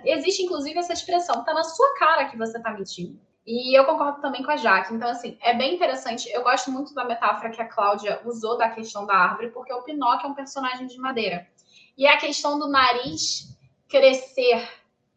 Existe, 0.04 0.42
inclusive, 0.42 0.78
essa 0.78 0.92
expressão, 0.92 1.42
tá 1.42 1.54
na 1.54 1.64
sua 1.64 1.94
cara 1.98 2.26
que 2.26 2.36
você 2.36 2.60
tá 2.60 2.70
mentindo. 2.70 3.18
E 3.44 3.76
eu 3.76 3.84
concordo 3.84 4.20
também 4.20 4.42
com 4.42 4.50
a 4.52 4.56
Jaque. 4.56 4.94
Então, 4.94 5.08
assim, 5.08 5.36
é 5.40 5.54
bem 5.54 5.74
interessante. 5.74 6.30
Eu 6.30 6.44
gosto 6.44 6.70
muito 6.70 6.94
da 6.94 7.04
metáfora 7.04 7.50
que 7.50 7.60
a 7.60 7.66
Cláudia 7.66 8.20
usou 8.24 8.56
da 8.56 8.68
questão 8.68 9.04
da 9.06 9.14
árvore, 9.14 9.50
porque 9.50 9.72
o 9.72 9.82
Pinóquio 9.82 10.26
é 10.26 10.30
um 10.30 10.34
personagem 10.34 10.86
de 10.86 10.98
madeira. 10.98 11.48
E 11.96 12.06
a 12.06 12.16
questão 12.18 12.58
do 12.58 12.68
nariz 12.68 13.56
crescer 13.88 14.68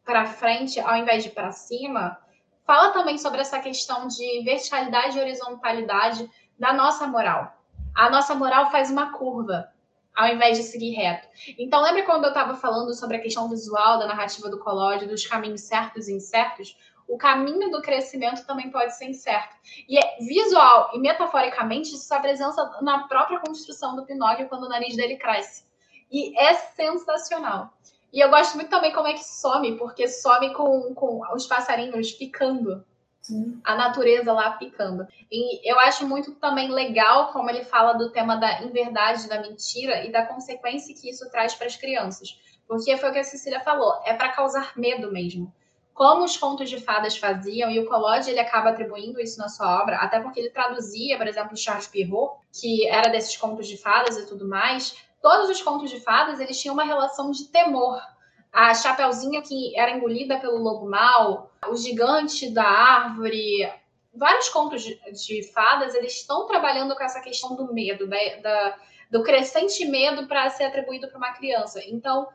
para 0.03 0.25
frente 0.25 0.79
ao 0.79 0.95
invés 0.95 1.23
de 1.23 1.29
para 1.29 1.51
cima, 1.51 2.17
fala 2.65 2.91
também 2.91 3.17
sobre 3.17 3.41
essa 3.41 3.59
questão 3.59 4.07
de 4.07 4.43
verticalidade 4.43 5.17
e 5.17 5.21
horizontalidade 5.21 6.29
da 6.57 6.73
nossa 6.73 7.07
moral. 7.07 7.57
A 7.93 8.09
nossa 8.09 8.35
moral 8.35 8.71
faz 8.71 8.89
uma 8.91 9.11
curva 9.13 9.69
ao 10.15 10.27
invés 10.27 10.57
de 10.57 10.63
seguir 10.63 10.91
reto. 10.91 11.27
Então, 11.57 11.81
lembra 11.81 12.03
quando 12.03 12.23
eu 12.23 12.29
estava 12.29 12.55
falando 12.55 12.93
sobre 12.93 13.17
a 13.17 13.21
questão 13.21 13.49
visual 13.49 13.99
da 13.99 14.07
narrativa 14.07 14.49
do 14.49 14.59
colóide, 14.59 15.07
dos 15.07 15.25
caminhos 15.25 15.61
certos 15.61 16.07
e 16.07 16.13
incertos? 16.13 16.77
O 17.07 17.17
caminho 17.17 17.69
do 17.69 17.81
crescimento 17.81 18.45
também 18.45 18.71
pode 18.71 18.95
ser 18.97 19.05
incerto. 19.05 19.55
E 19.87 19.97
é 19.97 20.17
visual 20.19 20.91
e 20.93 20.99
metaforicamente 20.99 21.89
isso 21.89 22.05
se 22.05 22.13
apresenta 22.13 22.79
na 22.81 23.07
própria 23.07 23.39
construção 23.39 23.95
do 23.95 24.05
Pinóquio 24.05 24.47
quando 24.47 24.63
o 24.63 24.69
nariz 24.69 24.95
dele 24.95 25.17
cresce. 25.17 25.65
E 26.11 26.37
é 26.39 26.53
sensacional. 26.53 27.73
E 28.11 28.19
eu 28.21 28.29
gosto 28.29 28.55
muito 28.55 28.69
também 28.69 28.93
como 28.93 29.07
é 29.07 29.13
que 29.13 29.23
some, 29.23 29.77
porque 29.77 30.07
some 30.07 30.53
com, 30.53 30.95
com 30.95 31.21
os 31.33 31.45
passarinhos 31.45 32.13
picando 32.13 32.83
a 33.63 33.75
natureza 33.75 34.31
lá 34.31 34.51
picando. 34.51 35.07
E 35.31 35.69
eu 35.69 35.79
acho 35.79 36.07
muito 36.07 36.33
também 36.35 36.69
legal 36.69 37.31
como 37.31 37.49
ele 37.49 37.63
fala 37.63 37.93
do 37.93 38.11
tema 38.11 38.35
da 38.35 38.61
inverdade, 38.63 39.27
da 39.27 39.41
mentira 39.41 40.05
e 40.05 40.11
da 40.11 40.25
consequência 40.25 40.93
que 40.93 41.09
isso 41.09 41.29
traz 41.29 41.55
para 41.55 41.67
as 41.67 41.75
crianças. 41.75 42.39
Porque 42.67 42.95
foi 42.97 43.09
o 43.09 43.13
que 43.13 43.19
a 43.19 43.23
Cecília 43.23 43.59
falou, 43.59 44.01
é 44.05 44.13
para 44.13 44.29
causar 44.29 44.73
medo 44.75 45.11
mesmo. 45.11 45.53
Como 45.93 46.25
os 46.25 46.35
contos 46.35 46.69
de 46.69 46.79
fadas 46.79 47.17
faziam, 47.17 47.71
e 47.71 47.79
o 47.79 47.87
Collodi 47.87 48.29
ele 48.29 48.39
acaba 48.39 48.69
atribuindo 48.69 49.19
isso 49.19 49.39
na 49.39 49.47
sua 49.47 49.81
obra, 49.81 49.97
até 49.97 50.19
porque 50.19 50.39
ele 50.41 50.49
traduzia, 50.49 51.17
por 51.17 51.25
exemplo, 51.25 51.55
Charles 51.55 51.87
Perrault, 51.87 52.37
que 52.51 52.85
era 52.87 53.09
desses 53.09 53.37
contos 53.37 53.65
de 53.67 53.77
fadas 53.77 54.17
e 54.17 54.25
tudo 54.25 54.47
mais. 54.47 54.97
Todos 55.21 55.49
os 55.49 55.61
contos 55.61 55.89
de 55.89 55.99
fadas 56.01 56.39
eles 56.39 56.59
tinham 56.59 56.73
uma 56.73 56.83
relação 56.83 57.31
de 57.31 57.47
temor 57.47 58.01
a 58.55 58.73
Chapeuzinho 58.73 59.43
que 59.43 59.77
era 59.77 59.91
engolida 59.91 60.39
pelo 60.39 60.57
lobo 60.57 60.89
mau, 60.89 61.51
o 61.67 61.75
gigante 61.75 62.49
da 62.49 62.63
árvore, 62.63 63.69
vários 64.13 64.47
contos 64.47 64.81
de, 64.81 64.97
de 65.11 65.43
fadas, 65.51 65.93
eles 65.93 66.15
estão 66.15 66.47
trabalhando 66.47 66.95
com 66.95 67.03
essa 67.03 67.19
questão 67.19 67.53
do 67.53 67.73
medo, 67.73 68.07
da, 68.07 68.17
da 68.41 68.77
do 69.11 69.23
crescente 69.23 69.85
medo 69.85 70.25
para 70.25 70.49
ser 70.49 70.63
atribuído 70.63 71.07
para 71.09 71.17
uma 71.17 71.33
criança. 71.33 71.81
Então, 71.85 72.27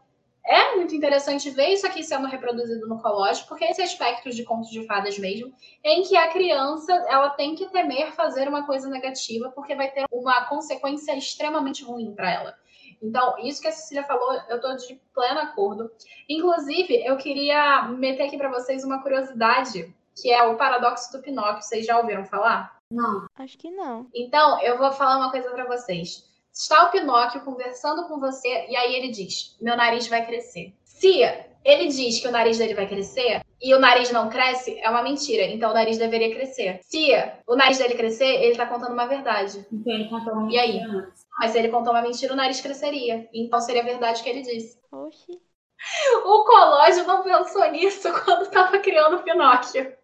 é 0.45 0.77
muito 0.77 0.95
interessante 0.95 1.51
ver 1.51 1.69
isso 1.69 1.87
aqui 1.87 2.05
sendo 2.05 2.29
reproduzido 2.29 2.87
no 2.87 3.01
colégio, 3.01 3.47
porque 3.49 3.65
esse 3.65 3.83
aspecto 3.83 4.31
de 4.31 4.45
contos 4.45 4.71
de 4.71 4.87
fadas 4.87 5.19
mesmo, 5.19 5.53
em 5.83 6.03
que 6.03 6.17
a 6.17 6.29
criança 6.29 6.93
ela 7.09 7.31
tem 7.31 7.55
que 7.55 7.67
temer 7.67 8.13
fazer 8.13 8.47
uma 8.47 8.67
coisa 8.67 8.89
negativa, 8.89 9.51
porque 9.55 9.75
vai 9.75 9.91
ter 9.91 10.05
uma 10.13 10.45
consequência 10.45 11.17
extremamente 11.17 11.83
ruim 11.83 12.15
para 12.15 12.31
ela. 12.31 12.55
Então, 13.03 13.39
isso 13.39 13.61
que 13.61 13.69
a 13.69 13.73
Cecília 13.73 14.05
falou, 14.05 14.33
eu 14.49 14.57
estou 14.57 14.77
de 14.77 15.01
pleno 15.15 15.41
acordo. 15.41 15.91
Inclusive, 16.29 17.03
eu 17.05 17.17
queria 17.17 17.83
meter 17.89 18.25
aqui 18.25 18.37
para 18.37 18.51
vocês 18.51 18.85
uma 18.85 19.03
curiosidade, 19.03 19.95
que 20.21 20.31
é 20.31 20.43
o 20.43 20.57
paradoxo 20.57 21.11
do 21.13 21.23
Pinóquio. 21.23 21.63
Vocês 21.63 21.87
já 21.87 21.99
ouviram 21.99 22.25
falar? 22.25 22.77
Não. 22.93 23.27
Acho 23.37 23.57
que 23.57 23.71
não. 23.71 24.07
Então, 24.15 24.61
eu 24.63 24.77
vou 24.77 24.93
falar 24.93 25.17
uma 25.17 25.31
coisa 25.31 25.51
para 25.51 25.67
vocês. 25.67 26.29
Está 26.53 26.85
o 26.85 26.91
Pinóquio 26.91 27.43
conversando 27.43 28.07
com 28.09 28.19
você 28.19 28.67
e 28.69 28.77
aí 28.77 28.95
ele 28.95 29.11
diz: 29.11 29.57
Meu 29.61 29.77
nariz 29.77 30.09
vai 30.09 30.27
crescer. 30.27 30.75
Se 30.83 31.23
ele 31.65 31.87
diz 31.89 32.21
que 32.21 32.29
o 32.29 32.33
nariz 32.33 32.59
dele 32.59 32.75
vai 32.75 32.89
crescer, 32.89 33.41
e 33.63 33.75
o 33.75 33.79
nariz 33.79 34.11
não 34.11 34.29
cresce, 34.31 34.79
é 34.81 34.89
uma 34.89 35.03
mentira. 35.03 35.45
Então 35.45 35.71
o 35.71 35.75
nariz 35.75 35.99
deveria 35.99 36.35
crescer. 36.35 36.81
Se 36.83 37.11
o 37.47 37.55
nariz 37.55 37.79
dele 37.79 37.95
crescer, 37.95 38.43
ele 38.43 38.57
tá 38.57 38.67
contando 38.67 38.93
uma 38.95 39.07
verdade. 39.07 39.65
Então 39.71 39.93
ele 39.93 40.09
contou 40.09 40.33
uma 40.33 40.51
E 40.53 40.59
aí? 40.59 40.81
antes. 40.81 41.20
Mas 41.41 41.53
se 41.53 41.59
ele 41.59 41.71
contou 41.71 41.95
uma 41.95 42.03
mentira, 42.03 42.35
o 42.35 42.37
nariz 42.37 42.61
cresceria. 42.61 43.27
Então 43.33 43.59
seria 43.63 43.83
verdade 43.83 44.21
o 44.21 44.23
que 44.23 44.29
ele 44.29 44.43
disse. 44.43 44.79
Oxi, 44.93 45.41
O 46.23 46.45
Cológio 46.45 47.07
não 47.07 47.23
pensou 47.23 47.67
nisso 47.71 48.09
quando 48.25 48.43
estava 48.43 48.79
criando 48.79 49.17
o 49.17 49.23
Pinóquio. 49.23 49.97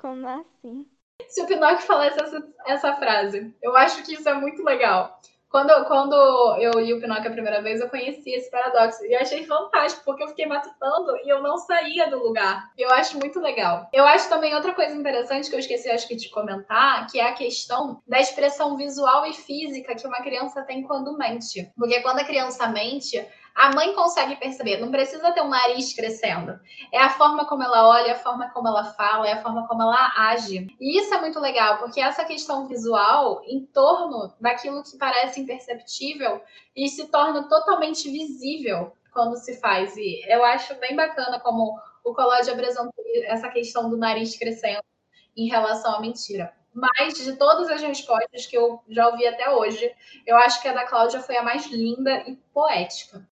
como 0.00 0.28
assim? 0.28 0.86
Se 1.28 1.42
o 1.42 1.46
Pinóquio 1.48 1.84
falasse 1.84 2.20
essa, 2.22 2.48
essa 2.64 2.92
frase. 2.94 3.52
Eu 3.60 3.76
acho 3.76 4.04
que 4.04 4.14
isso 4.14 4.28
é 4.28 4.34
muito 4.34 4.62
legal. 4.62 5.20
Quando, 5.54 5.84
quando 5.84 6.16
eu 6.58 6.72
li 6.80 6.92
o 6.92 7.00
Pinóquio 7.00 7.28
a 7.28 7.32
primeira 7.32 7.62
vez, 7.62 7.80
eu 7.80 7.88
conheci 7.88 8.28
esse 8.30 8.50
paradoxo. 8.50 9.04
E 9.04 9.12
eu 9.12 9.20
achei 9.20 9.44
fantástico, 9.44 10.02
porque 10.04 10.24
eu 10.24 10.26
fiquei 10.26 10.46
matutando 10.46 11.16
e 11.18 11.28
eu 11.28 11.40
não 11.40 11.58
saía 11.58 12.10
do 12.10 12.18
lugar. 12.18 12.72
Eu 12.76 12.90
acho 12.90 13.16
muito 13.20 13.38
legal. 13.38 13.88
Eu 13.92 14.04
acho 14.04 14.28
também 14.28 14.52
outra 14.52 14.74
coisa 14.74 14.92
interessante 14.96 15.48
que 15.48 15.54
eu 15.54 15.60
esqueci, 15.60 15.88
acho 15.88 16.08
que, 16.08 16.16
de 16.16 16.28
comentar, 16.28 17.06
que 17.06 17.20
é 17.20 17.28
a 17.28 17.34
questão 17.34 18.02
da 18.04 18.18
expressão 18.18 18.76
visual 18.76 19.24
e 19.26 19.32
física 19.32 19.94
que 19.94 20.08
uma 20.08 20.22
criança 20.22 20.60
tem 20.62 20.82
quando 20.82 21.16
mente. 21.16 21.70
Porque 21.76 22.00
quando 22.00 22.18
a 22.18 22.24
criança 22.24 22.66
mente, 22.66 23.24
a 23.54 23.72
mãe 23.72 23.94
consegue 23.94 24.34
perceber, 24.36 24.78
não 24.78 24.90
precisa 24.90 25.30
ter 25.32 25.40
um 25.40 25.48
nariz 25.48 25.94
crescendo. 25.94 26.58
É 26.92 26.98
a 26.98 27.10
forma 27.10 27.46
como 27.46 27.62
ela 27.62 27.88
olha, 27.88 28.12
a 28.12 28.18
forma 28.18 28.50
como 28.50 28.66
ela 28.66 28.84
fala, 28.84 29.28
é 29.28 29.34
a 29.34 29.42
forma 29.42 29.68
como 29.68 29.82
ela 29.82 30.12
age. 30.16 30.66
E 30.80 30.98
isso 30.98 31.14
é 31.14 31.20
muito 31.20 31.38
legal, 31.38 31.78
porque 31.78 32.00
essa 32.00 32.24
questão 32.24 32.66
visual, 32.66 33.42
em 33.46 33.64
torno 33.66 34.32
daquilo 34.40 34.82
que 34.82 34.98
parece 34.98 35.40
imperceptível, 35.40 36.42
e 36.74 36.88
se 36.88 37.06
torna 37.08 37.48
totalmente 37.48 38.10
visível 38.10 38.92
quando 39.12 39.36
se 39.36 39.60
faz. 39.60 39.96
E 39.96 40.24
eu 40.26 40.44
acho 40.44 40.74
bem 40.80 40.96
bacana 40.96 41.38
como 41.38 41.78
o 42.02 42.12
Collodi 42.12 42.50
apresentou 42.50 42.92
essa 43.26 43.48
questão 43.48 43.88
do 43.88 43.96
nariz 43.96 44.36
crescendo 44.36 44.82
em 45.36 45.48
relação 45.48 45.94
à 45.94 46.00
mentira. 46.00 46.52
Mas 46.74 47.14
de 47.14 47.36
todas 47.36 47.70
as 47.70 47.80
respostas 47.80 48.46
que 48.46 48.56
eu 48.56 48.82
já 48.88 49.08
ouvi 49.08 49.26
até 49.26 49.48
hoje, 49.50 49.90
eu 50.26 50.36
acho 50.36 50.60
que 50.60 50.68
a 50.68 50.72
da 50.72 50.86
Cláudia 50.86 51.20
foi 51.20 51.36
a 51.36 51.42
mais 51.42 51.66
linda 51.66 52.24
e 52.26 52.36
poética. 52.52 53.26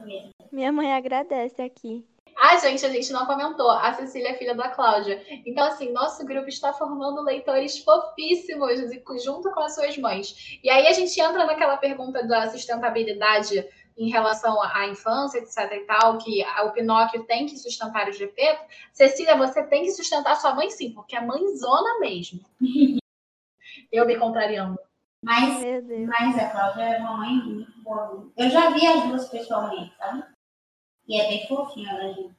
Mesmo. 0.00 0.30
Minha 0.50 0.72
mãe 0.72 0.92
agradece 0.92 1.60
aqui. 1.60 2.04
Ah, 2.42 2.56
gente, 2.56 2.86
a 2.86 2.88
gente 2.88 3.12
não 3.12 3.26
comentou. 3.26 3.70
A 3.70 3.92
Cecília 3.92 4.30
é 4.30 4.34
filha 4.34 4.54
da 4.54 4.70
Cláudia. 4.70 5.22
Então, 5.44 5.62
assim, 5.66 5.92
nosso 5.92 6.24
grupo 6.24 6.48
está 6.48 6.72
formando 6.72 7.20
leitores 7.20 7.78
fofíssimos 7.78 8.80
junto 9.22 9.50
com 9.50 9.60
as 9.60 9.74
suas 9.74 9.98
mães. 9.98 10.58
E 10.64 10.70
aí 10.70 10.86
a 10.86 10.92
gente 10.94 11.20
entra 11.20 11.44
naquela 11.44 11.76
pergunta 11.76 12.26
da 12.26 12.48
sustentabilidade 12.48 13.68
em 14.00 14.08
relação 14.08 14.60
à 14.62 14.88
infância, 14.88 15.38
etc 15.38 15.70
e 15.72 15.80
tal, 15.80 16.16
que 16.16 16.42
o 16.64 16.70
Pinóquio 16.70 17.22
tem 17.24 17.44
que 17.44 17.58
sustentar 17.58 18.08
o 18.08 18.12
Gepeto. 18.12 18.64
Cecília, 18.94 19.36
você 19.36 19.62
tem 19.62 19.82
que 19.82 19.90
sustentar 19.90 20.36
sua 20.36 20.54
mãe 20.54 20.70
sim, 20.70 20.94
porque 20.94 21.14
é 21.14 21.20
mãezona 21.20 21.98
mesmo. 22.00 22.40
Eu 23.92 24.06
me 24.06 24.16
contrariando. 24.16 24.78
Mas, 25.22 25.62
mas 26.08 26.38
a 26.38 26.48
Cláudia 26.48 26.82
é 26.82 26.98
uma 26.98 27.18
mãe 27.18 27.34
muito 27.34 27.82
boa. 27.82 28.32
Eu 28.38 28.48
já 28.48 28.70
vi 28.70 28.86
as 28.86 29.04
duas 29.04 29.28
pessoalmente, 29.28 29.94
sabe? 29.98 30.24
E 31.06 31.20
é 31.20 31.28
bem 31.28 31.46
fofinha, 31.46 31.92
né, 31.92 32.14
gente? 32.14 32.34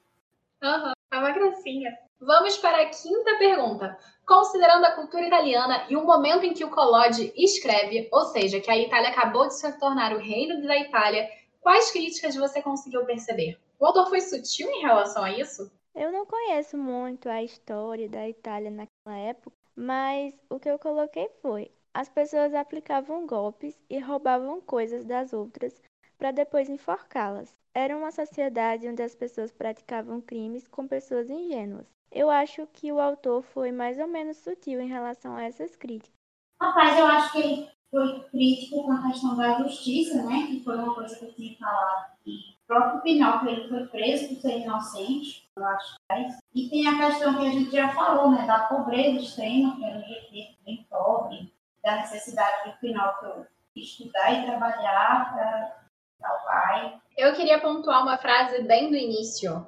Aham, 0.63 0.93
é 1.11 1.17
uma 1.17 1.31
gracinha. 1.31 1.95
Vamos 2.19 2.57
para 2.57 2.81
a 2.81 2.89
quinta 2.89 3.37
pergunta. 3.37 3.97
Considerando 4.25 4.85
a 4.85 4.91
cultura 4.91 5.27
italiana 5.27 5.85
e 5.89 5.95
o 5.95 6.05
momento 6.05 6.45
em 6.45 6.53
que 6.53 6.63
o 6.63 6.69
Collodi 6.69 7.33
escreve, 7.35 8.07
ou 8.11 8.25
seja, 8.25 8.59
que 8.59 8.71
a 8.71 8.77
Itália 8.77 9.09
acabou 9.09 9.47
de 9.47 9.55
se 9.55 9.79
tornar 9.79 10.13
o 10.13 10.19
reino 10.19 10.61
da 10.65 10.77
Itália, 10.77 11.29
quais 11.61 11.91
críticas 11.91 12.35
você 12.35 12.61
conseguiu 12.61 13.05
perceber? 13.05 13.57
O 13.79 13.85
autor 13.85 14.09
foi 14.09 14.19
sutil 14.21 14.69
em 14.69 14.81
relação 14.81 15.23
a 15.23 15.31
isso? 15.31 15.71
Eu 15.95 16.11
não 16.11 16.25
conheço 16.25 16.77
muito 16.77 17.29
a 17.29 17.43
história 17.43 18.09
da 18.09 18.27
Itália 18.27 18.69
naquela 18.69 19.17
época, 19.17 19.55
mas 19.75 20.33
o 20.49 20.59
que 20.59 20.69
eu 20.69 20.79
coloquei 20.79 21.29
foi: 21.41 21.71
as 21.93 22.09
pessoas 22.09 22.53
aplicavam 22.53 23.25
golpes 23.25 23.79
e 23.89 23.99
roubavam 23.99 24.61
coisas 24.61 25.05
das 25.05 25.33
outras 25.33 25.81
para 26.17 26.31
depois 26.31 26.69
enforcá-las. 26.69 27.55
Era 27.73 27.97
uma 27.97 28.11
sociedade 28.11 28.87
onde 28.87 29.01
as 29.01 29.15
pessoas 29.15 29.51
praticavam 29.51 30.21
crimes 30.21 30.67
com 30.67 30.87
pessoas 30.87 31.29
ingênuas. 31.29 31.87
Eu 32.11 32.29
acho 32.29 32.67
que 32.67 32.91
o 32.91 32.99
autor 32.99 33.41
foi 33.41 33.71
mais 33.71 33.97
ou 33.97 34.07
menos 34.07 34.37
sutil 34.37 34.81
em 34.81 34.87
relação 34.87 35.35
a 35.35 35.43
essas 35.43 35.75
críticas. 35.75 36.13
Rapaz, 36.61 36.99
eu 36.99 37.05
acho 37.07 37.31
que 37.31 37.37
ele 37.39 37.71
foi 37.91 38.21
crítico 38.31 38.83
com 38.83 38.91
a 38.93 39.07
questão 39.07 39.35
da 39.35 39.57
justiça, 39.59 40.23
né? 40.23 40.47
Que 40.47 40.63
foi 40.63 40.77
uma 40.77 40.95
coisa 40.95 41.15
que 41.17 41.25
eu 41.25 41.33
tinha 41.33 41.57
falado. 41.57 42.11
E 42.25 42.37
o 42.37 42.67
próprio 42.67 43.01
Pinóquio, 43.01 43.49
ele 43.49 43.67
foi 43.67 43.85
preso 43.87 44.29
por 44.29 44.41
ser 44.41 44.59
inocente, 44.59 45.49
eu 45.55 45.65
acho 45.65 45.95
que 45.95 46.13
é 46.13 46.27
isso. 46.27 46.37
E 46.55 46.69
tem 46.69 46.87
a 46.87 46.97
questão 46.97 47.37
que 47.37 47.47
a 47.47 47.51
gente 47.51 47.71
já 47.71 47.89
falou, 47.89 48.31
né? 48.31 48.47
Da 48.47 48.59
pobreza 48.61 49.19
extrema, 49.19 49.75
que 49.75 49.83
era 49.83 49.99
um 49.99 50.01
GT 50.01 50.57
bem 50.65 50.87
pobre, 50.89 51.53
da 51.83 51.97
necessidade 51.97 52.71
do 52.71 52.77
Pinóquio 52.77 53.45
estudar 53.75 54.31
e 54.33 54.45
trabalhar 54.45 55.33
para 55.33 55.81
salvar. 56.19 57.01
Eu 57.17 57.33
queria 57.33 57.59
pontuar 57.59 58.03
uma 58.03 58.17
frase 58.17 58.63
bem 58.63 58.89
do 58.89 58.95
início, 58.95 59.67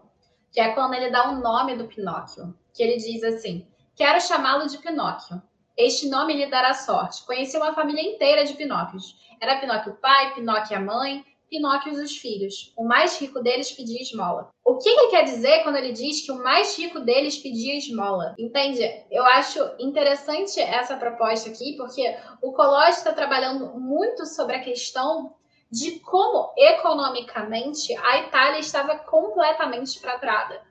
que 0.51 0.59
é 0.59 0.73
quando 0.73 0.93
ele 0.93 1.09
dá 1.09 1.29
o 1.29 1.39
nome 1.39 1.75
do 1.75 1.87
Pinóquio, 1.87 2.57
que 2.73 2.83
ele 2.83 2.97
diz 2.97 3.23
assim: 3.23 3.67
Quero 3.95 4.21
chamá-lo 4.21 4.67
de 4.67 4.77
Pinóquio. 4.77 5.41
Este 5.77 6.07
nome 6.07 6.33
lhe 6.33 6.45
dará 6.47 6.73
sorte. 6.73 7.25
Conheci 7.25 7.57
uma 7.57 7.73
família 7.73 8.01
inteira 8.01 8.45
de 8.45 8.53
Pinóquios. 8.53 9.15
Era 9.41 9.59
Pinóquio 9.59 9.93
o 9.93 9.95
pai, 9.95 10.33
Pinóquio 10.35 10.77
a 10.77 10.79
mãe, 10.79 11.25
Pinóquio 11.49 11.93
os 11.93 12.17
filhos. 12.17 12.73
O 12.77 12.83
mais 12.83 13.19
rico 13.19 13.41
deles 13.41 13.71
pedia 13.71 14.01
esmola. 14.01 14.49
O 14.63 14.77
que 14.77 14.89
ele 14.89 15.09
quer 15.09 15.23
dizer 15.23 15.63
quando 15.63 15.75
ele 15.75 15.91
diz 15.91 16.25
que 16.25 16.31
o 16.31 16.43
mais 16.43 16.77
rico 16.77 16.99
deles 16.99 17.37
pedia 17.37 17.77
esmola? 17.77 18.35
Entende? 18.39 18.81
Eu 19.11 19.23
acho 19.25 19.59
interessante 19.79 20.59
essa 20.59 20.95
proposta 20.97 21.49
aqui, 21.49 21.75
porque 21.77 22.17
o 22.41 22.51
Colossi 22.53 22.99
está 22.99 23.13
trabalhando 23.13 23.79
muito 23.79 24.25
sobre 24.25 24.55
a 24.55 24.63
questão 24.63 25.35
de 25.71 25.99
como 25.99 26.53
economicamente 26.55 27.95
a 27.97 28.19
Itália 28.19 28.59
estava 28.59 28.97
completamente 28.99 29.99
fraturada. 29.99 30.61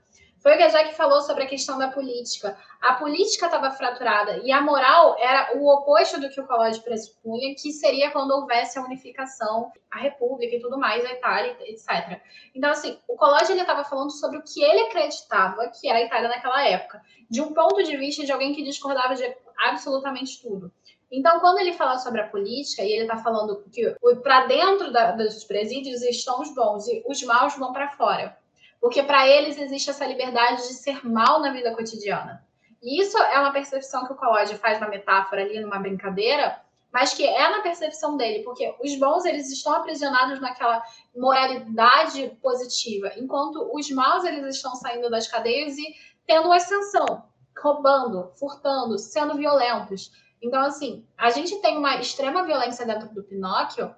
Foi 0.42 0.54
o 0.54 0.56
que 0.56 0.62
a 0.64 0.68
Jack 0.68 0.94
falou 0.94 1.20
sobre 1.20 1.44
a 1.44 1.46
questão 1.46 1.78
da 1.78 1.88
política. 1.88 2.58
A 2.80 2.94
política 2.94 3.46
estava 3.46 3.70
fraturada 3.70 4.38
e 4.38 4.50
a 4.50 4.60
moral 4.60 5.16
era 5.20 5.56
o 5.56 5.72
oposto 5.72 6.20
do 6.20 6.28
que 6.28 6.40
o 6.40 6.46
Collodi 6.46 6.80
pressupunha, 6.80 7.54
que 7.54 7.70
seria 7.70 8.10
quando 8.10 8.32
houvesse 8.32 8.76
a 8.76 8.82
unificação, 8.82 9.70
a 9.88 10.00
república 10.00 10.56
e 10.56 10.60
tudo 10.60 10.76
mais, 10.76 11.04
a 11.04 11.12
Itália, 11.12 11.56
etc. 11.60 12.20
Então, 12.52 12.70
assim, 12.70 12.98
o 13.06 13.16
Collodi 13.16 13.52
estava 13.52 13.84
falando 13.84 14.10
sobre 14.10 14.38
o 14.38 14.42
que 14.42 14.64
ele 14.64 14.80
acreditava 14.80 15.68
que 15.68 15.88
era 15.88 16.00
a 16.00 16.02
Itália 16.02 16.28
naquela 16.28 16.66
época, 16.66 17.00
de 17.30 17.40
um 17.40 17.54
ponto 17.54 17.80
de 17.84 17.96
vista 17.96 18.24
de 18.24 18.32
alguém 18.32 18.52
que 18.52 18.64
discordava 18.64 19.14
de 19.14 19.36
absolutamente 19.58 20.42
tudo. 20.42 20.72
Então, 21.08 21.38
quando 21.38 21.58
ele 21.58 21.74
fala 21.74 21.98
sobre 21.98 22.20
a 22.20 22.26
política, 22.26 22.82
e 22.82 22.90
ele 22.90 23.02
está 23.02 23.18
falando 23.18 23.62
que 23.70 23.94
para 24.22 24.46
dentro 24.46 24.90
da, 24.90 25.12
dos 25.12 25.44
presídios 25.44 26.02
estão 26.02 26.40
os 26.40 26.52
bons 26.52 26.88
e 26.88 27.04
os 27.06 27.22
maus 27.22 27.54
vão 27.56 27.72
para 27.72 27.90
fora. 27.90 28.41
Porque 28.82 29.00
para 29.00 29.28
eles 29.28 29.56
existe 29.56 29.90
essa 29.90 30.04
liberdade 30.04 30.66
de 30.66 30.74
ser 30.74 31.06
mal 31.06 31.38
na 31.38 31.52
vida 31.52 31.72
cotidiana. 31.72 32.44
E 32.82 33.00
isso 33.00 33.16
é 33.16 33.38
uma 33.38 33.52
percepção 33.52 34.04
que 34.04 34.12
o 34.12 34.16
Collodi 34.16 34.56
faz 34.56 34.80
na 34.80 34.88
metáfora 34.88 35.42
ali, 35.42 35.60
numa 35.60 35.78
brincadeira, 35.78 36.60
mas 36.92 37.14
que 37.14 37.24
é 37.24 37.48
na 37.48 37.60
percepção 37.60 38.16
dele, 38.16 38.42
porque 38.42 38.74
os 38.82 38.96
bons 38.96 39.24
eles 39.24 39.52
estão 39.52 39.72
aprisionados 39.72 40.40
naquela 40.40 40.82
moralidade 41.16 42.36
positiva, 42.42 43.12
enquanto 43.16 43.70
os 43.72 43.88
maus 43.92 44.24
eles 44.24 44.56
estão 44.56 44.74
saindo 44.74 45.08
das 45.08 45.28
cadeias 45.28 45.78
e 45.78 45.94
tendo 46.26 46.52
ascensão, 46.52 47.24
roubando, 47.56 48.32
furtando, 48.34 48.98
sendo 48.98 49.36
violentos. 49.36 50.10
Então, 50.42 50.60
assim, 50.60 51.06
a 51.16 51.30
gente 51.30 51.56
tem 51.62 51.78
uma 51.78 52.00
extrema 52.00 52.42
violência 52.42 52.84
dentro 52.84 53.08
do 53.14 53.22
Pinóquio, 53.22 53.94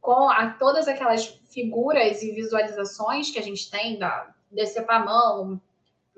com 0.00 0.28
a, 0.28 0.50
todas 0.50 0.88
aquelas 0.88 1.26
figuras 1.50 2.22
e 2.22 2.32
visualizações 2.32 3.30
que 3.30 3.38
a 3.38 3.42
gente 3.42 3.70
tem 3.70 3.98
da 3.98 4.32
a 4.88 4.98
mão, 4.98 5.60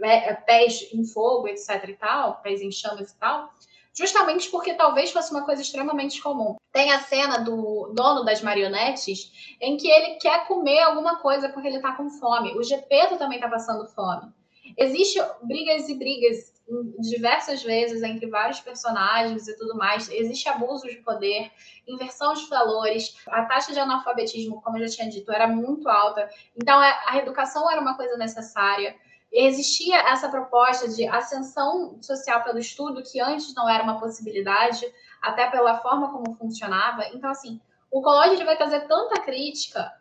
é, 0.01 0.33
pés 0.35 0.89
em 0.93 1.05
fogo, 1.05 1.49
etc 1.49 1.89
e 1.89 1.95
tal, 1.95 2.41
pés 2.43 2.63
em 2.63 2.71
chamas 2.71 3.11
e 3.11 3.19
tal, 3.19 3.53
justamente 3.93 4.49
porque 4.49 4.75
talvez 4.75 5.11
fosse 5.11 5.31
uma 5.31 5.45
coisa 5.45 5.63
extremamente 5.63 6.23
comum. 6.23 6.57
Tem 6.73 6.93
a 6.93 7.01
cena 7.01 7.39
do 7.39 7.93
dono 7.93 8.25
das 8.25 8.41
marionetes 8.41 9.57
em 9.61 9.77
que 9.77 9.89
ele 9.89 10.15
quer 10.17 10.47
comer 10.47 10.81
alguma 10.81 11.17
coisa 11.17 11.49
porque 11.49 11.69
ele 11.69 11.81
tá 11.81 11.93
com 11.93 12.09
fome. 12.09 12.57
O 12.57 12.63
Gepeto 12.63 13.19
também 13.19 13.41
tá 13.41 13.49
passando 13.49 13.89
fome. 13.89 14.33
Existem 14.77 15.23
brigas 15.43 15.89
e 15.89 15.95
brigas 15.97 16.50
diversas 16.99 17.63
vezes 17.63 18.03
entre 18.03 18.27
vários 18.27 18.61
personagens 18.61 19.49
e 19.49 19.57
tudo 19.57 19.77
mais. 19.77 20.11
Existe 20.11 20.49
abuso 20.49 20.87
de 20.87 20.97
poder, 20.97 21.51
inversão 21.87 22.33
de 22.35 22.47
valores, 22.49 23.17
a 23.29 23.45
taxa 23.45 23.73
de 23.73 23.79
analfabetismo, 23.79 24.61
como 24.63 24.79
eu 24.79 24.87
já 24.87 24.97
tinha 24.97 25.11
dito, 25.11 25.33
era 25.33 25.47
muito 25.47 25.89
alta. 25.89 26.29
Então, 26.57 26.83
é, 26.83 27.01
a 27.07 27.19
educação 27.19 27.71
era 27.71 27.81
uma 27.81 27.97
coisa 27.97 28.17
necessária. 28.17 28.95
Existia 29.33 29.97
essa 30.11 30.29
proposta 30.29 30.89
de 30.89 31.07
ascensão 31.07 31.99
social 32.03 32.43
pelo 32.43 32.59
estudo, 32.59 33.03
que 33.03 33.21
antes 33.21 33.55
não 33.55 33.69
era 33.69 33.83
uma 33.83 34.01
possibilidade, 34.01 34.85
até 35.23 35.49
pela 35.51 35.79
forma 35.79 36.11
como 36.11 36.35
funcionava. 36.35 37.07
Então, 37.13 37.31
assim, 37.31 37.61
o 37.91 38.03
Collodi 38.03 38.43
vai 38.45 38.57
trazer 38.57 38.87
tanta 38.87 39.21
crítica 39.21 39.93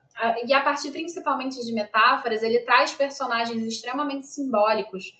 e 0.46 0.54
a 0.54 0.62
partir 0.62 0.92
principalmente 0.92 1.64
de 1.64 1.72
metáforas, 1.72 2.44
ele 2.44 2.60
traz 2.60 2.92
personagens 2.92 3.64
extremamente 3.64 4.28
simbólicos 4.28 5.14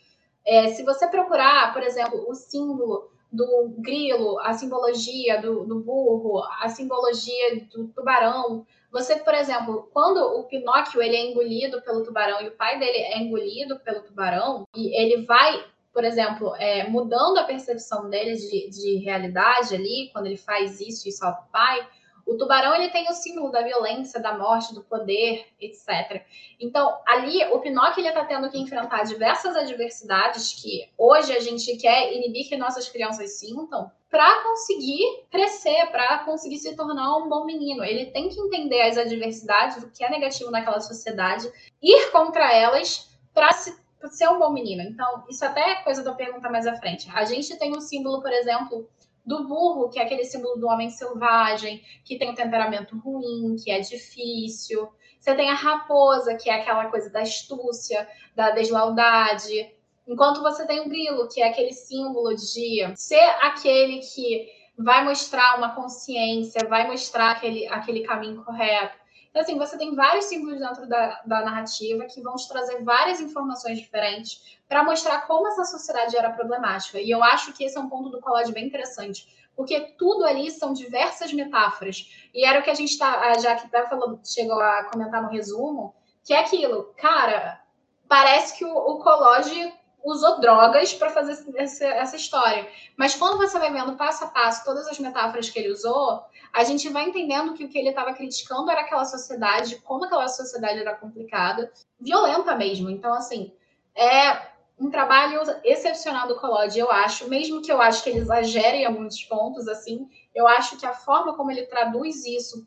É, 0.46 0.70
se 0.70 0.84
você 0.84 1.08
procurar, 1.08 1.74
por 1.74 1.84
exemplo, 1.84 2.26
o 2.28 2.34
símbolo 2.34 3.10
do 3.32 3.76
grilo, 3.78 4.40
a 4.40 4.54
simbologia 4.54 5.40
do, 5.40 5.64
do 5.66 5.80
burro, 5.80 6.44
a 6.60 6.68
simbologia 6.70 7.68
do 7.72 7.88
tubarão, 7.90 8.66
você, 8.92 9.18
por 9.18 9.36
exemplo, 9.36 9.88
quando 9.94 10.18
o 10.18 10.44
Pinóquio 10.46 11.02
ele 11.02 11.16
é 11.16 11.30
engolido 11.30 11.82
pelo 11.84 12.04
tubarão 12.04 12.42
e 12.42 12.48
o 12.48 12.58
pai 12.58 12.80
dele 12.80 12.98
é 12.98 13.20
engolido 13.20 13.80
pelo 13.80 14.02
tubarão, 14.02 14.68
e 14.76 15.00
ele 15.00 15.26
vai, 15.26 15.64
por 15.94 16.04
exemplo, 16.04 16.56
é, 16.56 16.88
mudando 16.88 17.38
a 17.38 17.44
percepção 17.44 18.10
dele 18.10 18.36
de, 18.36 18.70
de 18.70 18.96
realidade 18.98 19.76
ali, 19.76 20.10
quando 20.12 20.26
ele 20.26 20.38
faz 20.38 20.82
isso 20.82 21.08
e 21.08 21.12
salva 21.12 21.46
o 21.48 21.52
pai, 21.52 21.88
o 22.30 22.38
tubarão 22.38 22.76
ele 22.76 22.90
tem 22.90 23.10
o 23.10 23.14
símbolo 23.14 23.52
da 23.52 23.64
violência, 23.64 24.20
da 24.20 24.38
morte, 24.38 24.74
do 24.74 24.84
poder, 24.84 25.48
etc. 25.60 26.24
Então, 26.60 27.00
ali, 27.08 27.44
o 27.46 27.60
Pinóquio 27.60 28.02
ele 28.02 28.10
está 28.10 28.24
tendo 28.24 28.50
que 28.52 28.60
enfrentar 28.60 29.04
diversas 29.04 29.56
adversidades 29.56 30.54
que 30.54 30.88
hoje 30.96 31.34
a 31.34 31.40
gente 31.40 31.76
quer 31.78 32.14
inibir 32.14 32.48
que 32.48 32.56
nossas 32.56 32.88
crianças 32.88 33.40
sintam, 33.40 33.92
para 34.10 34.44
conseguir 34.44 35.04
crescer, 35.32 35.88
para 35.92 36.20
conseguir 36.20 36.58
se 36.58 36.76
tornar 36.76 37.18
um 37.18 37.28
bom 37.28 37.46
menino. 37.46 37.84
Ele 37.84 38.08
tem 38.08 38.30
que 38.30 38.40
entender 38.40 38.82
as 38.82 38.98
adversidades, 38.98 39.84
o 39.84 39.90
que 39.90 40.04
é 40.04 40.10
negativo 40.10 40.52
naquela 40.52 40.80
sociedade, 40.80 41.52
ir 41.82 42.12
contra 42.12 42.54
elas 42.54 43.10
para 43.34 43.52
ser 43.52 44.30
um 44.30 44.40
bom 44.40 44.52
menino. 44.52 44.84
Então, 44.84 45.24
isso 45.30 45.44
até 45.46 45.72
é 45.72 45.76
coisa 45.84 46.04
da 46.04 46.14
pergunta 46.14 46.50
mais 46.50 46.68
à 46.68 46.76
frente. 46.76 47.10
A 47.14 47.24
gente 47.26 47.58
tem 47.58 47.76
um 47.76 47.82
símbolo, 47.82 48.22
por 48.22 48.32
exemplo, 48.32 48.88
do 49.30 49.48
burro, 49.48 49.90
que 49.90 50.00
é 50.00 50.04
aquele 50.04 50.26
símbolo 50.26 50.58
do 50.58 50.68
homem 50.68 50.90
selvagem, 50.90 51.84
que 52.04 52.18
tem 52.18 52.32
um 52.32 52.36
temperamento 52.36 52.98
ruim, 52.98 53.56
que 53.64 53.70
é 53.70 53.80
difícil. 53.80 54.90
Você 55.20 55.36
tem 55.36 55.52
a 55.52 55.54
raposa, 55.54 56.36
que 56.36 56.50
é 56.50 56.56
aquela 56.56 56.88
coisa 56.88 57.12
da 57.12 57.22
astúcia, 57.22 58.10
da 58.36 58.50
deslealdade. 58.50 59.72
Enquanto 60.08 60.42
você 60.42 60.66
tem 60.66 60.80
o 60.80 60.90
grilo, 60.90 61.30
que 61.30 61.42
é 61.42 61.48
aquele 61.48 61.74
símbolo 61.74 62.34
de 62.34 62.92
ser 62.96 63.30
aquele 63.42 64.00
que 64.00 64.50
vai 64.76 65.06
mostrar 65.06 65.58
uma 65.58 65.76
consciência, 65.76 66.68
vai 66.68 66.88
mostrar 66.88 67.32
aquele, 67.32 67.68
aquele 67.68 68.02
caminho 68.02 68.44
correto. 68.44 68.98
Então, 69.30 69.42
assim, 69.42 69.58
você 69.58 69.78
tem 69.78 69.96
vários 69.96 70.26
símbolos 70.26 70.60
dentro 70.60 70.88
da, 70.88 71.22
da 71.26 71.42
narrativa 71.42 72.06
que 72.06 72.22
vão 72.22 72.36
te 72.36 72.48
trazer 72.48 72.84
várias 72.84 73.22
informações 73.22 73.78
diferentes 73.78 74.60
para 74.68 74.84
mostrar 74.84 75.28
como 75.28 75.48
essa 75.48 75.66
sociedade 75.66 76.18
era 76.18 76.32
problemática. 76.32 77.00
E 77.00 77.10
eu 77.10 77.24
acho 77.24 77.54
que 77.54 77.64
esse 77.64 77.78
é 77.78 77.82
um 77.82 77.90
ponto 77.90 78.10
do 78.10 78.20
colégio 78.20 78.54
bem 78.54 78.66
interessante, 78.66 79.28
porque 79.56 79.94
tudo 79.98 80.26
ali 80.26 80.50
são 80.50 80.74
diversas 80.74 81.32
metáforas. 81.32 82.10
E 82.34 82.44
era 82.46 82.60
o 82.60 82.64
que 82.64 82.72
a 82.72 82.76
gente 82.76 82.92
está, 82.92 83.38
já 83.38 83.56
que 83.56 83.68
até 83.68 83.88
falou, 83.88 84.20
chegou 84.24 84.60
a 84.60 84.86
comentar 84.86 85.22
no 85.22 85.30
resumo, 85.30 85.94
que 86.24 86.34
é 86.34 86.40
aquilo, 86.40 86.94
cara, 86.98 87.62
parece 88.08 88.58
que 88.58 88.66
o, 88.66 88.76
o 88.76 89.00
colégio 89.00 89.72
usou 90.04 90.40
drogas 90.40 90.94
para 90.94 91.10
fazer 91.10 91.38
essa, 91.56 91.86
essa, 91.86 92.16
história. 92.16 92.68
Mas 92.96 93.16
quando 93.16 93.38
você 93.38 93.58
vai 93.60 93.72
vendo 93.72 93.96
passo 93.96 94.24
a 94.24 94.28
passo 94.28 94.64
todas 94.64 94.88
as 94.88 95.00
metáforas 95.00 95.50
que 95.50 95.60
ele 95.60 95.72
usou, 95.72 96.24
a 96.54 96.64
gente 96.64 96.90
vai 96.90 97.04
entendendo 97.04 97.54
que 97.54 97.66
o 97.66 97.70
que 97.70 97.78
ele 97.78 97.90
estava 97.90 98.14
criticando 98.14 98.72
era 98.72 98.82
aquela 98.82 99.06
sociedade, 99.06 99.78
como 99.78 100.06
aquela 100.06 100.28
sociedade 100.28 100.80
era 100.80 100.96
complicada, 100.96 101.72
violenta 102.00 102.56
mesmo. 102.56 102.90
Então, 102.90 103.14
assim, 103.14 103.54
é 103.96 104.50
um 104.80 104.90
trabalho 104.90 105.42
excepcional 105.64 106.28
do 106.28 106.38
Collodi, 106.38 106.80
eu 106.80 106.90
acho, 106.90 107.28
mesmo 107.28 107.62
que 107.62 107.72
eu 107.72 107.82
acho 107.82 108.02
que 108.02 108.10
ele 108.10 108.20
exagere 108.20 108.78
em 108.78 108.86
alguns 108.86 109.22
pontos, 109.26 109.68
assim, 109.68 110.10
eu 110.34 110.48
acho 110.48 110.78
que 110.78 110.86
a 110.86 110.94
forma 110.94 111.36
como 111.36 111.52
ele 111.52 111.66
traduz 111.66 112.26
isso 112.26 112.66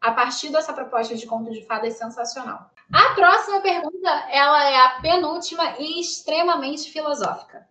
a 0.00 0.10
partir 0.10 0.50
dessa 0.50 0.72
proposta 0.72 1.14
de 1.14 1.24
conto 1.24 1.52
de 1.52 1.64
fada 1.64 1.86
é 1.86 1.90
sensacional. 1.90 2.68
A 2.92 3.14
próxima 3.14 3.62
pergunta, 3.62 4.10
ela 4.30 4.64
é 4.64 4.76
a 4.76 5.00
penúltima 5.00 5.76
e 5.78 5.98
extremamente 5.98 6.90
filosófica. 6.90 7.66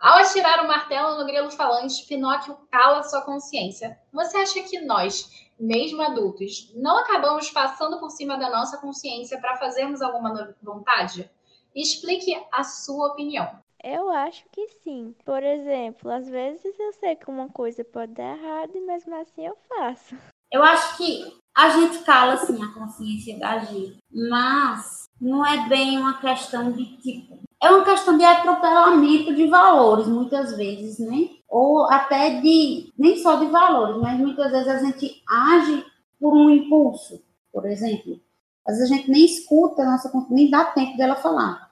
Ao 0.00 0.18
atirar 0.18 0.64
o 0.64 0.66
martelo 0.66 1.16
no 1.16 1.24
grilo 1.24 1.50
falante, 1.50 2.04
Pinóquio 2.06 2.58
cala 2.70 3.04
sua 3.04 3.22
consciência. 3.22 3.96
Você 4.12 4.36
acha 4.36 4.62
que 4.64 4.80
nós, 4.80 5.48
mesmo 5.58 6.02
adultos, 6.02 6.72
não 6.74 6.98
acabamos 6.98 7.50
passando 7.50 8.00
por 8.00 8.10
cima 8.10 8.36
da 8.36 8.50
nossa 8.50 8.76
consciência 8.78 9.40
para 9.40 9.56
fazermos 9.56 10.02
alguma 10.02 10.54
vontade? 10.60 11.30
Explique 11.72 12.36
a 12.52 12.64
sua 12.64 13.12
opinião. 13.12 13.58
Eu 13.82 14.10
acho 14.10 14.44
que 14.50 14.66
sim. 14.82 15.14
Por 15.24 15.42
exemplo, 15.42 16.10
às 16.10 16.28
vezes 16.28 16.78
eu 16.78 16.92
sei 16.94 17.14
que 17.14 17.30
uma 17.30 17.48
coisa 17.48 17.84
pode 17.84 18.12
dar 18.12 18.36
errado 18.36 18.72
e 18.74 18.80
mesmo 18.80 19.14
assim 19.14 19.46
eu 19.46 19.56
faço. 19.68 20.16
Eu 20.50 20.62
acho 20.62 20.96
que 20.96 21.43
a 21.56 21.70
gente 21.70 21.98
cala 21.98 22.36
sim 22.38 22.62
a 22.62 22.68
consciência 22.68 23.38
da 23.38 23.52
agir, 23.52 23.96
mas 24.12 25.08
não 25.20 25.46
é 25.46 25.68
bem 25.68 25.98
uma 25.98 26.18
questão 26.18 26.72
de 26.72 26.84
tipo 26.98 27.38
é 27.64 27.70
uma 27.70 27.84
questão 27.84 28.18
de 28.18 28.24
atropelamento 28.24 29.34
de 29.34 29.46
valores, 29.46 30.06
muitas 30.06 30.54
vezes, 30.54 30.98
né? 30.98 31.30
Ou 31.48 31.90
até 31.90 32.38
de, 32.40 32.92
nem 32.98 33.16
só 33.16 33.36
de 33.36 33.46
valores, 33.46 33.96
mas 34.02 34.18
muitas 34.18 34.52
vezes 34.52 34.68
a 34.68 34.78
gente 34.84 35.22
age 35.26 35.82
por 36.20 36.34
um 36.34 36.50
impulso, 36.50 37.22
por 37.50 37.64
exemplo. 37.64 38.20
Às 38.66 38.76
vezes 38.76 38.92
a 38.92 38.94
gente 38.96 39.10
nem 39.10 39.24
escuta 39.24 39.80
a 39.80 39.92
nossa 39.92 40.12
nem 40.28 40.50
dá 40.50 40.64
tempo 40.64 40.94
dela 40.98 41.16
falar. 41.16 41.70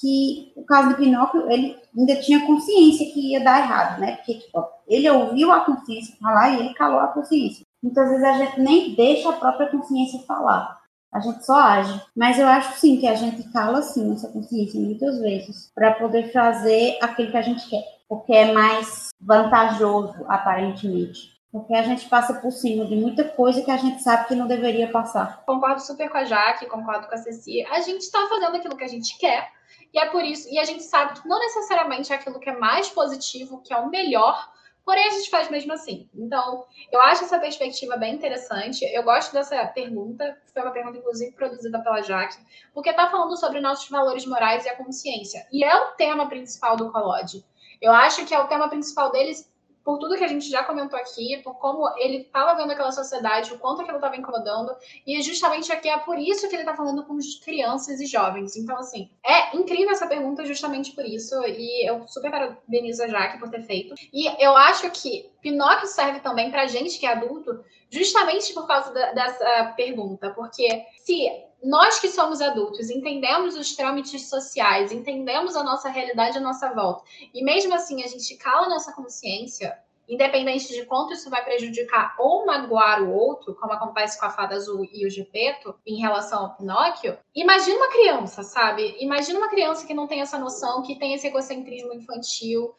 Que 0.00 0.54
o 0.56 0.64
caso 0.64 0.90
do 0.90 0.96
Pinóquio, 0.96 1.50
ele 1.50 1.76
ainda 1.94 2.16
tinha 2.16 2.46
consciência 2.46 3.12
que 3.12 3.32
ia 3.32 3.44
dar 3.44 3.60
errado, 3.60 4.00
né? 4.00 4.16
Porque 4.16 4.38
tipo, 4.38 4.64
ele 4.86 5.10
ouviu 5.10 5.52
a 5.52 5.60
consciência 5.60 6.16
falar 6.18 6.50
e 6.50 6.60
ele 6.60 6.74
calou 6.74 7.00
a 7.00 7.08
consciência. 7.08 7.65
Muitas 7.82 8.08
vezes 8.08 8.24
a 8.24 8.32
gente 8.32 8.60
nem 8.60 8.94
deixa 8.94 9.28
a 9.28 9.34
própria 9.34 9.68
consciência 9.68 10.20
falar. 10.26 10.80
A 11.12 11.20
gente 11.20 11.44
só 11.46 11.54
age. 11.54 12.00
Mas 12.14 12.38
eu 12.38 12.46
acho 12.46 12.78
sim 12.78 12.98
que 12.98 13.06
a 13.06 13.14
gente 13.14 13.42
cala 13.52 13.82
sim 13.82 14.04
nossa 14.04 14.28
consciência 14.28 14.80
muitas 14.80 15.18
vezes 15.20 15.70
para 15.74 15.94
poder 15.94 16.32
fazer 16.32 16.98
aquilo 17.00 17.30
que 17.30 17.36
a 17.36 17.42
gente 17.42 17.68
quer, 17.68 17.84
porque 18.08 18.32
é 18.32 18.52
mais 18.52 19.08
vantajoso 19.20 20.24
aparentemente. 20.28 21.36
Porque 21.50 21.72
a 21.72 21.82
gente 21.82 22.06
passa 22.08 22.34
por 22.34 22.50
cima 22.52 22.84
de 22.84 22.96
muita 22.96 23.24
coisa 23.24 23.62
que 23.62 23.70
a 23.70 23.78
gente 23.78 24.02
sabe 24.02 24.28
que 24.28 24.34
não 24.34 24.46
deveria 24.46 24.90
passar. 24.90 25.42
Concordo 25.46 25.80
super 25.80 26.10
com 26.10 26.18
a 26.18 26.24
Jaque, 26.24 26.66
concordo 26.66 27.06
com 27.06 27.14
a 27.14 27.18
Ceci. 27.18 27.64
A 27.66 27.80
gente 27.80 28.02
está 28.02 28.26
fazendo 28.28 28.56
aquilo 28.56 28.76
que 28.76 28.84
a 28.84 28.88
gente 28.88 29.16
quer. 29.18 29.50
E 29.94 29.98
é 29.98 30.06
por 30.06 30.22
isso, 30.22 30.48
e 30.50 30.58
a 30.58 30.64
gente 30.64 30.82
sabe 30.82 31.18
que 31.18 31.26
não 31.26 31.38
necessariamente 31.38 32.12
é 32.12 32.16
aquilo 32.16 32.38
que 32.38 32.50
é 32.50 32.58
mais 32.58 32.90
positivo, 32.90 33.62
que 33.62 33.72
é 33.72 33.78
o 33.78 33.88
melhor, 33.88 34.52
Porém, 34.86 35.04
a 35.08 35.10
gente 35.10 35.28
faz 35.28 35.50
mesmo 35.50 35.72
assim. 35.72 36.08
Então, 36.14 36.64
eu 36.92 37.02
acho 37.02 37.24
essa 37.24 37.40
perspectiva 37.40 37.96
bem 37.96 38.14
interessante. 38.14 38.84
Eu 38.84 39.02
gosto 39.02 39.32
dessa 39.32 39.66
pergunta, 39.66 40.40
foi 40.54 40.62
uma 40.62 40.70
pergunta, 40.70 40.96
inclusive, 40.96 41.32
produzida 41.32 41.82
pela 41.82 42.02
Jaque, 42.02 42.38
porque 42.72 42.90
está 42.90 43.10
falando 43.10 43.36
sobre 43.36 43.60
nossos 43.60 43.90
valores 43.90 44.24
morais 44.24 44.64
e 44.64 44.68
a 44.68 44.76
consciência. 44.76 45.44
E 45.52 45.64
é 45.64 45.74
o 45.74 45.96
tema 45.96 46.28
principal 46.28 46.76
do 46.76 46.92
Collodi. 46.92 47.44
Eu 47.82 47.90
acho 47.90 48.24
que 48.24 48.32
é 48.32 48.38
o 48.38 48.46
tema 48.46 48.68
principal 48.68 49.10
deles 49.10 49.52
por 49.86 49.98
tudo 49.98 50.16
que 50.16 50.24
a 50.24 50.28
gente 50.28 50.50
já 50.50 50.64
comentou 50.64 50.98
aqui, 50.98 51.40
por 51.44 51.54
como 51.60 51.88
ele 51.96 52.22
estava 52.22 52.56
vendo 52.56 52.72
aquela 52.72 52.90
sociedade, 52.90 53.54
o 53.54 53.58
quanto 53.60 53.82
aquilo 53.82 53.98
estava 53.98 54.16
incomodando, 54.16 54.74
e 55.06 55.22
justamente 55.22 55.70
aqui 55.70 55.88
é 55.88 55.96
por 55.96 56.18
isso 56.18 56.48
que 56.48 56.56
ele 56.56 56.64
está 56.64 56.74
falando 56.74 57.04
com 57.04 57.16
crianças 57.44 58.00
e 58.00 58.06
jovens. 58.06 58.56
Então, 58.56 58.76
assim, 58.76 59.08
é 59.24 59.56
incrível 59.56 59.92
essa 59.92 60.08
pergunta 60.08 60.44
justamente 60.44 60.90
por 60.90 61.04
isso, 61.04 61.40
e 61.46 61.88
eu 61.88 62.04
super 62.08 62.32
parabenizo 62.32 63.04
a 63.04 63.06
Jaque 63.06 63.38
por 63.38 63.48
ter 63.48 63.62
feito. 63.62 63.94
E 64.12 64.26
eu 64.44 64.56
acho 64.56 64.90
que 64.90 65.30
Pinóquio 65.40 65.86
serve 65.86 66.18
também 66.18 66.50
para 66.50 66.66
gente 66.66 66.98
que 66.98 67.06
é 67.06 67.12
adulto, 67.12 67.64
justamente 67.88 68.52
por 68.52 68.66
causa 68.66 68.92
da, 68.92 69.12
dessa 69.12 69.72
pergunta, 69.76 70.30
porque 70.30 70.84
se 70.98 71.28
nós 71.66 71.98
que 71.98 72.08
somos 72.08 72.40
adultos 72.40 72.90
entendemos 72.90 73.56
os 73.56 73.74
trâmites 73.74 74.28
sociais, 74.28 74.92
entendemos 74.92 75.56
a 75.56 75.64
nossa 75.64 75.88
realidade 75.88 76.38
à 76.38 76.40
nossa 76.40 76.72
volta, 76.72 77.02
e 77.34 77.42
mesmo 77.42 77.74
assim 77.74 78.04
a 78.04 78.06
gente 78.06 78.36
cala 78.36 78.66
a 78.66 78.70
nossa 78.70 78.92
consciência, 78.92 79.76
independente 80.08 80.68
de 80.68 80.84
quanto 80.84 81.12
isso 81.12 81.28
vai 81.28 81.44
prejudicar 81.44 82.14
ou 82.20 82.46
magoar 82.46 83.02
o 83.02 83.12
outro, 83.12 83.52
como 83.56 83.72
acontece 83.72 84.16
com 84.16 84.26
a 84.26 84.30
Fada 84.30 84.54
Azul 84.54 84.86
e 84.92 85.04
o 85.04 85.10
Gepeto, 85.10 85.74
em 85.84 86.00
relação 86.00 86.44
ao 86.44 86.54
Pinóquio, 86.54 87.18
imagina 87.34 87.78
uma 87.78 87.90
criança, 87.90 88.44
sabe? 88.44 88.96
Imagina 89.00 89.40
uma 89.40 89.48
criança 89.48 89.84
que 89.84 89.94
não 89.94 90.06
tem 90.06 90.20
essa 90.20 90.38
noção, 90.38 90.82
que 90.82 90.96
tem 90.96 91.14
esse 91.14 91.26
egocentrismo 91.26 91.92
infantil, 91.92 92.72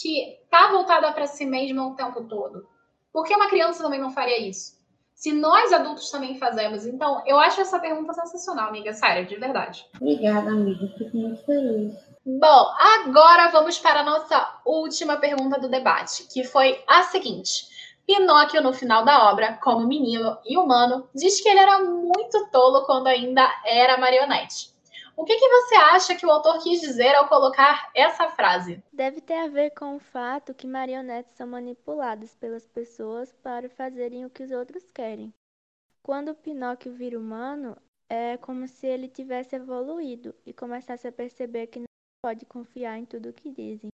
que 0.00 0.38
tá 0.48 0.70
voltada 0.70 1.10
para 1.10 1.26
si 1.26 1.44
mesma 1.44 1.88
o 1.88 1.96
tempo 1.96 2.22
todo. 2.28 2.68
Por 3.12 3.26
que 3.26 3.34
uma 3.34 3.48
criança 3.48 3.82
também 3.82 3.98
não 3.98 4.12
faria 4.12 4.38
isso? 4.38 4.77
Se 5.18 5.32
nós 5.32 5.72
adultos 5.72 6.12
também 6.12 6.38
fazemos. 6.38 6.86
Então, 6.86 7.24
eu 7.26 7.40
acho 7.40 7.60
essa 7.60 7.80
pergunta 7.80 8.12
sensacional, 8.12 8.68
amiga. 8.68 8.92
Sério, 8.92 9.26
de 9.26 9.34
verdade. 9.34 9.84
Obrigada, 10.00 10.48
amiga. 10.48 10.86
Fico 10.96 11.16
muito 11.16 11.44
feliz. 11.44 11.92
Bom, 12.24 12.66
agora 13.02 13.48
vamos 13.48 13.80
para 13.80 14.00
a 14.00 14.04
nossa 14.04 14.60
última 14.64 15.16
pergunta 15.16 15.58
do 15.58 15.68
debate, 15.68 16.28
que 16.32 16.44
foi 16.44 16.80
a 16.86 17.02
seguinte. 17.02 17.66
Pinóquio, 18.06 18.62
no 18.62 18.72
final 18.72 19.04
da 19.04 19.28
obra, 19.28 19.58
como 19.60 19.88
menino 19.88 20.38
e 20.46 20.56
humano, 20.56 21.08
diz 21.12 21.40
que 21.40 21.48
ele 21.48 21.58
era 21.58 21.80
muito 21.80 22.48
tolo 22.52 22.86
quando 22.86 23.08
ainda 23.08 23.44
era 23.66 23.98
marionete. 23.98 24.72
O 25.18 25.24
que, 25.24 25.36
que, 25.36 25.48
você 25.48 25.74
acha 25.74 26.14
que 26.14 26.24
o 26.24 26.30
autor 26.30 26.62
quis 26.62 26.80
dizer 26.80 27.12
ao 27.16 27.28
colocar 27.28 27.90
essa 27.92 28.30
frase? 28.30 28.80
Deve 28.92 29.20
ter 29.20 29.34
a 29.34 29.48
ver 29.48 29.70
com 29.70 29.96
o 29.96 29.98
fato 29.98 30.54
que 30.54 30.64
marionetes 30.64 31.34
são 31.34 31.44
manipuladas 31.44 32.36
pelas 32.36 32.68
pessoas 32.68 33.32
para 33.42 33.68
fazerem 33.68 34.24
o 34.24 34.30
que 34.30 34.44
os 34.44 34.52
outros 34.52 34.92
querem. 34.92 35.34
Quando 36.04 36.36
Pinóquio 36.36 36.92
vira 36.92 37.18
humano, 37.18 37.76
é 38.08 38.36
como 38.36 38.68
se 38.68 38.86
ele 38.86 39.08
tivesse 39.08 39.56
evoluído 39.56 40.32
e 40.46 40.52
começasse 40.52 41.08
a 41.08 41.12
perceber 41.12 41.66
que 41.66 41.82
pode 42.24 42.46
confiar 42.46 42.96
em 42.96 43.04
tudo 43.04 43.30
o 43.30 43.32
que 43.32 43.50
dizem 43.50 43.90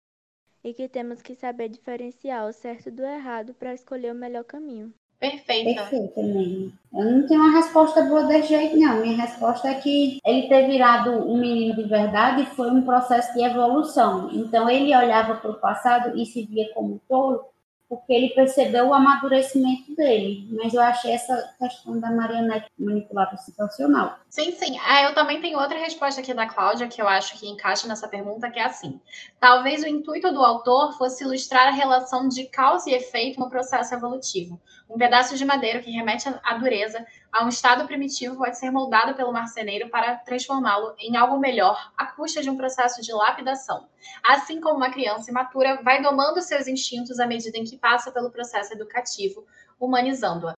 e 0.63 0.73
que 0.73 0.87
temos 0.87 1.21
que 1.21 1.35
saber 1.35 1.67
diferenciar 1.67 2.47
o 2.47 2.53
certo 2.53 2.89
do 2.89 3.03
errado 3.03 3.53
para 3.53 3.73
escolher 3.73 4.13
o 4.13 4.15
melhor 4.15 4.45
caminho. 4.45 4.93
Perfeita. 5.19 5.81
Perfeito 5.81 6.23
mesmo. 6.23 6.73
Eu 6.93 7.05
não 7.05 7.27
tenho 7.27 7.41
uma 7.41 7.51
resposta 7.51 8.01
boa 8.03 8.23
desse 8.23 8.49
jeito, 8.49 8.77
não. 8.77 9.01
Minha 9.01 9.17
resposta 9.17 9.67
é 9.67 9.75
que 9.75 10.19
ele 10.25 10.47
ter 10.47 10.65
virado 10.65 11.11
um 11.11 11.37
menino 11.37 11.75
de 11.75 11.83
verdade 11.83 12.45
foi 12.55 12.71
um 12.71 12.83
processo 12.83 13.33
de 13.33 13.43
evolução. 13.43 14.29
Então, 14.31 14.69
ele 14.69 14.95
olhava 14.95 15.35
para 15.35 15.51
o 15.51 15.59
passado 15.59 16.17
e 16.17 16.25
se 16.25 16.45
via 16.45 16.73
como 16.73 17.01
tolo, 17.07 17.43
porque 17.89 18.13
ele 18.13 18.29
percebeu 18.29 18.87
o 18.87 18.93
amadurecimento 18.93 19.93
dele. 19.95 20.47
Mas 20.51 20.73
eu 20.73 20.81
achei 20.81 21.11
essa 21.11 21.53
questão 21.59 21.99
da 21.99 22.11
marionete 22.11 22.67
manipulável 22.77 23.37
sensacional. 23.39 24.19
Sim, 24.29 24.51
sim. 24.51 24.77
Ah, 24.85 25.03
eu 25.03 25.15
também 25.15 25.41
tenho 25.41 25.59
outra 25.59 25.77
resposta 25.77 26.21
aqui 26.21 26.33
da 26.33 26.47
Cláudia, 26.47 26.87
que 26.87 27.01
eu 27.01 27.07
acho 27.07 27.37
que 27.37 27.47
encaixa 27.47 27.87
nessa 27.87 28.07
pergunta, 28.07 28.49
que 28.49 28.59
é 28.59 28.63
assim. 28.63 29.01
Talvez 29.39 29.83
o 29.83 29.87
intuito 29.87 30.31
do 30.31 30.43
autor 30.43 30.97
fosse 30.97 31.23
ilustrar 31.23 31.67
a 31.67 31.71
relação 31.71 32.29
de 32.29 32.45
causa 32.45 32.89
e 32.89 32.93
efeito 32.93 33.39
no 33.39 33.49
processo 33.49 33.93
evolutivo. 33.93 34.61
Um 34.89 34.97
pedaço 34.97 35.37
de 35.37 35.45
madeira 35.45 35.79
que 35.79 35.91
remete 35.91 36.27
à 36.43 36.55
dureza 36.55 37.05
a 37.31 37.45
um 37.45 37.49
estado 37.49 37.85
primitivo 37.85 38.37
pode 38.37 38.57
ser 38.57 38.71
moldado 38.71 39.13
pelo 39.13 39.31
marceneiro 39.31 39.87
para 39.89 40.15
transformá-lo 40.15 40.95
em 40.97 41.15
algo 41.15 41.37
melhor, 41.37 41.91
à 41.95 42.07
custa 42.07 42.41
de 42.41 42.49
um 42.49 42.57
processo 42.57 42.99
de 42.99 43.13
lapidação. 43.13 43.87
Assim 44.23 44.59
como 44.59 44.77
uma 44.77 44.89
criança 44.89 45.29
imatura 45.29 45.79
vai 45.83 46.01
domando 46.01 46.41
seus 46.41 46.67
instintos 46.67 47.19
à 47.19 47.27
medida 47.27 47.55
em 47.55 47.63
que 47.63 47.77
passa 47.77 48.11
pelo 48.11 48.31
processo 48.31 48.73
educativo, 48.73 49.45
humanizando-a. 49.79 50.55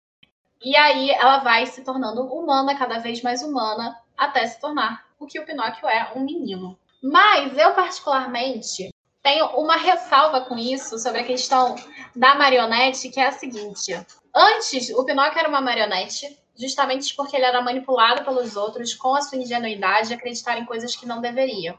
E 0.63 0.77
aí 0.77 1.09
ela 1.11 1.39
vai 1.39 1.65
se 1.65 1.83
tornando 1.83 2.23
humana, 2.23 2.77
cada 2.77 2.99
vez 2.99 3.21
mais 3.21 3.43
humana, 3.43 3.97
até 4.17 4.47
se 4.47 4.61
tornar 4.61 5.05
o 5.19 5.25
que 5.25 5.39
o 5.39 5.45
Pinóquio 5.45 5.89
é, 5.89 6.13
um 6.15 6.23
menino. 6.23 6.79
Mas 7.03 7.57
eu, 7.57 7.73
particularmente, 7.73 8.91
tenho 9.23 9.45
uma 9.57 9.75
ressalva 9.75 10.41
com 10.41 10.57
isso 10.57 10.97
sobre 10.97 11.21
a 11.21 11.25
questão 11.25 11.75
da 12.15 12.35
marionete, 12.35 13.09
que 13.09 13.19
é 13.19 13.27
a 13.27 13.31
seguinte: 13.31 13.93
Antes, 14.35 14.89
o 14.89 15.03
Pinóquio 15.03 15.39
era 15.39 15.49
uma 15.49 15.61
marionete, 15.61 16.39
justamente 16.57 17.15
porque 17.15 17.35
ele 17.35 17.45
era 17.45 17.61
manipulado 17.61 18.23
pelos 18.23 18.55
outros 18.55 18.93
com 18.93 19.13
a 19.13 19.21
sua 19.21 19.37
ingenuidade 19.37 20.09
de 20.09 20.13
acreditar 20.13 20.57
em 20.57 20.65
coisas 20.65 20.95
que 20.95 21.05
não 21.05 21.21
deveria. 21.21 21.77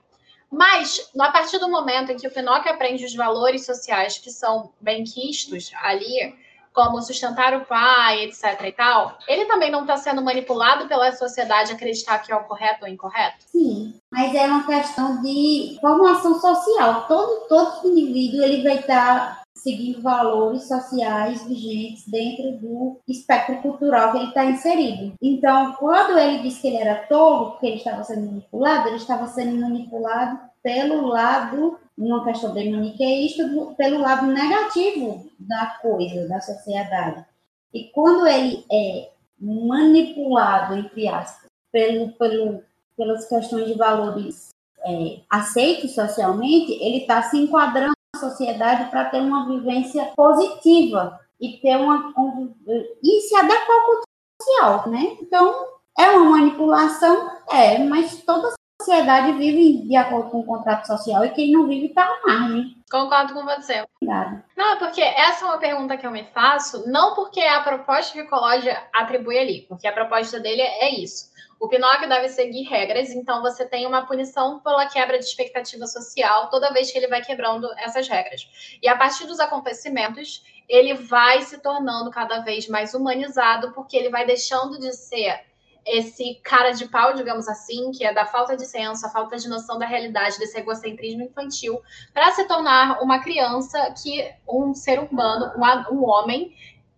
Mas, 0.50 1.10
a 1.18 1.32
partir 1.32 1.58
do 1.58 1.70
momento 1.70 2.12
em 2.12 2.16
que 2.16 2.26
o 2.26 2.30
Pinóquio 2.30 2.70
aprende 2.70 3.06
os 3.06 3.14
valores 3.14 3.64
sociais 3.64 4.18
que 4.18 4.30
são 4.30 4.70
bem 4.78 5.02
quistos 5.02 5.70
ali, 5.82 6.36
como 6.72 7.02
sustentar 7.02 7.54
o 7.54 7.64
pai, 7.64 8.24
etc 8.24 8.60
e 8.64 8.72
tal, 8.72 9.18
ele 9.28 9.46
também 9.46 9.70
não 9.70 9.82
está 9.82 9.96
sendo 9.96 10.22
manipulado 10.22 10.88
pela 10.88 11.12
sociedade 11.12 11.72
acreditar 11.72 12.18
que 12.18 12.32
é 12.32 12.36
o 12.36 12.44
correto 12.44 12.84
ou 12.84 12.88
incorreto? 12.88 13.36
Sim, 13.46 13.94
mas 14.10 14.34
é 14.34 14.46
uma 14.46 14.64
questão 14.66 15.20
de 15.22 15.78
formação 15.80 16.40
social. 16.40 17.06
Todo, 17.06 17.46
todo 17.48 17.88
indivíduo 17.88 18.42
ele 18.42 18.62
vai 18.62 18.78
estar 18.78 19.42
seguindo 19.62 20.02
valores 20.02 20.66
sociais 20.66 21.46
vigentes 21.46 22.04
dentro 22.08 22.58
do 22.58 23.00
espectro 23.06 23.56
cultural 23.62 24.10
que 24.10 24.18
ele 24.18 24.28
está 24.28 24.44
inserido. 24.44 25.14
Então, 25.22 25.74
quando 25.74 26.18
ele 26.18 26.42
disse 26.42 26.60
que 26.60 26.66
ele 26.68 26.78
era 26.78 27.06
tolo, 27.06 27.52
porque 27.52 27.66
ele 27.66 27.76
estava 27.76 28.02
sendo 28.02 28.26
manipulado, 28.26 28.88
ele 28.88 28.96
estava 28.96 29.26
sendo 29.28 29.60
manipulado 29.60 30.38
pelo 30.62 31.06
lado, 31.06 31.78
numa 31.96 32.24
questão 32.24 32.52
de 32.54 32.70
maniqueísta, 32.70 33.44
pelo 33.76 34.00
lado 34.00 34.26
negativo 34.26 35.30
da 35.38 35.78
coisa, 35.80 36.28
da 36.28 36.40
sociedade. 36.40 37.24
E 37.72 37.84
quando 37.92 38.26
ele 38.26 38.64
é 38.70 39.10
manipulado, 39.38 40.74
entre 40.74 41.08
aspas, 41.08 41.50
pelo, 41.70 42.12
pelo, 42.12 42.62
pelas 42.96 43.28
questões 43.28 43.66
de 43.66 43.74
valores 43.74 44.50
é, 44.84 45.20
aceitos 45.28 45.94
socialmente, 45.94 46.72
ele 46.72 46.98
está 46.98 47.22
se 47.22 47.38
enquadrando 47.38 47.92
sociedade 48.16 48.90
para 48.90 49.06
ter 49.06 49.20
uma 49.20 49.48
vivência 49.48 50.04
positiva 50.16 51.18
e 51.40 51.58
ter 51.58 51.76
uma 51.76 52.12
um, 52.16 52.54
e 53.02 53.20
se 53.22 53.34
adequar 53.34 53.78
ao 53.80 54.02
social, 54.40 54.90
né? 54.90 55.16
Então 55.20 55.66
é 55.98 56.10
uma 56.10 56.38
manipulação, 56.38 57.30
é, 57.50 57.78
mas 57.78 58.22
toda 58.22 58.52
sociedade 58.82 59.32
vive 59.32 59.86
de 59.86 59.96
acordo 59.96 60.30
com 60.30 60.40
o 60.40 60.44
contrato 60.44 60.86
social 60.86 61.24
e 61.24 61.30
quem 61.30 61.52
não 61.52 61.68
vive 61.68 61.86
está 61.86 62.04
à 62.04 62.26
margem. 62.26 62.76
Concordo 62.90 63.32
com 63.32 63.44
você. 63.44 63.84
Obrigada. 63.96 64.44
Não, 64.56 64.76
porque 64.78 65.00
essa 65.00 65.44
é 65.44 65.48
uma 65.48 65.58
pergunta 65.58 65.96
que 65.96 66.06
eu 66.06 66.10
me 66.10 66.24
faço, 66.24 66.88
não 66.90 67.14
porque 67.14 67.40
é 67.40 67.54
a 67.54 67.62
proposta 67.62 68.12
que 68.12 68.22
o 68.22 68.28
Cológia 68.28 68.82
atribui 68.92 69.38
ali, 69.38 69.66
porque 69.68 69.86
a 69.86 69.92
proposta 69.92 70.40
dele 70.40 70.60
é 70.60 70.90
isso. 70.90 71.32
O 71.60 71.68
Pinóquio 71.68 72.08
deve 72.08 72.28
seguir 72.28 72.64
regras, 72.64 73.10
então 73.10 73.40
você 73.40 73.64
tem 73.64 73.86
uma 73.86 74.04
punição 74.04 74.58
pela 74.58 74.84
quebra 74.86 75.16
de 75.16 75.24
expectativa 75.24 75.86
social 75.86 76.50
toda 76.50 76.72
vez 76.72 76.90
que 76.90 76.98
ele 76.98 77.06
vai 77.06 77.22
quebrando 77.22 77.72
essas 77.78 78.08
regras. 78.08 78.48
E 78.82 78.88
a 78.88 78.96
partir 78.96 79.28
dos 79.28 79.38
acontecimentos, 79.38 80.42
ele 80.68 80.94
vai 80.94 81.40
se 81.42 81.58
tornando 81.58 82.10
cada 82.10 82.40
vez 82.40 82.66
mais 82.66 82.94
humanizado, 82.94 83.72
porque 83.74 83.96
ele 83.96 84.10
vai 84.10 84.26
deixando 84.26 84.76
de 84.76 84.92
ser 84.92 85.40
esse 85.84 86.40
cara 86.42 86.70
de 86.70 86.86
pau, 86.88 87.14
digamos 87.14 87.48
assim, 87.48 87.90
que 87.90 88.04
é 88.04 88.12
da 88.12 88.26
falta 88.26 88.56
de 88.56 88.66
senso, 88.66 89.06
a 89.06 89.10
falta 89.10 89.36
de 89.36 89.48
noção 89.48 89.78
da 89.78 89.86
realidade, 89.86 90.38
desse 90.38 90.58
egocentrismo 90.58 91.22
infantil, 91.22 91.80
para 92.12 92.30
se 92.32 92.46
tornar 92.46 93.02
uma 93.02 93.20
criança 93.20 93.92
que 94.02 94.32
um 94.48 94.74
ser 94.74 95.00
humano, 95.00 95.52
um, 95.56 95.96
um 95.96 96.04
homem 96.04 96.54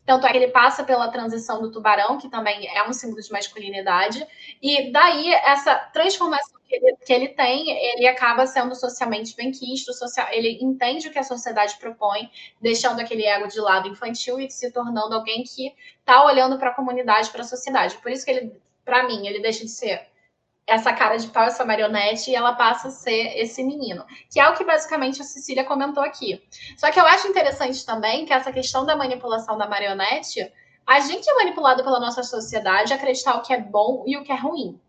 tanto 0.06 0.26
é 0.26 0.30
que 0.30 0.36
ele 0.36 0.48
passa 0.48 0.84
pela 0.84 1.08
transição 1.08 1.62
do 1.62 1.72
tubarão, 1.72 2.18
que 2.18 2.28
também 2.28 2.68
é 2.68 2.86
um 2.86 2.92
símbolo 2.92 3.22
de 3.22 3.32
masculinidade, 3.32 4.26
e 4.60 4.92
daí 4.92 5.32
essa 5.32 5.74
transformação 5.76 6.58
que 6.68 6.74
ele, 6.74 6.96
que 6.96 7.12
ele 7.12 7.28
tem, 7.28 7.70
ele 7.70 8.06
acaba 8.06 8.46
sendo 8.46 8.74
socialmente 8.74 9.34
benquisto, 9.34 9.94
social, 9.94 10.26
ele 10.30 10.58
entende 10.60 11.08
o 11.08 11.10
que 11.10 11.18
a 11.18 11.22
sociedade 11.22 11.76
propõe, 11.78 12.30
deixando 12.60 13.00
aquele 13.00 13.24
ego 13.24 13.48
de 13.48 13.60
lado 13.60 13.88
infantil 13.88 14.38
e 14.38 14.50
se 14.50 14.70
tornando 14.70 15.14
alguém 15.14 15.42
que 15.42 15.74
está 16.00 16.24
olhando 16.24 16.58
para 16.58 16.70
a 16.70 16.74
comunidade, 16.74 17.30
para 17.30 17.40
a 17.40 17.44
sociedade. 17.44 17.96
Por 17.98 18.10
isso 18.10 18.24
que 18.24 18.30
ele, 18.30 18.52
para 18.84 19.06
mim, 19.06 19.26
ele 19.26 19.40
deixa 19.40 19.64
de 19.64 19.70
ser 19.70 20.06
essa 20.66 20.92
cara 20.92 21.16
de 21.16 21.28
pau, 21.28 21.44
essa 21.44 21.64
marionete, 21.64 22.30
e 22.30 22.34
ela 22.34 22.54
passa 22.54 22.88
a 22.88 22.90
ser 22.90 23.36
esse 23.36 23.62
menino, 23.62 24.04
que 24.30 24.40
é 24.40 24.48
o 24.48 24.54
que 24.54 24.64
basicamente 24.64 25.20
a 25.20 25.24
Cecília 25.24 25.64
comentou 25.64 26.02
aqui. 26.02 26.42
Só 26.76 26.90
que 26.90 26.98
eu 26.98 27.06
acho 27.06 27.28
interessante 27.28 27.84
também 27.84 28.24
que 28.24 28.32
essa 28.32 28.52
questão 28.52 28.86
da 28.86 28.96
manipulação 28.96 29.58
da 29.58 29.68
marionete, 29.68 30.50
a 30.86 31.00
gente 31.00 31.28
é 31.28 31.34
manipulado 31.34 31.84
pela 31.84 32.00
nossa 32.00 32.22
sociedade 32.22 32.92
a 32.92 32.96
acreditar 32.96 33.36
o 33.36 33.42
que 33.42 33.52
é 33.52 33.60
bom 33.60 34.04
e 34.06 34.16
o 34.16 34.24
que 34.24 34.32
é 34.32 34.36
ruim. 34.36 34.80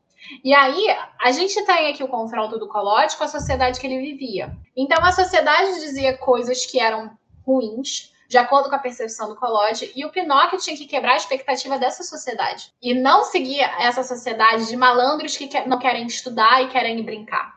E 0.43 0.53
aí, 0.53 0.87
a 1.21 1.31
gente 1.31 1.63
tem 1.65 1.91
aqui 1.91 2.03
o 2.03 2.07
confronto 2.07 2.57
do 2.57 2.67
Colote 2.67 3.15
com 3.17 3.25
a 3.25 3.27
sociedade 3.27 3.79
que 3.79 3.85
ele 3.85 3.99
vivia. 3.99 4.55
Então, 4.75 5.03
a 5.03 5.11
sociedade 5.11 5.79
dizia 5.81 6.17
coisas 6.17 6.65
que 6.65 6.79
eram 6.79 7.11
ruins, 7.45 8.11
de 8.27 8.37
acordo 8.37 8.69
com 8.69 8.75
a 8.75 8.79
percepção 8.79 9.29
do 9.29 9.35
Collodi, 9.35 9.91
e 9.95 10.05
o 10.05 10.11
Pinóquio 10.11 10.59
tinha 10.59 10.75
que 10.75 10.85
quebrar 10.85 11.13
a 11.13 11.17
expectativa 11.17 11.77
dessa 11.77 12.03
sociedade 12.03 12.73
e 12.81 12.93
não 12.93 13.23
seguir 13.23 13.61
essa 13.79 14.03
sociedade 14.03 14.67
de 14.67 14.75
malandros 14.75 15.37
que 15.37 15.49
não 15.67 15.79
querem 15.79 16.05
estudar 16.07 16.63
e 16.63 16.69
querem 16.69 17.03
brincar, 17.03 17.53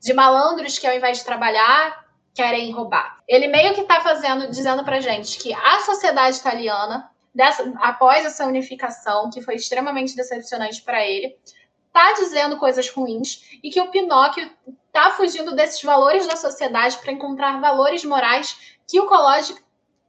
de 0.00 0.12
malandros 0.12 0.78
que 0.78 0.86
ao 0.86 0.94
invés 0.94 1.18
de 1.18 1.24
trabalhar 1.24 2.04
querem 2.34 2.72
roubar. 2.72 3.22
Ele 3.28 3.46
meio 3.46 3.74
que 3.74 3.82
está 3.82 4.00
fazendo, 4.00 4.48
dizendo 4.50 4.84
para 4.84 5.00
gente 5.00 5.38
que 5.38 5.54
a 5.54 5.80
sociedade 5.80 6.38
italiana, 6.38 7.08
dessa, 7.32 7.72
após 7.80 8.24
essa 8.24 8.44
unificação 8.44 9.30
que 9.30 9.40
foi 9.40 9.54
extremamente 9.54 10.16
decepcionante 10.16 10.82
para 10.82 11.06
ele, 11.06 11.36
está 11.86 12.12
dizendo 12.14 12.56
coisas 12.56 12.88
ruins 12.90 13.58
e 13.62 13.70
que 13.70 13.80
o 13.80 13.88
Pinóquio 13.88 14.50
está 14.86 15.12
fugindo 15.12 15.54
desses 15.54 15.80
valores 15.82 16.26
da 16.26 16.34
sociedade 16.36 16.98
para 16.98 17.12
encontrar 17.12 17.60
valores 17.60 18.04
morais 18.04 18.76
que 18.86 19.00
o 19.00 19.06
Collodi 19.06 19.54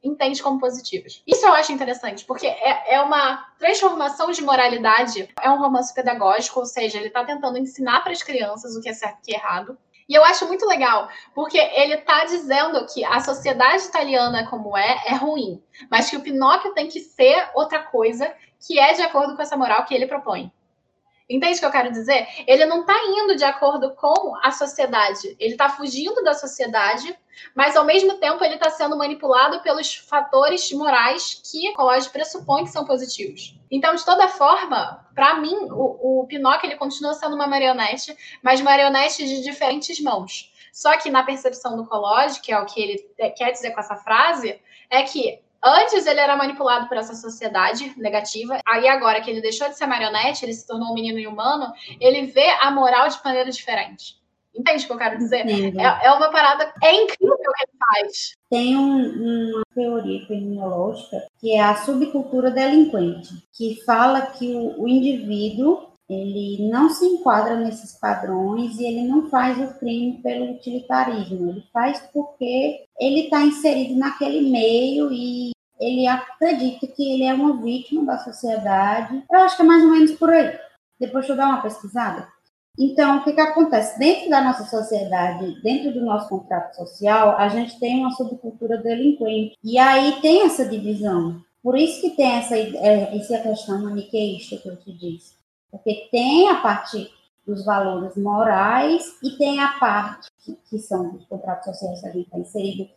entende 0.07 0.41
como 0.41 0.59
positivas. 0.59 1.21
Isso 1.25 1.45
eu 1.45 1.53
acho 1.53 1.71
interessante, 1.71 2.25
porque 2.25 2.47
é, 2.47 2.95
é 2.95 3.01
uma 3.01 3.45
transformação 3.57 4.31
de 4.31 4.43
moralidade, 4.43 5.29
é 5.41 5.49
um 5.49 5.59
romance 5.59 5.93
pedagógico, 5.93 6.59
ou 6.59 6.65
seja, 6.65 6.97
ele 6.97 7.07
está 7.07 7.23
tentando 7.23 7.57
ensinar 7.57 8.01
para 8.01 8.11
as 8.11 8.23
crianças 8.23 8.75
o 8.75 8.81
que 8.81 8.89
é 8.89 8.93
certo 8.93 9.19
e 9.27 9.33
errado. 9.33 9.77
E 10.07 10.13
eu 10.13 10.23
acho 10.23 10.45
muito 10.47 10.67
legal, 10.67 11.09
porque 11.33 11.57
ele 11.57 11.95
está 11.95 12.25
dizendo 12.25 12.85
que 12.93 13.03
a 13.03 13.19
sociedade 13.19 13.83
italiana 13.83 14.47
como 14.47 14.77
é, 14.77 15.03
é 15.07 15.15
ruim, 15.15 15.61
mas 15.89 16.09
que 16.09 16.15
o 16.15 16.21
Pinóquio 16.21 16.73
tem 16.73 16.87
que 16.87 16.99
ser 16.99 17.49
outra 17.55 17.79
coisa 17.79 18.31
que 18.65 18.79
é 18.79 18.93
de 18.93 19.01
acordo 19.01 19.35
com 19.35 19.41
essa 19.41 19.57
moral 19.57 19.83
que 19.85 19.93
ele 19.93 20.07
propõe. 20.07 20.51
Entende 21.27 21.57
o 21.57 21.59
que 21.59 21.65
eu 21.65 21.71
quero 21.71 21.91
dizer? 21.91 22.27
Ele 22.45 22.65
não 22.65 22.81
está 22.81 22.95
indo 23.03 23.35
de 23.35 23.43
acordo 23.43 23.95
com 23.95 24.35
a 24.43 24.51
sociedade. 24.51 25.35
Ele 25.39 25.53
está 25.53 25.69
fugindo 25.69 26.23
da 26.23 26.35
sociedade, 26.35 27.17
mas 27.55 27.75
ao 27.75 27.83
mesmo 27.83 28.15
tempo 28.19 28.43
ele 28.43 28.55
está 28.55 28.69
sendo 28.69 28.95
manipulado 28.95 29.61
pelos 29.61 29.95
fatores 29.95 30.71
morais 30.71 31.41
que 31.43 31.69
o 31.69 31.73
colégio 31.73 32.11
pressupõe 32.11 32.63
que 32.63 32.69
são 32.69 32.85
positivos. 32.85 33.57
Então, 33.71 33.95
de 33.95 34.05
toda 34.05 34.27
forma, 34.27 35.03
para 35.15 35.35
mim, 35.35 35.67
o, 35.71 36.21
o 36.21 36.27
Pinóquio 36.27 36.67
ele 36.67 36.77
continua 36.77 37.15
sendo 37.15 37.35
uma 37.35 37.47
marionete, 37.47 38.15
mas 38.43 38.61
marionete 38.61 39.25
de 39.25 39.41
diferentes 39.41 39.99
mãos. 39.99 40.53
Só 40.71 40.95
que 40.97 41.09
na 41.09 41.23
percepção 41.23 41.75
do 41.75 41.87
Collodi, 41.87 42.39
que 42.41 42.51
é 42.51 42.59
o 42.59 42.65
que 42.65 42.81
ele 42.81 42.97
quer 43.35 43.51
dizer 43.51 43.71
com 43.71 43.79
essa 43.79 43.95
frase, 43.95 44.61
é 44.89 45.01
que 45.03 45.39
Antes 45.65 46.05
ele 46.05 46.19
era 46.19 46.37
manipulado 46.37 46.87
por 46.87 46.95
essa 46.95 47.15
sociedade 47.15 47.91
negativa. 47.97 48.59
Aí 48.67 48.87
agora 48.87 49.19
que 49.21 49.31
ele 49.31 49.41
deixou 49.41 49.67
de 49.67 49.75
ser 49.75 49.87
marionete, 49.87 50.45
ele 50.45 50.53
se 50.53 50.67
tornou 50.67 50.91
um 50.91 50.93
menino 50.93 51.27
humano, 51.27 51.73
ele 51.99 52.27
vê 52.27 52.49
a 52.61 52.69
moral 52.69 53.07
de 53.07 53.17
maneira 53.25 53.49
diferente. 53.49 54.23
Entende 54.55 54.83
o 54.83 54.87
que 54.87 54.93
eu 54.93 54.97
quero 54.97 55.17
dizer? 55.17 55.45
É, 55.45 56.05
é, 56.05 56.11
uma 56.13 56.31
parada. 56.31 56.71
É 56.81 56.93
incrível 56.93 57.33
o 57.33 57.37
que 57.37 57.63
ele 57.63 57.77
faz. 57.77 58.37
Tem 58.49 58.77
um, 58.77 59.53
uma 59.53 59.63
teoria 59.73 60.25
criminológica 60.25 61.27
que 61.39 61.51
é 61.51 61.61
a 61.61 61.75
subcultura 61.75 62.51
delinquente, 62.51 63.29
que 63.51 63.83
fala 63.85 64.21
que 64.21 64.53
o, 64.53 64.83
o 64.83 64.87
indivíduo 64.87 65.95
ele 66.07 66.69
não 66.69 66.89
se 66.89 67.03
enquadra 67.03 67.55
nesses 67.55 67.99
padrões 67.99 68.77
e 68.77 68.85
ele 68.85 69.07
não 69.07 69.27
faz 69.27 69.57
o 69.59 69.73
crime 69.79 70.21
pelo 70.21 70.51
utilitarismo, 70.51 71.49
ele 71.49 71.63
faz 71.73 71.99
porque 72.13 72.85
ele 72.99 73.21
está 73.21 73.41
inserido 73.41 73.97
naquele 73.97 74.47
meio 74.49 75.11
e 75.11 75.54
ele 75.85 76.07
acredita 76.07 76.87
que 76.87 77.13
ele 77.13 77.23
é 77.23 77.33
uma 77.33 77.61
vítima 77.61 78.05
da 78.05 78.17
sociedade. 78.19 79.23
Eu 79.31 79.39
acho 79.39 79.55
que 79.55 79.61
é 79.61 79.65
mais 79.65 79.83
ou 79.83 79.91
menos 79.91 80.11
por 80.13 80.29
aí. 80.29 80.57
Depois 80.99 81.27
eu 81.27 81.35
dar 81.35 81.47
uma 81.47 81.61
pesquisada. 81.61 82.27
Então, 82.77 83.17
o 83.17 83.23
que, 83.23 83.31
que 83.31 83.41
acontece? 83.41 83.97
Dentro 83.97 84.29
da 84.29 84.41
nossa 84.41 84.65
sociedade, 84.65 85.61
dentro 85.61 85.93
do 85.93 86.01
nosso 86.03 86.27
contrato 86.27 86.75
social, 86.75 87.37
a 87.37 87.47
gente 87.47 87.79
tem 87.79 87.99
uma 87.99 88.11
subcultura 88.11 88.77
delinquente. 88.77 89.57
E 89.63 89.77
aí 89.77 90.19
tem 90.21 90.45
essa 90.45 90.65
divisão. 90.65 91.41
Por 91.63 91.77
isso 91.77 92.01
que 92.01 92.11
tem 92.11 92.31
essa, 92.33 92.57
é, 92.57 93.17
essa 93.17 93.39
questão 93.39 93.81
maniqueísta 93.81 94.57
que 94.57 94.67
eu 94.67 94.75
te 94.75 94.91
disse. 94.91 95.35
Porque 95.71 96.09
tem 96.11 96.49
a 96.49 96.55
parte 96.55 97.09
dos 97.45 97.63
valores 97.63 98.15
morais 98.17 99.17
e 99.23 99.31
tem 99.37 99.59
a 99.59 99.69
parte 99.79 100.29
que, 100.39 100.57
que 100.69 100.79
são 100.79 101.11
dos 101.11 101.25
contratos 101.25 101.65
sociais 101.65 102.01
que 102.01 102.07
a 102.07 102.11
gente 102.11 102.25
está 102.25 102.39
inserido 102.39 102.89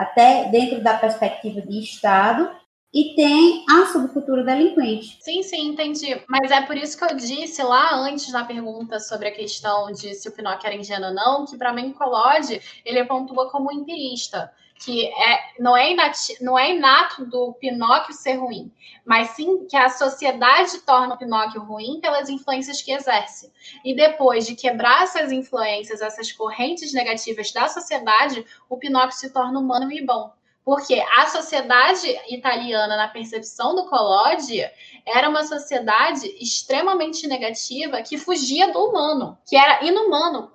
até 0.00 0.48
dentro 0.48 0.82
da 0.82 0.96
perspectiva 0.96 1.60
de 1.60 1.78
Estado, 1.78 2.50
e 2.92 3.14
tem 3.14 3.64
a 3.70 3.86
subcultura 3.92 4.42
delinquente. 4.42 5.18
Sim, 5.20 5.42
sim, 5.42 5.68
entendi. 5.68 6.20
Mas 6.26 6.50
é 6.50 6.62
por 6.62 6.76
isso 6.76 6.98
que 6.98 7.04
eu 7.04 7.14
disse 7.14 7.62
lá 7.62 7.94
antes 7.94 8.32
na 8.32 8.44
pergunta 8.44 8.98
sobre 8.98 9.28
a 9.28 9.32
questão 9.32 9.92
de 9.92 10.14
se 10.14 10.28
o 10.28 10.32
Pinóquio 10.32 10.66
era 10.66 10.74
ingênuo 10.74 11.10
ou 11.10 11.14
não, 11.14 11.46
que 11.46 11.56
para 11.56 11.72
mim 11.72 11.92
Collodi, 11.92 12.60
ele 12.84 13.04
pontua 13.04 13.50
como 13.50 13.70
empirista 13.70 14.50
que 14.80 15.06
é, 15.06 15.40
não, 15.58 15.76
é 15.76 15.92
inati, 15.92 16.42
não 16.42 16.58
é 16.58 16.74
inato 16.74 17.26
do 17.26 17.52
Pinóquio 17.52 18.14
ser 18.14 18.36
ruim, 18.36 18.72
mas 19.04 19.28
sim 19.30 19.66
que 19.66 19.76
a 19.76 19.90
sociedade 19.90 20.78
torna 20.80 21.14
o 21.14 21.18
Pinóquio 21.18 21.62
ruim 21.62 22.00
pelas 22.00 22.30
influências 22.30 22.80
que 22.80 22.90
exerce. 22.90 23.52
E 23.84 23.94
depois 23.94 24.46
de 24.46 24.56
quebrar 24.56 25.02
essas 25.02 25.30
influências, 25.30 26.00
essas 26.00 26.32
correntes 26.32 26.94
negativas 26.94 27.52
da 27.52 27.68
sociedade, 27.68 28.44
o 28.70 28.78
Pinóquio 28.78 29.18
se 29.18 29.30
torna 29.30 29.60
humano 29.60 29.92
e 29.92 30.04
bom. 30.04 30.32
Porque 30.64 30.98
a 31.16 31.26
sociedade 31.26 32.06
italiana, 32.30 32.96
na 32.96 33.08
percepção 33.08 33.74
do 33.74 33.86
Collodi, 33.86 34.62
era 35.06 35.28
uma 35.28 35.44
sociedade 35.44 36.26
extremamente 36.40 37.26
negativa 37.26 38.00
que 38.02 38.16
fugia 38.16 38.72
do 38.72 38.78
humano, 38.82 39.36
que 39.46 39.56
era 39.56 39.84
inumano 39.84 40.50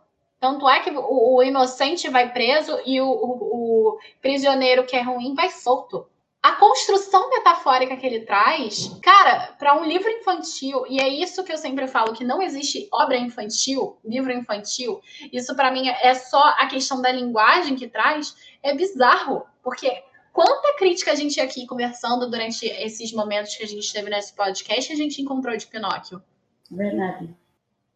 tanto 0.46 0.70
é 0.70 0.80
que 0.80 0.92
o, 0.92 1.38
o 1.38 1.44
inocente 1.44 2.08
vai 2.08 2.32
preso 2.32 2.80
e 2.86 3.02
o, 3.02 3.08
o, 3.08 3.65
o, 3.88 4.00
prisioneiro 4.22 4.86
que 4.86 4.96
é 4.96 5.02
ruim 5.02 5.34
vai 5.34 5.50
solto. 5.50 6.08
A 6.42 6.52
construção 6.58 7.28
metafórica 7.32 7.98
que 7.98 8.06
ele 8.06 8.20
traz, 8.20 8.92
cara, 9.02 9.56
para 9.58 9.82
um 9.82 9.84
livro 9.84 10.08
infantil, 10.08 10.86
e 10.88 11.00
é 11.00 11.08
isso 11.08 11.44
que 11.44 11.52
eu 11.52 11.58
sempre 11.58 11.88
falo, 11.88 12.14
que 12.14 12.24
não 12.24 12.40
existe 12.40 12.88
obra 12.94 13.18
infantil, 13.18 13.98
livro 14.06 14.32
infantil, 14.32 15.02
isso 15.34 15.56
para 15.56 15.72
mim 15.72 15.90
é 15.90 16.14
só 16.14 16.40
a 16.60 16.68
questão 16.68 17.02
da 17.02 17.12
linguagem 17.12 17.76
que 17.76 17.88
traz, 17.88 18.36
é 18.62 18.76
bizarro, 18.76 19.44
porque 19.64 20.04
quanta 20.32 20.76
crítica 20.78 21.14
a 21.14 21.16
gente 21.16 21.42
aqui 21.42 21.66
conversando 21.66 22.30
durante 22.30 22.68
esses 22.68 23.12
momentos 23.12 23.56
que 23.56 23.64
a 23.64 23.68
gente 23.68 23.92
teve 23.92 24.12
nesse 24.12 24.36
podcast, 24.36 24.94
a 24.94 24.96
gente 24.96 25.20
encontrou 25.20 25.58
de 25.58 25.66
Pinóquio. 25.66 26.22
Verdade. 26.70 27.36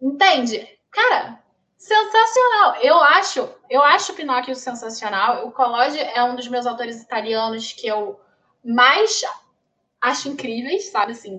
Entende? 0.02 0.68
Cara, 0.90 1.40
Sensacional. 1.80 2.76
Eu 2.82 3.02
acho, 3.02 3.50
eu 3.70 3.82
acho 3.82 4.14
Pinóquio 4.14 4.54
sensacional. 4.54 5.48
O 5.48 5.52
Collodi 5.52 5.98
é 5.98 6.22
um 6.22 6.36
dos 6.36 6.50
meus 6.50 6.66
autores 6.66 7.02
italianos 7.02 7.72
que 7.72 7.88
eu 7.88 8.20
mais 8.64 9.24
acho 10.02 10.28
incríveis, 10.28 10.90
sabe 10.90 11.14
assim, 11.14 11.38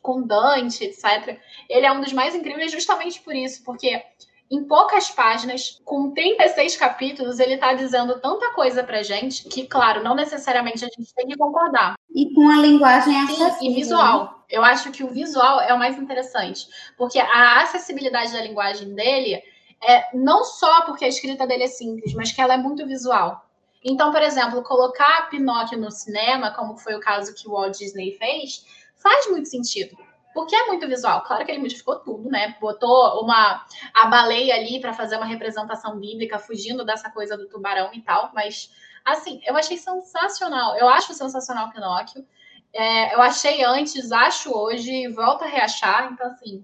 com 0.00 0.22
Dante, 0.22 0.84
etc. 0.84 1.38
Ele 1.68 1.84
é 1.84 1.92
um 1.92 2.00
dos 2.00 2.12
mais 2.12 2.34
incríveis 2.34 2.70
justamente 2.70 3.20
por 3.20 3.34
isso, 3.34 3.64
porque 3.64 4.00
em 4.48 4.62
poucas 4.64 5.10
páginas, 5.10 5.80
com 5.84 6.12
36 6.12 6.76
capítulos, 6.76 7.40
ele 7.40 7.54
está 7.54 7.74
dizendo 7.74 8.20
tanta 8.20 8.52
coisa 8.52 8.84
pra 8.84 9.02
gente 9.02 9.48
que, 9.48 9.66
claro, 9.66 10.04
não 10.04 10.14
necessariamente 10.14 10.84
a 10.84 10.88
gente 10.88 11.12
tem 11.12 11.26
que 11.26 11.36
concordar. 11.36 11.96
E 12.14 12.32
com 12.32 12.48
a 12.48 12.56
linguagem 12.58 13.20
acessível. 13.20 13.72
e 13.72 13.74
visual. 13.74 14.44
Eu 14.48 14.64
acho 14.64 14.92
que 14.92 15.02
o 15.02 15.10
visual 15.10 15.60
é 15.60 15.74
o 15.74 15.78
mais 15.78 15.98
interessante, 15.98 16.68
porque 16.96 17.18
a 17.18 17.62
acessibilidade 17.62 18.32
da 18.32 18.42
linguagem 18.42 18.94
dele 18.94 19.42
é, 19.82 20.16
não 20.16 20.44
só 20.44 20.82
porque 20.82 21.04
a 21.04 21.08
escrita 21.08 21.46
dele 21.46 21.64
é 21.64 21.68
simples, 21.68 22.14
mas 22.14 22.32
que 22.32 22.40
ela 22.40 22.54
é 22.54 22.58
muito 22.58 22.86
visual. 22.86 23.46
Então, 23.84 24.10
por 24.10 24.22
exemplo, 24.22 24.62
colocar 24.62 25.28
Pinóquio 25.30 25.78
no 25.78 25.90
cinema, 25.90 26.50
como 26.50 26.76
foi 26.76 26.94
o 26.94 27.00
caso 27.00 27.34
que 27.34 27.48
o 27.48 27.52
Walt 27.52 27.78
Disney 27.78 28.12
fez, 28.18 28.66
faz 28.96 29.28
muito 29.30 29.48
sentido. 29.48 29.96
Porque 30.34 30.54
é 30.54 30.66
muito 30.66 30.86
visual. 30.86 31.22
Claro 31.22 31.44
que 31.46 31.50
ele 31.50 31.60
modificou 31.60 31.96
tudo, 32.00 32.28
né? 32.28 32.56
Botou 32.60 33.22
uma 33.22 33.64
a 33.94 34.06
baleia 34.06 34.54
ali 34.54 34.80
para 34.80 34.92
fazer 34.92 35.16
uma 35.16 35.24
representação 35.24 35.98
bíblica, 35.98 36.38
fugindo 36.38 36.84
dessa 36.84 37.10
coisa 37.10 37.38
do 37.38 37.48
tubarão 37.48 37.90
e 37.94 38.02
tal. 38.02 38.32
Mas, 38.34 38.70
assim, 39.04 39.40
eu 39.46 39.56
achei 39.56 39.78
sensacional. 39.78 40.76
Eu 40.76 40.88
acho 40.88 41.14
sensacional 41.14 41.70
Pinóquio. 41.70 42.26
É, 42.72 43.14
eu 43.14 43.22
achei 43.22 43.64
antes, 43.64 44.12
acho 44.12 44.52
hoje, 44.52 45.08
volto 45.08 45.44
a 45.44 45.46
reachar. 45.46 46.12
Então, 46.12 46.26
assim, 46.26 46.62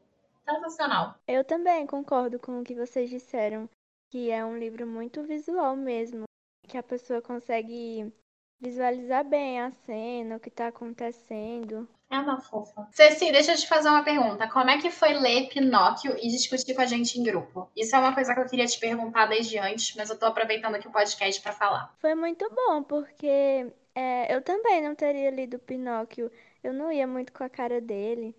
sensacional. 0.55 1.14
Eu 1.26 1.44
também 1.44 1.86
concordo 1.86 2.38
com 2.38 2.61
o 2.61 2.64
que 2.64 2.74
vocês 2.74 3.09
disseram, 3.09 3.68
que 4.11 4.30
é 4.30 4.44
um 4.44 4.59
livro 4.59 4.86
muito 4.86 5.22
visual 5.22 5.76
mesmo, 5.76 6.24
que 6.68 6.76
a 6.76 6.82
pessoa 6.82 7.22
consegue 7.22 8.12
visualizar 8.61 9.24
bem 9.24 9.61
a 9.61 9.70
cena, 9.70 10.36
o 10.36 10.40
que 10.40 10.48
está 10.48 10.68
acontecendo. 10.68 11.88
É 12.09 12.18
uma 12.18 12.40
fofa. 12.40 12.86
Ceci, 12.92 13.32
deixa 13.32 13.53
eu 13.53 13.57
te 13.57 13.66
fazer 13.66 13.88
uma 13.88 14.05
pergunta. 14.05 14.48
Como 14.48 14.70
é 14.70 14.78
que 14.78 14.90
foi 14.90 15.14
ler 15.14 15.48
Pinóquio 15.48 16.14
e 16.18 16.28
discutir 16.28 16.74
com 16.74 16.82
a 16.82 16.86
gente 16.86 17.18
em 17.18 17.24
grupo? 17.24 17.70
Isso 17.74 17.96
é 17.96 17.98
uma 17.98 18.14
coisa 18.14 18.34
que 18.34 18.40
eu 18.40 18.46
queria 18.46 18.66
te 18.66 18.78
perguntar 18.78 19.26
desde 19.26 19.59
antes, 19.59 19.96
mas 19.96 20.11
eu 20.11 20.18
tô 20.18 20.26
aproveitando 20.26 20.74
aqui 20.74 20.86
o 20.86 20.92
podcast 20.92 21.42
para 21.42 21.53
falar. 21.53 21.92
Foi 21.98 22.14
muito 22.14 22.48
bom, 22.55 22.82
porque 22.82 23.72
é, 23.94 24.34
eu 24.34 24.42
também 24.42 24.82
não 24.82 24.94
teria 24.94 25.30
lido 25.30 25.59
Pinóquio. 25.59 26.30
Eu 26.62 26.72
não 26.72 26.92
ia 26.92 27.07
muito 27.07 27.32
com 27.32 27.42
a 27.42 27.48
cara 27.48 27.80
dele 27.80 28.36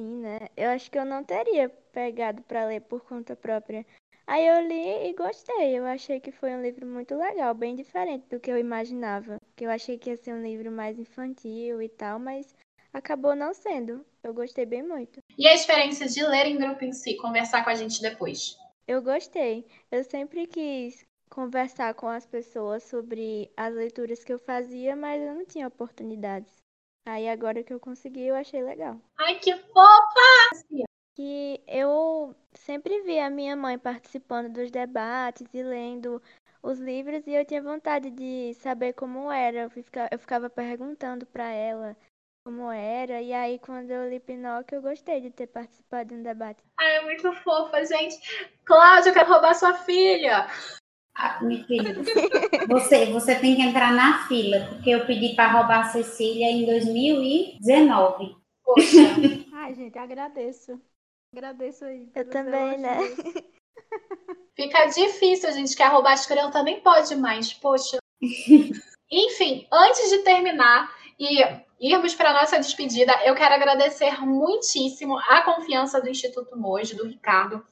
assim, 0.00 0.20
né? 0.20 0.48
Eu 0.56 0.70
acho 0.70 0.90
que 0.90 0.98
eu 0.98 1.04
não 1.04 1.22
teria 1.22 1.68
pegado 1.92 2.42
para 2.42 2.66
ler 2.66 2.80
por 2.80 3.04
conta 3.04 3.36
própria. 3.36 3.86
Aí 4.26 4.46
eu 4.46 4.66
li 4.66 5.08
e 5.08 5.12
gostei. 5.12 5.78
Eu 5.78 5.84
achei 5.86 6.20
que 6.20 6.32
foi 6.32 6.50
um 6.52 6.62
livro 6.62 6.86
muito 6.86 7.14
legal, 7.14 7.54
bem 7.54 7.74
diferente 7.76 8.26
do 8.28 8.40
que 8.40 8.50
eu 8.50 8.58
imaginava. 8.58 9.38
Que 9.56 9.64
eu 9.64 9.70
achei 9.70 9.98
que 9.98 10.10
ia 10.10 10.16
ser 10.16 10.32
um 10.32 10.42
livro 10.42 10.70
mais 10.70 10.98
infantil 10.98 11.82
e 11.82 11.88
tal, 11.88 12.18
mas 12.18 12.54
acabou 12.92 13.36
não 13.36 13.52
sendo. 13.52 14.04
Eu 14.22 14.32
gostei 14.32 14.64
bem 14.64 14.82
muito. 14.82 15.20
E 15.36 15.46
a 15.46 15.54
experiência 15.54 16.06
de 16.06 16.22
ler 16.22 16.46
em 16.46 16.58
grupo 16.58 16.84
em 16.84 16.92
si, 16.92 17.16
conversar 17.16 17.64
com 17.64 17.70
a 17.70 17.74
gente 17.74 18.00
depois? 18.00 18.56
Eu 18.86 19.02
gostei. 19.02 19.66
Eu 19.90 20.04
sempre 20.04 20.46
quis 20.46 21.04
conversar 21.28 21.94
com 21.94 22.08
as 22.08 22.26
pessoas 22.26 22.82
sobre 22.84 23.50
as 23.56 23.72
leituras 23.74 24.24
que 24.24 24.32
eu 24.32 24.38
fazia, 24.38 24.96
mas 24.96 25.22
eu 25.22 25.34
não 25.34 25.44
tinha 25.44 25.68
oportunidades. 25.68 26.59
Aí 27.06 27.28
agora 27.28 27.62
que 27.62 27.72
eu 27.72 27.80
consegui, 27.80 28.26
eu 28.26 28.34
achei 28.34 28.62
legal. 28.62 29.00
Ai, 29.18 29.38
que 29.38 29.56
fofa! 29.56 30.64
Que 31.16 31.60
eu 31.66 32.34
sempre 32.52 33.02
vi 33.02 33.18
a 33.18 33.30
minha 33.30 33.56
mãe 33.56 33.78
participando 33.78 34.52
dos 34.52 34.70
debates 34.70 35.46
e 35.52 35.62
lendo 35.62 36.22
os 36.62 36.78
livros 36.78 37.26
e 37.26 37.34
eu 37.34 37.44
tinha 37.44 37.62
vontade 37.62 38.10
de 38.10 38.54
saber 38.54 38.92
como 38.92 39.30
era. 39.30 39.68
Eu 40.10 40.18
ficava 40.18 40.48
perguntando 40.48 41.26
para 41.26 41.50
ela 41.50 41.96
como 42.44 42.70
era. 42.70 43.20
E 43.20 43.32
aí, 43.32 43.58
quando 43.58 43.90
eu 43.90 44.08
li 44.08 44.20
Pinóquio, 44.20 44.76
eu 44.76 44.82
gostei 44.82 45.20
de 45.20 45.30
ter 45.30 45.46
participado 45.46 46.10
de 46.10 46.14
um 46.14 46.22
debate. 46.22 46.62
Ai, 46.78 46.96
é 46.96 47.02
muito 47.02 47.32
fofa, 47.42 47.84
gente. 47.84 48.18
Cláudia, 48.64 49.10
eu 49.10 49.14
quero 49.14 49.30
roubar 49.30 49.54
sua 49.54 49.74
filha. 49.74 50.46
Ah, 51.22 51.38
você, 52.66 53.12
você 53.12 53.34
tem 53.34 53.54
que 53.54 53.60
entrar 53.60 53.92
na 53.92 54.26
fila, 54.26 54.66
porque 54.70 54.88
eu 54.88 55.04
pedi 55.04 55.34
para 55.34 55.52
roubar 55.52 55.80
a 55.80 55.90
Cecília 55.90 56.46
em 56.50 56.64
2019. 56.64 58.36
Poxa. 58.64 58.86
Ai, 59.52 59.74
gente, 59.74 59.98
agradeço. 59.98 60.80
Agradeço 61.36 61.84
aí. 61.84 62.08
Eu 62.14 62.30
também, 62.30 62.78
né? 62.78 62.98
Fica 64.56 64.86
difícil, 64.86 65.50
a 65.50 65.52
gente 65.52 65.76
quer 65.76 65.88
roubar 65.88 66.14
as 66.14 66.24
crianças, 66.24 66.64
nem 66.64 66.80
pode 66.80 67.14
mais, 67.16 67.52
poxa. 67.52 67.98
Enfim, 69.10 69.66
antes 69.70 70.08
de 70.08 70.18
terminar 70.18 70.90
e 71.18 71.42
irmos 71.80 72.14
para 72.14 72.32
nossa 72.32 72.58
despedida, 72.58 73.12
eu 73.24 73.34
quero 73.34 73.54
agradecer 73.54 74.20
muitíssimo 74.20 75.18
a 75.18 75.42
confiança 75.42 76.00
do 76.00 76.08
Instituto 76.08 76.56
Moji, 76.56 76.94
do 76.94 77.06
Ricardo, 77.06 77.62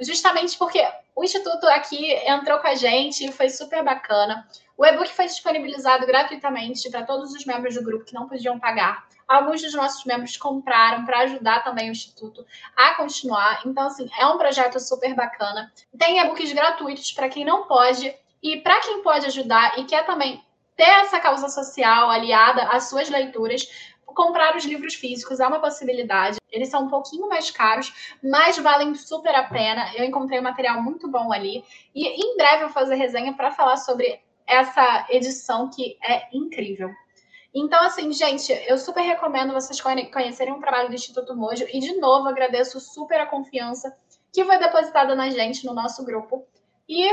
justamente 0.00 0.56
porque 0.58 0.86
o 1.14 1.22
Instituto 1.22 1.66
aqui 1.66 2.12
entrou 2.26 2.58
com 2.58 2.66
a 2.66 2.74
gente 2.74 3.26
e 3.26 3.32
foi 3.32 3.48
super 3.48 3.82
bacana. 3.82 4.46
O 4.76 4.84
e-book 4.84 5.12
foi 5.12 5.26
disponibilizado 5.26 6.06
gratuitamente 6.06 6.90
para 6.90 7.04
todos 7.04 7.32
os 7.32 7.44
membros 7.44 7.74
do 7.74 7.82
grupo 7.82 8.04
que 8.04 8.14
não 8.14 8.28
podiam 8.28 8.58
pagar. 8.58 9.06
Alguns 9.26 9.62
dos 9.62 9.72
nossos 9.72 10.04
membros 10.04 10.36
compraram 10.36 11.04
para 11.04 11.20
ajudar 11.20 11.62
também 11.62 11.88
o 11.88 11.92
Instituto 11.92 12.44
a 12.76 12.94
continuar. 12.94 13.62
Então, 13.64 13.86
assim, 13.86 14.10
é 14.18 14.26
um 14.26 14.36
projeto 14.36 14.80
super 14.80 15.14
bacana. 15.14 15.72
Tem 15.96 16.18
e-books 16.18 16.52
gratuitos 16.52 17.12
para 17.12 17.28
quem 17.28 17.44
não 17.44 17.66
pode 17.66 18.14
e 18.42 18.58
para 18.58 18.80
quem 18.80 19.02
pode 19.02 19.26
ajudar 19.26 19.78
e 19.78 19.84
quer 19.84 20.04
também 20.04 20.44
ter 20.76 20.82
essa 20.82 21.20
causa 21.20 21.48
social 21.48 22.10
aliada 22.10 22.64
às 22.64 22.88
suas 22.88 23.08
leituras, 23.08 23.93
comprar 24.06 24.56
os 24.56 24.64
livros 24.64 24.94
físicos 24.94 25.40
é 25.40 25.46
uma 25.46 25.60
possibilidade. 25.60 26.38
Eles 26.50 26.68
são 26.68 26.84
um 26.84 26.88
pouquinho 26.88 27.28
mais 27.28 27.50
caros, 27.50 28.16
mas 28.22 28.58
valem 28.58 28.94
super 28.94 29.34
a 29.34 29.44
pena. 29.44 29.92
Eu 29.94 30.04
encontrei 30.04 30.38
um 30.38 30.42
material 30.42 30.82
muito 30.82 31.08
bom 31.08 31.32
ali. 31.32 31.64
E 31.94 32.06
em 32.06 32.36
breve 32.36 32.62
eu 32.62 32.68
vou 32.68 32.74
fazer 32.74 32.94
resenha 32.94 33.32
para 33.32 33.50
falar 33.50 33.76
sobre 33.76 34.20
essa 34.46 35.06
edição 35.08 35.70
que 35.70 35.96
é 36.02 36.28
incrível. 36.32 36.90
Então, 37.54 37.80
assim, 37.84 38.12
gente, 38.12 38.52
eu 38.66 38.76
super 38.76 39.02
recomendo 39.02 39.52
vocês 39.52 39.80
conhecerem 39.80 40.52
o 40.52 40.60
trabalho 40.60 40.88
do 40.88 40.94
Instituto 40.94 41.36
Mojo. 41.36 41.64
E, 41.72 41.78
de 41.78 41.94
novo, 41.98 42.28
agradeço 42.28 42.80
super 42.80 43.20
a 43.20 43.26
confiança 43.26 43.96
que 44.32 44.44
foi 44.44 44.58
depositada 44.58 45.14
na 45.14 45.30
gente, 45.30 45.64
no 45.64 45.72
nosso 45.72 46.04
grupo. 46.04 46.44
E 46.88 47.08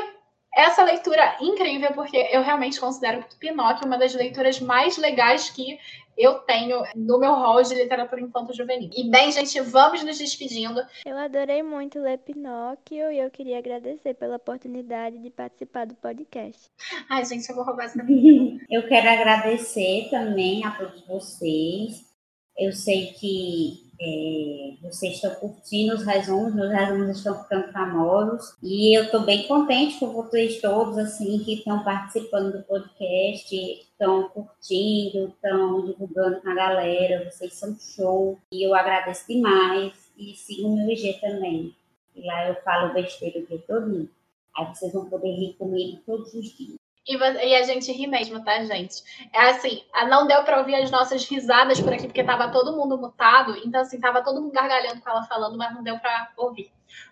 essa 0.53 0.83
leitura 0.83 1.37
incrível, 1.39 1.93
porque 1.93 2.17
eu 2.31 2.41
realmente 2.41 2.79
considero 2.79 3.23
Pinóquio 3.39 3.85
uma 3.85 3.97
das 3.97 4.13
leituras 4.15 4.59
mais 4.59 4.97
legais 4.97 5.49
que 5.51 5.79
eu 6.21 6.35
tenho 6.39 6.83
no 6.95 7.19
meu 7.19 7.33
rol 7.33 7.63
de 7.63 7.73
literatura 7.73 8.21
infanto-juvenil. 8.21 8.89
E 8.95 9.09
bem, 9.09 9.31
gente, 9.31 9.59
vamos 9.61 10.03
nos 10.03 10.17
despedindo. 10.17 10.81
Eu 11.05 11.17
adorei 11.17 11.63
muito 11.63 11.99
ler 11.99 12.19
Pinóquio 12.19 13.11
e 13.11 13.19
eu 13.19 13.31
queria 13.31 13.57
agradecer 13.57 14.13
pela 14.13 14.35
oportunidade 14.35 15.17
de 15.17 15.29
participar 15.29 15.87
do 15.87 15.95
podcast. 15.95 16.69
Ai, 17.09 17.25
gente, 17.25 17.49
eu 17.49 17.55
vou 17.55 17.65
roubar 17.65 17.85
essa 17.85 17.99
Eu 18.69 18.87
quero 18.87 19.09
agradecer 19.09 20.09
também 20.09 20.63
a 20.65 20.71
todos 20.71 21.01
vocês. 21.07 22.05
Eu 22.57 22.71
sei 22.71 23.13
que 23.13 23.90
é, 24.03 24.73
vocês 24.81 25.13
estão 25.13 25.35
curtindo 25.35 25.93
os 25.93 26.03
resumos, 26.03 26.55
meus 26.55 26.71
resumos 26.71 27.17
estão 27.17 27.43
ficando 27.43 27.71
famosos 27.71 28.55
e 28.63 28.97
eu 28.97 29.03
estou 29.03 29.21
bem 29.21 29.47
contente 29.47 29.99
com 29.99 30.07
vocês 30.07 30.59
todos 30.59 30.97
assim 30.97 31.37
que 31.43 31.59
estão 31.59 31.83
participando 31.83 32.51
do 32.51 32.63
podcast, 32.63 33.55
estão 33.55 34.27
curtindo, 34.29 35.27
estão 35.27 35.85
divulgando 35.85 36.41
com 36.41 36.49
a 36.49 36.55
galera, 36.55 37.29
vocês 37.29 37.53
são 37.53 37.77
show 37.79 38.39
e 38.51 38.65
eu 38.65 38.73
agradeço 38.73 39.27
demais 39.27 39.93
e 40.17 40.33
siga 40.33 40.67
o 40.67 40.75
meu 40.75 40.89
IG 40.89 41.19
também. 41.21 41.75
E 42.15 42.25
lá 42.25 42.47
eu 42.47 42.55
falo 42.63 42.93
besteira 42.93 43.39
o 43.39 43.45
dia 43.45 43.63
todo. 43.67 44.09
Aí 44.57 44.65
vocês 44.65 44.91
vão 44.91 45.09
poder 45.09 45.31
rir 45.31 45.53
comigo 45.53 46.01
todos 46.05 46.33
os 46.33 46.45
dias. 46.57 46.80
E, 47.07 47.15
e, 47.15 47.55
a 47.55 47.63
gente 47.63 47.91
ri 47.91 48.05
mesmo, 48.05 48.43
tá, 48.43 48.63
gente? 48.63 49.03
É 49.33 49.49
assim, 49.49 49.83
não 50.07 50.27
deu 50.27 50.43
para 50.43 50.59
ouvir 50.59 50.75
as 50.75 50.91
nossas 50.91 51.25
risadas 51.25 51.79
por 51.81 51.93
aqui, 51.93 52.05
porque 52.05 52.23
tava 52.23 52.51
todo 52.51 52.77
mundo 52.77 52.97
mutado. 52.97 53.57
Então, 53.65 53.81
assim, 53.81 53.99
tava 53.99 54.23
todo 54.23 54.41
mundo 54.41 54.51
gargalhando 54.51 55.01
com 55.01 55.09
ela 55.09 55.23
falando, 55.23 55.57
mas 55.57 55.73
não 55.73 55.81
deu 55.81 55.97
para 55.99 56.31
ouvir. 56.37 56.71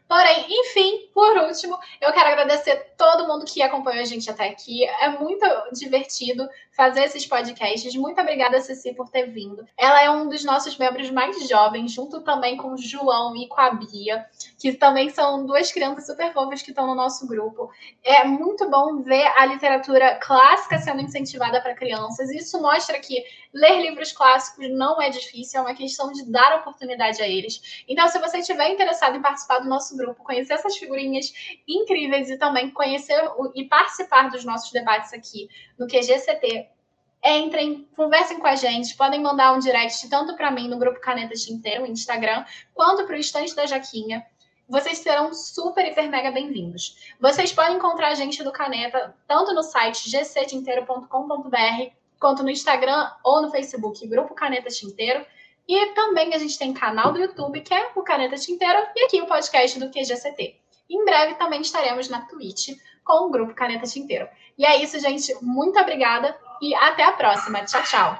Porém, 0.09 0.47
enfim, 0.49 1.07
por 1.13 1.37
último, 1.37 1.77
eu 2.01 2.11
quero 2.11 2.29
agradecer 2.29 2.95
todo 2.97 3.27
mundo 3.27 3.45
que 3.45 3.61
acompanhou 3.61 4.01
a 4.01 4.05
gente 4.05 4.27
até 4.27 4.49
aqui. 4.49 4.83
É 4.83 5.07
muito 5.09 5.45
divertido 5.71 6.49
fazer 6.71 7.03
esses 7.03 7.27
podcasts. 7.27 7.93
Muito 7.93 8.19
obrigada, 8.19 8.59
Ceci, 8.59 8.91
por 8.95 9.11
ter 9.11 9.27
vindo. 9.27 9.63
Ela 9.77 10.01
é 10.01 10.09
um 10.09 10.27
dos 10.27 10.43
nossos 10.43 10.75
membros 10.79 11.11
mais 11.11 11.47
jovens, 11.47 11.91
junto 11.91 12.21
também 12.21 12.57
com 12.57 12.73
o 12.73 12.77
João 12.77 13.35
e 13.37 13.47
com 13.47 13.61
a 13.61 13.69
Bia, 13.69 14.25
que 14.57 14.73
também 14.73 15.11
são 15.11 15.45
duas 15.45 15.71
crianças 15.71 16.07
super 16.07 16.33
fofas 16.33 16.63
que 16.63 16.71
estão 16.71 16.87
no 16.87 16.95
nosso 16.95 17.27
grupo. 17.27 17.69
É 18.03 18.23
muito 18.23 18.67
bom 18.67 19.03
ver 19.03 19.27
a 19.37 19.45
literatura 19.45 20.15
clássica 20.15 20.79
sendo 20.79 21.03
incentivada 21.03 21.61
para 21.61 21.75
crianças. 21.75 22.31
Isso 22.31 22.59
mostra 22.59 22.97
que 22.97 23.23
ler 23.53 23.81
livros 23.81 24.11
clássicos 24.11 24.71
não 24.71 24.99
é 24.99 25.09
difícil, 25.09 25.59
é 25.59 25.63
uma 25.63 25.75
questão 25.75 26.11
de 26.11 26.25
dar 26.31 26.57
oportunidade 26.59 27.21
a 27.21 27.27
eles. 27.27 27.83
Então, 27.87 28.07
se 28.07 28.17
você 28.17 28.39
estiver 28.39 28.71
interessado 28.71 29.15
em 29.15 29.21
participar 29.21 29.59
do 29.59 29.69
nosso 29.69 29.98
grupo, 29.99 30.23
conhecer 30.23 30.53
essas 30.53 30.77
figurinhas 30.77 31.31
incríveis 31.67 32.29
e 32.29 32.37
também 32.37 32.71
conhecer 32.71 33.21
e 33.53 33.65
participar 33.65 34.29
dos 34.31 34.43
nossos 34.43 34.71
debates 34.71 35.13
aqui 35.13 35.47
no 35.77 35.87
QGCT, 35.87 36.67
entrem, 37.23 37.87
conversem 37.95 38.39
com 38.39 38.47
a 38.47 38.55
gente, 38.55 38.95
podem 38.95 39.21
mandar 39.21 39.53
um 39.53 39.59
direct 39.59 40.09
tanto 40.09 40.35
para 40.35 40.49
mim 40.49 40.67
no 40.67 40.79
grupo 40.79 40.99
Caneta 40.99 41.33
Tinteiro, 41.35 41.85
Instagram, 41.85 42.45
quanto 42.73 43.05
para 43.05 43.15
o 43.15 43.19
Estante 43.19 43.55
da 43.55 43.65
Jaquinha. 43.65 44.25
Vocês 44.67 44.99
serão 44.99 45.33
super, 45.33 45.85
hiper, 45.85 46.09
mega 46.09 46.31
bem-vindos. 46.31 46.95
Vocês 47.19 47.51
podem 47.51 47.77
encontrar 47.77 48.09
a 48.09 48.15
gente 48.15 48.43
do 48.43 48.51
Caneta 48.51 49.15
tanto 49.27 49.53
no 49.53 49.63
site 49.63 50.09
gctinteiro.com.br, 50.11 51.91
quanto 52.19 52.43
no 52.43 52.51
Instagram 52.51 53.11
ou 53.23 53.41
no 53.41 53.49
Facebook, 53.49 54.05
Grupo 54.07 54.35
Caneta 54.35 54.69
Tinteiro. 54.69 55.25
E 55.69 55.85
também 55.93 56.33
a 56.33 56.39
gente 56.39 56.57
tem 56.57 56.73
canal 56.73 57.13
do 57.13 57.19
YouTube, 57.19 57.61
que 57.61 57.71
é 57.71 57.91
o 57.95 58.01
Caneta 58.01 58.35
Tinteiro, 58.35 58.87
e 58.95 59.05
aqui 59.05 59.21
o 59.21 59.27
podcast 59.27 59.79
do 59.79 59.91
QGCT. 59.91 60.55
Em 60.89 61.05
breve 61.05 61.35
também 61.35 61.61
estaremos 61.61 62.09
na 62.09 62.21
Twitch 62.21 62.69
com 63.03 63.27
o 63.27 63.29
grupo 63.29 63.53
Caneta 63.53 63.85
Tinteiro. 63.85 64.27
E 64.57 64.65
é 64.65 64.81
isso, 64.81 64.99
gente. 64.99 65.31
Muito 65.43 65.79
obrigada 65.79 66.35
e 66.59 66.73
até 66.73 67.03
a 67.03 67.11
próxima. 67.11 67.63
Tchau, 67.65 67.83
tchau. 67.83 68.19